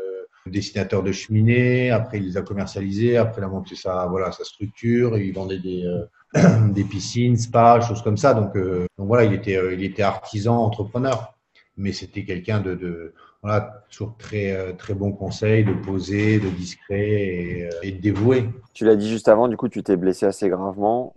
[0.47, 1.91] dessinateur de cheminées.
[1.91, 3.17] Après, il les a commercialisés.
[3.17, 5.19] Après, il a monté sa, voilà, sa structure.
[5.19, 5.85] il vendait des,
[6.73, 8.35] des piscines, spa, choses comme ça.
[8.35, 11.35] Donc, euh, donc voilà, il était, euh, il était artisan, entrepreneur.
[11.77, 16.49] Mais c'était quelqu'un de, de, voilà, toujours très, euh, très bon conseil, de poser, de
[16.51, 18.49] discret et, et de dévoué.
[18.75, 21.15] Tu l'as dit juste avant, du coup, tu t'es blessé assez gravement.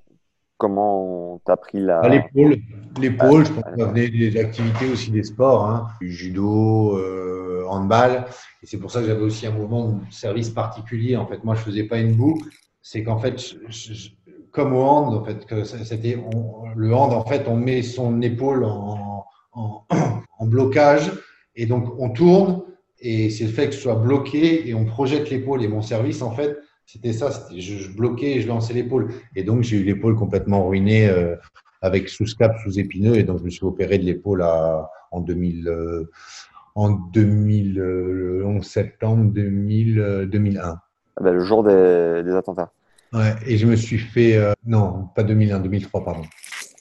[0.57, 2.01] Comment t'as pris la.
[2.03, 2.57] Ah, l'épaule,
[2.99, 7.65] l'épaule, je pense que ça venait des activités aussi des sports, hein, du judo, euh,
[7.67, 8.25] handball.
[8.61, 11.17] Et c'est pour ça que j'avais aussi un mouvement de service particulier.
[11.17, 12.47] En fait, moi, je faisais pas une boucle.
[12.81, 13.41] C'est qu'en fait,
[14.51, 16.17] comme au hand, en fait, que c'était
[16.75, 19.85] le hand, en fait, on met son épaule en, en,
[20.39, 21.11] en blocage
[21.55, 22.63] et donc on tourne
[23.03, 25.61] et c'est le fait que ce soit bloqué et on projette l'épaule.
[25.61, 27.31] Et mon service, en fait, c'était ça.
[27.31, 29.13] C'était, je, bloquais et je lançais l'épaule.
[29.35, 31.35] Et donc, j'ai eu l'épaule complètement ruinée euh,
[31.81, 33.15] avec sous-scap, sous-épineux.
[33.15, 36.11] Et donc, je me suis opéré de l'épaule à, en 2000, euh,
[36.75, 40.77] en 2011 septembre 2000, 2001.
[41.15, 42.71] Ah ben, le jour des, des, attentats.
[43.13, 46.23] Ouais, et je me suis fait, euh, non, pas 2001, 2003, pardon.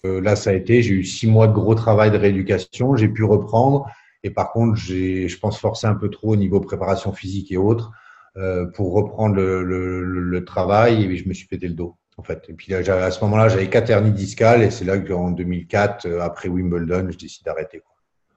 [0.04, 2.96] Euh, là, ça a été, j'ai eu six mois de gros travail de rééducation.
[2.96, 3.86] J'ai pu reprendre.
[4.24, 7.56] Et par contre, j'ai, je pense, forcé un peu trop au niveau préparation physique et
[7.56, 7.92] autres
[8.36, 11.96] euh, pour reprendre le, le, le, travail et je me suis pété le dos.
[12.16, 12.44] En fait.
[12.48, 16.06] Et puis là, à ce moment-là, j'avais quatre hernies discales et c'est là qu'en 2004,
[16.06, 17.82] euh, après Wimbledon, je décide d'arrêter.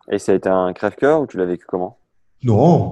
[0.09, 1.97] Et ça a été un crève-cœur ou tu l'as vécu comment?
[2.43, 2.91] Non,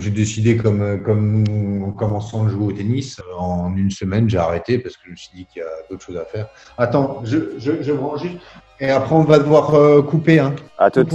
[0.00, 1.44] j'ai décidé comme, comme
[1.84, 5.16] en commençant de jouer au tennis, en une semaine, j'ai arrêté parce que je me
[5.16, 6.48] suis dit qu'il y a d'autres choses à faire.
[6.76, 8.38] Attends, je, je, je me juste.
[8.80, 10.40] Et après, on va devoir euh, couper.
[10.40, 10.54] Hein.
[10.78, 11.06] À tout.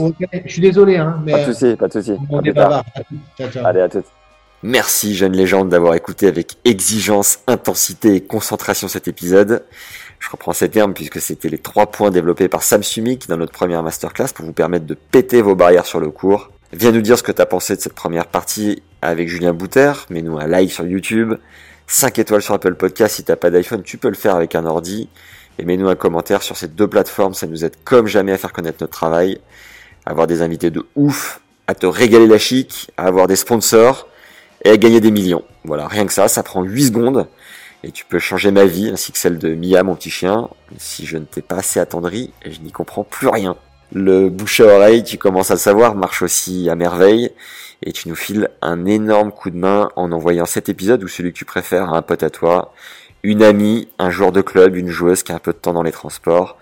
[0.46, 0.98] Je suis désolé.
[0.98, 2.18] Hein, mais pas de souci, pas de souci.
[2.30, 2.86] On est bavard.
[3.66, 4.04] Allez, à tout.
[4.66, 9.66] Merci, jeune légende, d'avoir écouté avec exigence, intensité et concentration cet épisode.
[10.20, 13.52] Je reprends ces termes puisque c'était les trois points développés par Sam Sumik dans notre
[13.52, 16.50] première masterclass pour vous permettre de péter vos barrières sur le cours.
[16.72, 19.92] Viens nous dire ce que tu as pensé de cette première partie avec Julien Bouter.
[20.10, 21.34] Mets-nous un like sur YouTube.
[21.88, 23.16] 5 étoiles sur Apple Podcast.
[23.16, 25.10] Si t'as pas d'iPhone, tu peux le faire avec un ordi
[25.60, 28.54] et mets-nous un commentaire sur ces deux plateformes, ça nous aide comme jamais à faire
[28.54, 29.42] connaître notre travail,
[30.06, 34.08] avoir des invités de ouf, à te régaler la chic, à avoir des sponsors
[34.64, 35.44] et à gagner des millions.
[35.66, 37.28] Voilà, rien que ça, ça prend 8 secondes
[37.84, 40.50] et tu peux changer ma vie ainsi que celle de Mia, mon petit chien.
[40.78, 43.58] Si je ne t'ai pas assez attendri, je n'y comprends plus rien.
[43.94, 47.32] Le bouche à oreille, tu commences à le savoir, marche aussi à merveille
[47.84, 51.34] et tu nous files un énorme coup de main en envoyant cet épisode ou celui
[51.34, 52.74] que tu préfères à un pote à toi
[53.24, 55.84] une amie, un joueur de club, une joueuse qui a un peu de temps dans
[55.84, 56.58] les transports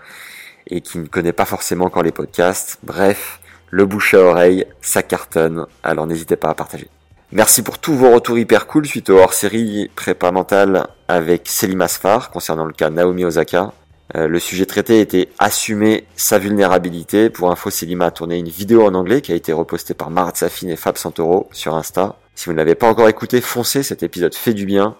[0.68, 2.78] et qui ne connaît pas forcément encore les podcasts.
[2.82, 5.66] Bref, le bouche à oreille, ça cartonne.
[5.82, 6.88] Alors n'hésitez pas à partager.
[7.34, 12.30] Merci pour tous vos retours hyper cool suite au hors-série prépa mentale avec Selim Asfar
[12.30, 13.72] concernant le cas Naomi Osaka.
[14.14, 17.30] Euh, le sujet traité était assumer sa vulnérabilité.
[17.30, 20.34] Pour info, Selima a tourné une vidéo en anglais qui a été repostée par Marat
[20.34, 22.16] Safin et Fab Santoro sur Insta.
[22.34, 24.94] Si vous ne l'avez pas encore écouté, foncez, cet épisode fait du bien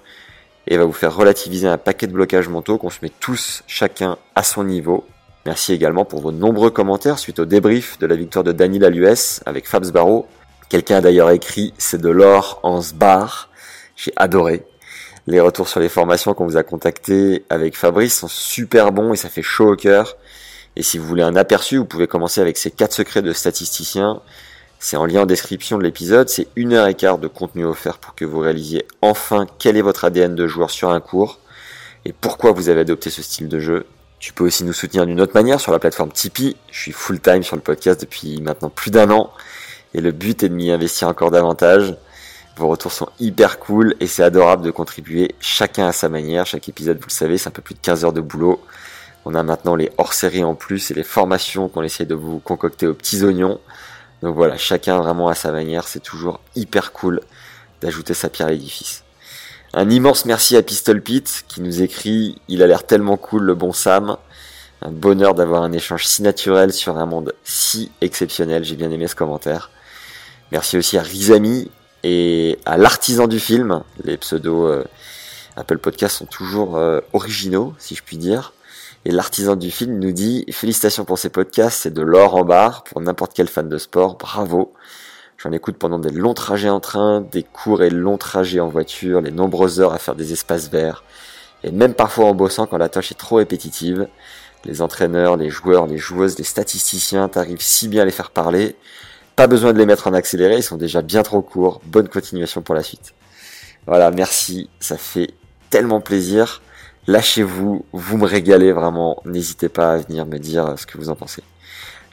[0.69, 4.17] et va vous faire relativiser un paquet de blocages mentaux qu'on se met tous, chacun,
[4.35, 5.05] à son niveau.
[5.45, 8.91] Merci également pour vos nombreux commentaires suite au débrief de la victoire de Daniel à
[8.91, 10.29] l'US avec Fabs Barreau.
[10.73, 13.51] Quelqu'un a d'ailleurs écrit c'est de l'or en sbar.
[13.95, 14.65] J'ai adoré.
[15.27, 19.19] Les retours sur les formations qu'on vous a contactées avec Fabrice sont super bons et
[19.19, 20.17] ça fait chaud au cœur.
[20.77, 24.23] Et si vous voulez un aperçu, vous pouvez commencer avec ces quatre secrets de statisticien
[24.79, 26.31] c'est en lien en description de l'épisode.
[26.31, 29.83] C'est une heure et quart de contenu offert pour que vous réalisiez enfin quel est
[29.83, 31.39] votre ADN de joueur sur un cours
[32.07, 33.85] et pourquoi vous avez adopté ce style de jeu.
[34.21, 36.57] Tu peux aussi nous soutenir d'une autre manière sur la plateforme Tipeee.
[36.71, 39.31] Je suis full time sur le podcast depuis maintenant plus d'un an
[39.95, 41.97] et le but est de m'y investir encore davantage.
[42.57, 46.45] Vos retours sont hyper cool et c'est adorable de contribuer chacun à sa manière.
[46.47, 48.63] Chaque épisode, vous le savez, c'est un peu plus de 15 heures de boulot.
[49.25, 52.87] On a maintenant les hors-séries en plus et les formations qu'on essaie de vous concocter
[52.87, 53.61] aux petits oignons.
[54.23, 57.21] Donc voilà, chacun vraiment à sa manière, c'est toujours hyper cool
[57.81, 59.03] d'ajouter sa pierre à l'édifice.
[59.75, 63.55] Un immense merci à Pistol Pete qui nous écrit Il a l'air tellement cool le
[63.55, 64.17] bon Sam.
[64.83, 68.65] Un bonheur d'avoir un échange si naturel sur un monde si exceptionnel.
[68.65, 69.71] J'ai bien aimé ce commentaire.
[70.53, 71.71] Merci aussi à Rizami
[72.03, 73.83] et à l'artisan du film.
[74.05, 74.85] Les pseudos euh,
[75.57, 78.53] Apple Podcast sont toujours euh, originaux, si je puis dire.
[79.07, 82.85] Et l'artisan du film nous dit Félicitations pour ces podcasts, c'est de l'or en barre
[82.85, 84.75] pour n'importe quel fan de sport, bravo.
[85.39, 89.23] J'en écoute pendant des longs trajets en train, des courts et longs trajets en voiture,
[89.23, 91.03] les nombreuses heures à faire des espaces verts,
[91.65, 94.07] et même parfois en bossant quand la tâche est trop répétitive.
[94.67, 98.77] Les entraîneurs, les joueurs, les joueuses, les statisticiens, t'arrives si bien à les faire parler.
[99.37, 101.81] Pas besoin de les mettre en accéléré, ils sont déjà bien trop courts.
[101.87, 103.15] Bonne continuation pour la suite.
[103.87, 105.31] Voilà, merci, ça fait
[105.71, 106.63] tellement plaisir.
[107.07, 109.23] Lâchez-vous, vous me régalez vraiment.
[109.25, 111.43] N'hésitez pas à venir me dire ce que vous en pensez.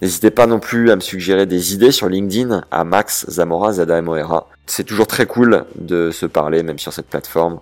[0.02, 4.02] N'hésitez pas non plus à me suggérer des idées sur LinkedIn à Max Zamora Zada
[4.02, 4.48] Moera.
[4.66, 7.60] C'est toujours très cool de se parler, même sur cette plateforme.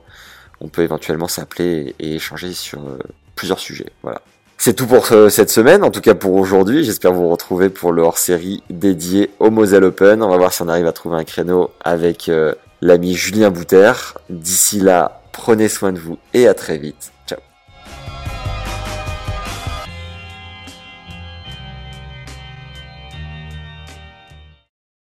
[0.61, 2.99] On peut éventuellement s'appeler et échanger sur euh,
[3.35, 3.91] plusieurs sujets.
[4.03, 4.21] Voilà.
[4.59, 6.83] C'est tout pour cette semaine, en tout cas pour aujourd'hui.
[6.83, 10.23] J'espère vous retrouver pour le hors-série dédié au Moselle Open.
[10.23, 13.93] On va voir si on arrive à trouver un créneau avec euh, l'ami Julien Bouter.
[14.31, 17.11] D'ici là, prenez soin de vous et à très vite